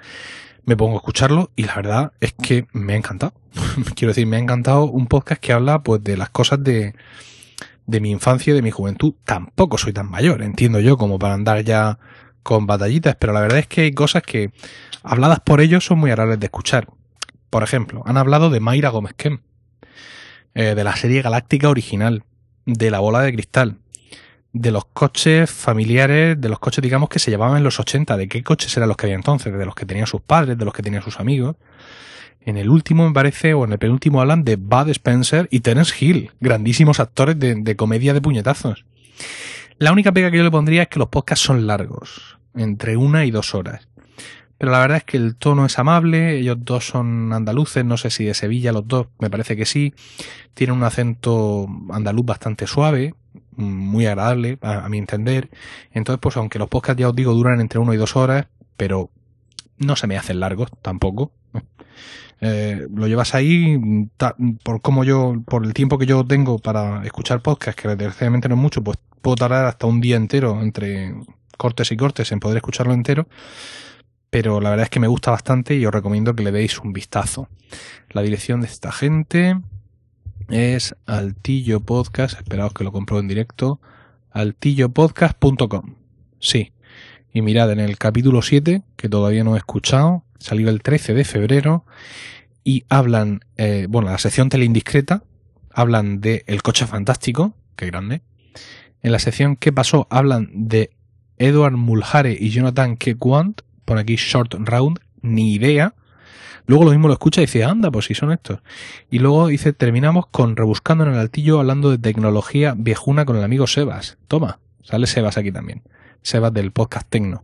Me 0.66 0.78
pongo 0.78 0.94
a 0.94 0.98
escucharlo 0.98 1.52
y 1.56 1.64
la 1.64 1.76
verdad 1.76 2.14
es 2.20 2.34
que 2.34 2.68
me 2.72 2.94
ha 2.94 2.98
encantado. 2.98 3.34
Quiero 3.96 4.10
decir, 4.10 4.28
me 4.28 4.38
ha 4.38 4.40
encantado 4.40 4.86
un 4.86 5.08
podcast 5.08 5.42
que 5.42 5.54
habla 5.54 5.82
pues 5.82 6.04
de 6.04 6.18
las 6.18 6.30
cosas 6.30 6.64
de, 6.64 6.94
de 7.88 8.00
mi 8.00 8.12
infancia 8.12 8.52
y 8.52 8.56
de 8.56 8.62
mi 8.62 8.72
juventud. 8.72 9.14
Tampoco 9.26 9.78
soy 9.78 9.94
tan 9.94 10.10
mayor, 10.10 10.42
entiendo 10.42 10.80
yo, 10.80 10.98
como 10.98 11.20
para 11.20 11.34
andar 11.34 11.64
ya 11.64 12.00
con 12.44 12.66
batallitas, 12.66 13.16
pero 13.16 13.34
la 13.34 13.42
verdad 13.42 13.60
es 13.60 13.68
que 13.68 13.82
hay 13.82 13.92
cosas 13.92 14.24
que, 14.24 14.52
habladas 15.04 15.40
por 15.42 15.62
ellos, 15.62 15.86
son 15.86 16.00
muy 16.00 16.10
agradables 16.12 16.40
de 16.40 16.46
escuchar. 16.46 16.88
Por 17.50 17.64
ejemplo, 17.64 18.04
han 18.06 18.18
hablado 18.18 18.50
de 18.50 18.60
Mayra 18.60 18.90
Gómez 18.90 19.14
Kem, 19.16 19.40
eh, 20.54 20.76
de 20.76 20.84
la 20.84 20.96
serie 20.96 21.22
Galáctica 21.22 21.70
original, 21.70 22.24
de 22.66 22.92
la 22.92 23.00
bola 23.00 23.22
de 23.22 23.34
cristal, 23.34 23.78
de 24.54 24.72
los 24.72 24.86
coches 24.86 25.50
familiares, 25.50 26.40
de 26.40 26.50
los 26.50 26.60
coches, 26.60 26.82
digamos, 26.82 27.10
que 27.10 27.20
se 27.20 27.32
llevaban 27.32 27.58
en 27.58 27.64
los 27.64 27.80
80, 27.80 28.18
de 28.18 28.28
qué 28.28 28.44
coches 28.44 28.76
eran 28.76 28.90
los 28.90 28.98
que 28.98 29.06
había 29.06 29.16
entonces, 29.16 29.54
de 29.54 29.66
los 29.66 29.76
que 29.76 29.86
tenían 29.86 30.08
sus 30.08 30.22
padres, 30.22 30.58
de 30.58 30.66
los 30.66 30.74
que 30.74 30.84
tenían 30.84 31.04
sus 31.04 31.20
amigos. 31.20 31.56
En 32.42 32.58
el 32.58 32.70
último, 32.70 33.08
me 33.08 33.14
parece, 33.14 33.54
o 33.54 33.64
en 33.66 33.72
el 33.72 33.80
penúltimo, 33.80 34.20
hablan 34.20 34.44
de 34.44 34.56
Bud 34.56 34.90
Spencer 34.90 35.48
y 35.52 35.60
Terence 35.60 35.94
Hill, 36.00 36.32
grandísimos 36.40 37.00
actores 37.00 37.40
de, 37.40 37.56
de 37.56 37.76
comedia 37.76 38.14
de 38.14 38.22
puñetazos. 38.22 38.86
La 39.78 39.92
única 39.92 40.12
pega 40.12 40.32
que 40.32 40.38
yo 40.38 40.44
le 40.44 40.52
pondría 40.52 40.84
es 40.84 40.88
que 40.90 41.00
los 41.00 41.10
podcasts 41.10 41.46
son 41.46 41.68
largos, 41.68 42.38
entre 42.56 42.98
una 42.98 43.26
y 43.26 43.32
dos 43.32 43.56
horas. 43.56 43.88
Pero 44.58 44.74
la 44.74 44.80
verdad 44.80 44.98
es 44.98 45.04
que 45.06 45.18
el 45.18 45.38
tono 45.38 45.66
es 45.66 45.80
amable, 45.80 46.38
ellos 46.38 46.58
dos 46.60 46.86
son 46.86 47.34
andaluces, 47.34 47.84
no 47.84 47.98
sé 47.98 48.12
si 48.12 48.26
de 48.26 48.36
Sevilla 48.36 48.72
los 48.72 48.88
dos, 48.88 49.08
me 49.18 49.28
parece 49.28 49.58
que 49.58 49.66
sí. 49.66 49.96
Tienen 50.54 50.76
un 50.76 50.84
acento 50.84 51.68
andaluz 51.90 52.28
bastante 52.28 52.68
suave, 52.68 53.16
muy 53.62 54.06
agradable, 54.06 54.58
a, 54.62 54.88
mi 54.90 54.98
entender. 54.98 55.50
Entonces, 55.92 56.20
pues 56.22 56.38
aunque 56.38 56.60
los 56.60 56.70
podcasts, 56.70 57.00
ya 57.00 57.10
os 57.10 57.16
digo, 57.16 57.34
duran 57.34 57.62
entre 57.62 57.80
una 57.80 57.94
y 57.94 57.98
dos 57.98 58.16
horas, 58.16 58.48
pero 58.78 59.10
no 59.78 59.96
se 59.96 60.08
me 60.08 60.18
hacen 60.18 60.40
largos 60.40 60.70
tampoco. 60.82 61.32
Eh, 62.44 62.88
lo 62.92 63.08
llevas 63.08 63.36
ahí 63.36 63.80
por 64.64 64.82
como 64.82 65.04
yo, 65.04 65.36
por 65.46 65.64
el 65.64 65.76
tiempo 65.76 66.00
que 66.00 66.08
yo 66.08 66.26
tengo 66.26 66.58
para 66.58 67.04
escuchar 67.06 67.42
podcast, 67.42 67.80
que 67.80 67.88
desgraciadamente 67.88 68.50
no 68.50 68.56
es 68.56 68.62
mucho, 68.62 68.84
pues 68.84 68.98
puedo 69.22 69.36
tardar 69.36 69.66
hasta 69.66 69.86
un 69.86 70.02
día 70.02 70.16
entero 70.16 70.60
entre 70.62 71.14
cortes 71.58 71.92
y 71.92 71.98
cortes 71.98 72.32
en 72.32 72.40
poder 72.40 72.58
escucharlo 72.58 72.94
entero. 72.94 73.28
Pero 74.32 74.62
la 74.62 74.72
verdad 74.72 74.86
es 74.86 74.90
que 74.90 75.00
me 75.00 75.08
gusta 75.08 75.30
bastante 75.30 75.76
y 75.76 75.86
os 75.86 75.94
recomiendo 75.94 76.34
que 76.34 76.44
le 76.44 76.52
deis 76.52 76.80
un 76.80 76.94
vistazo. 76.94 77.48
La 78.10 78.22
dirección 78.22 78.62
de 78.62 78.68
esta 78.68 78.92
gente 78.92 79.60
es 80.52 80.96
Altillo 81.06 81.80
Podcast. 81.80 82.38
Esperaos 82.38 82.74
que 82.74 82.84
lo 82.84 82.92
compro 82.92 83.20
en 83.20 83.28
directo. 83.28 83.80
altillopodcast.com. 84.32 85.96
Sí. 86.40 86.74
Y 87.34 87.42
mirad, 87.42 87.72
en 87.72 87.80
el 87.80 87.98
capítulo 87.98 88.42
7, 88.42 88.84
que 88.98 89.10
todavía 89.10 89.44
no 89.44 89.56
he 89.56 89.58
escuchado, 89.58 90.24
salió 90.38 90.70
el 90.70 90.82
13 90.82 91.14
de 91.14 91.24
febrero, 91.24 91.86
y 92.64 92.84
hablan, 92.90 93.40
eh, 93.58 93.88
bueno, 93.90 94.10
la 94.10 94.18
sección 94.18 94.50
teleindiscreta, 94.50 95.24
hablan 95.72 96.20
de 96.20 96.44
El 96.48 96.62
coche 96.62 96.86
fantástico, 96.86 97.56
que 97.78 97.88
grande. 97.88 98.22
En 99.02 99.14
la 99.14 99.20
sección 99.20 99.56
¿Qué 99.56 99.72
pasó? 99.72 100.08
hablan 100.10 100.50
de 100.54 100.92
Edward 101.38 101.78
Mulhare 101.78 102.38
y 102.40 102.50
Jonathan 102.50 102.98
Kequant, 102.98 103.62
por 103.86 103.98
aquí 103.98 104.16
Short 104.16 104.54
Round, 104.54 105.00
ni 105.22 105.54
idea. 105.54 105.96
Luego 106.66 106.86
lo 106.86 106.92
mismo 106.92 107.08
lo 107.08 107.14
escucha 107.14 107.42
y 107.42 107.46
dice, 107.46 107.64
anda, 107.64 107.92
pues 107.92 108.06
si 108.06 108.14
son 108.14 108.32
estos. 108.32 108.60
Y 109.10 109.20
luego 109.20 109.48
dice, 109.48 109.74
terminamos 109.74 110.28
con 110.28 110.56
Rebuscando 110.56 111.04
en 111.06 111.12
el 111.12 111.20
Altillo 111.20 111.60
hablando 111.60 111.90
de 111.90 111.98
tecnología 111.98 112.76
viejuna 112.78 113.26
con 113.26 113.38
el 113.38 113.44
amigo 113.44 113.68
Sebas. 113.68 114.18
Toma, 114.28 114.60
sale 114.84 115.08
Sebas 115.08 115.38
aquí 115.38 115.52
también. 115.52 115.82
Sebas 116.22 116.54
del 116.54 116.72
podcast 116.72 117.08
Tecno. 117.10 117.44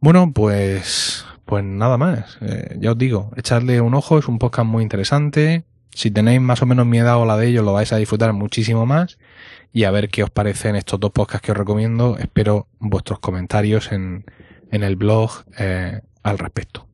Bueno, 0.00 0.32
pues, 0.32 1.24
pues 1.44 1.62
nada 1.64 1.98
más. 1.98 2.38
Eh, 2.40 2.76
ya 2.80 2.92
os 2.92 2.98
digo, 2.98 3.30
echarle 3.36 3.80
un 3.80 3.94
ojo, 3.94 4.18
es 4.18 4.26
un 4.26 4.38
podcast 4.38 4.66
muy 4.66 4.82
interesante. 4.82 5.64
Si 5.94 6.10
tenéis 6.10 6.40
más 6.40 6.62
o 6.62 6.66
menos 6.66 6.86
mi 6.86 6.98
edad 6.98 7.24
la 7.26 7.36
de 7.36 7.48
ellos, 7.48 7.64
lo 7.64 7.74
vais 7.74 7.92
a 7.92 7.96
disfrutar 7.96 8.32
muchísimo 8.32 8.86
más. 8.86 9.18
Y 9.72 9.84
a 9.84 9.90
ver 9.90 10.08
qué 10.08 10.22
os 10.22 10.30
parecen 10.30 10.76
estos 10.76 10.98
dos 10.98 11.12
podcasts 11.12 11.44
que 11.44 11.52
os 11.52 11.58
recomiendo. 11.58 12.16
Espero 12.18 12.66
vuestros 12.78 13.20
comentarios 13.20 13.92
en, 13.92 14.24
en 14.70 14.82
el 14.82 14.96
blog 14.96 15.30
eh, 15.58 16.00
al 16.22 16.38
respecto. 16.38 16.88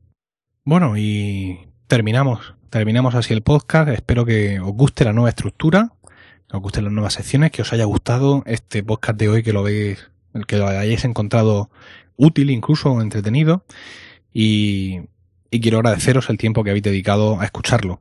Bueno, 0.69 0.97
y 0.97 1.67
terminamos. 1.87 2.53
Terminamos 2.69 3.15
así 3.15 3.33
el 3.33 3.41
podcast. 3.41 3.89
Espero 3.89 4.23
que 4.23 4.59
os 4.59 4.71
guste 4.71 5.03
la 5.03 5.13
nueva 5.13 5.29
estructura, 5.29 5.93
que 6.47 6.55
os 6.55 6.61
gusten 6.61 6.83
las 6.83 6.93
nuevas 6.93 7.13
secciones, 7.13 7.49
que 7.49 7.63
os 7.63 7.73
haya 7.73 7.85
gustado 7.85 8.43
este 8.45 8.83
podcast 8.83 9.17
de 9.17 9.29
hoy, 9.29 9.41
que 9.41 9.51
lo 9.51 9.63
veis, 9.63 10.11
que 10.45 10.57
lo 10.57 10.67
hayáis 10.67 11.05
encontrado 11.05 11.71
útil, 12.17 12.51
incluso 12.51 13.01
entretenido. 13.01 13.65
Y, 14.31 14.99
y 15.49 15.59
quiero 15.59 15.79
agradeceros 15.79 16.29
el 16.29 16.37
tiempo 16.37 16.63
que 16.63 16.69
habéis 16.69 16.83
dedicado 16.83 17.41
a 17.41 17.45
escucharlo. 17.45 17.99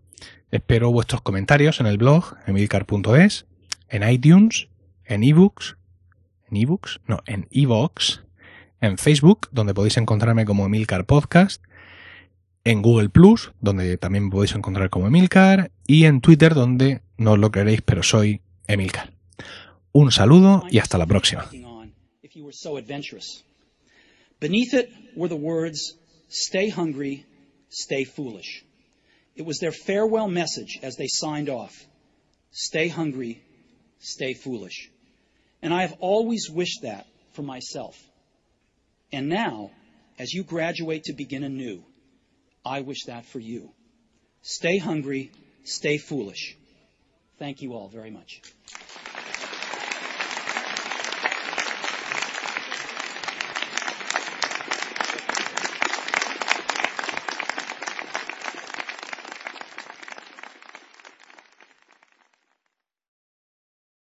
Espero 0.50 0.92
vuestros 0.92 1.22
comentarios 1.22 1.80
en 1.80 1.86
el 1.86 1.96
blog, 1.96 2.34
emilcar.es, 2.46 3.46
en 3.88 4.10
iTunes, 4.10 4.68
en 5.06 5.24
ebooks, 5.24 5.78
en 6.50 6.56
ebooks, 6.58 7.00
no, 7.06 7.22
en 7.24 7.48
evox, 7.50 8.24
en 8.82 8.98
Facebook, 8.98 9.48
donde 9.52 9.72
podéis 9.72 9.96
encontrarme 9.96 10.44
como 10.44 10.66
Emilcar 10.66 11.06
Podcast, 11.06 11.62
en 12.68 12.82
Google 12.82 13.08
Plus, 13.08 13.50
donde 13.62 13.96
también 13.96 14.26
me 14.26 14.30
podéis 14.30 14.54
encontrar 14.54 14.90
como 14.90 15.06
Emilcar, 15.06 15.70
y 15.86 16.04
en 16.04 16.20
Twitter, 16.20 16.52
donde 16.52 17.00
no 17.16 17.32
os 17.32 17.38
lo 17.38 17.50
creeréis, 17.50 17.80
pero 17.80 18.02
soy 18.02 18.42
Emilcar. 18.66 19.14
Un 19.92 20.12
saludo 20.12 20.64
y 20.70 20.78
hasta 20.78 20.98
la 20.98 21.06
próxima. 21.06 21.48
Beneath 24.40 24.74
it 24.74 24.90
were 25.16 25.28
the 25.28 25.34
words, 25.34 25.96
stay 26.28 26.70
hungry, 26.70 27.24
stay 27.70 28.04
foolish. 28.04 28.64
It 29.34 29.46
was 29.46 29.58
their 29.58 29.72
farewell 29.72 30.28
message 30.28 30.78
as 30.82 30.96
they 30.96 31.08
signed 31.08 31.48
off. 31.48 31.72
Stay 32.52 32.88
hungry, 32.88 33.42
stay 33.98 34.34
foolish. 34.34 34.90
And 35.62 35.72
I 35.72 35.82
have 35.82 35.96
always 36.00 36.50
wished 36.50 36.82
that 36.82 37.06
for 37.32 37.42
myself. 37.42 37.96
And 39.10 39.28
now, 39.28 39.70
as 40.18 40.32
you 40.34 40.44
graduate 40.44 41.04
to 41.04 41.14
begin 41.14 41.42
anew, 41.42 41.82
I 42.68 42.82
wish 42.82 43.04
that 43.06 43.24
for 43.24 43.40
you. 43.40 43.72
Stay 44.42 44.76
hungry, 44.76 45.32
stay 45.64 45.96
foolish. 45.96 46.54
Thank 47.38 47.62
you 47.62 47.72
all 47.72 47.88
very 47.88 48.10
much. 48.10 48.42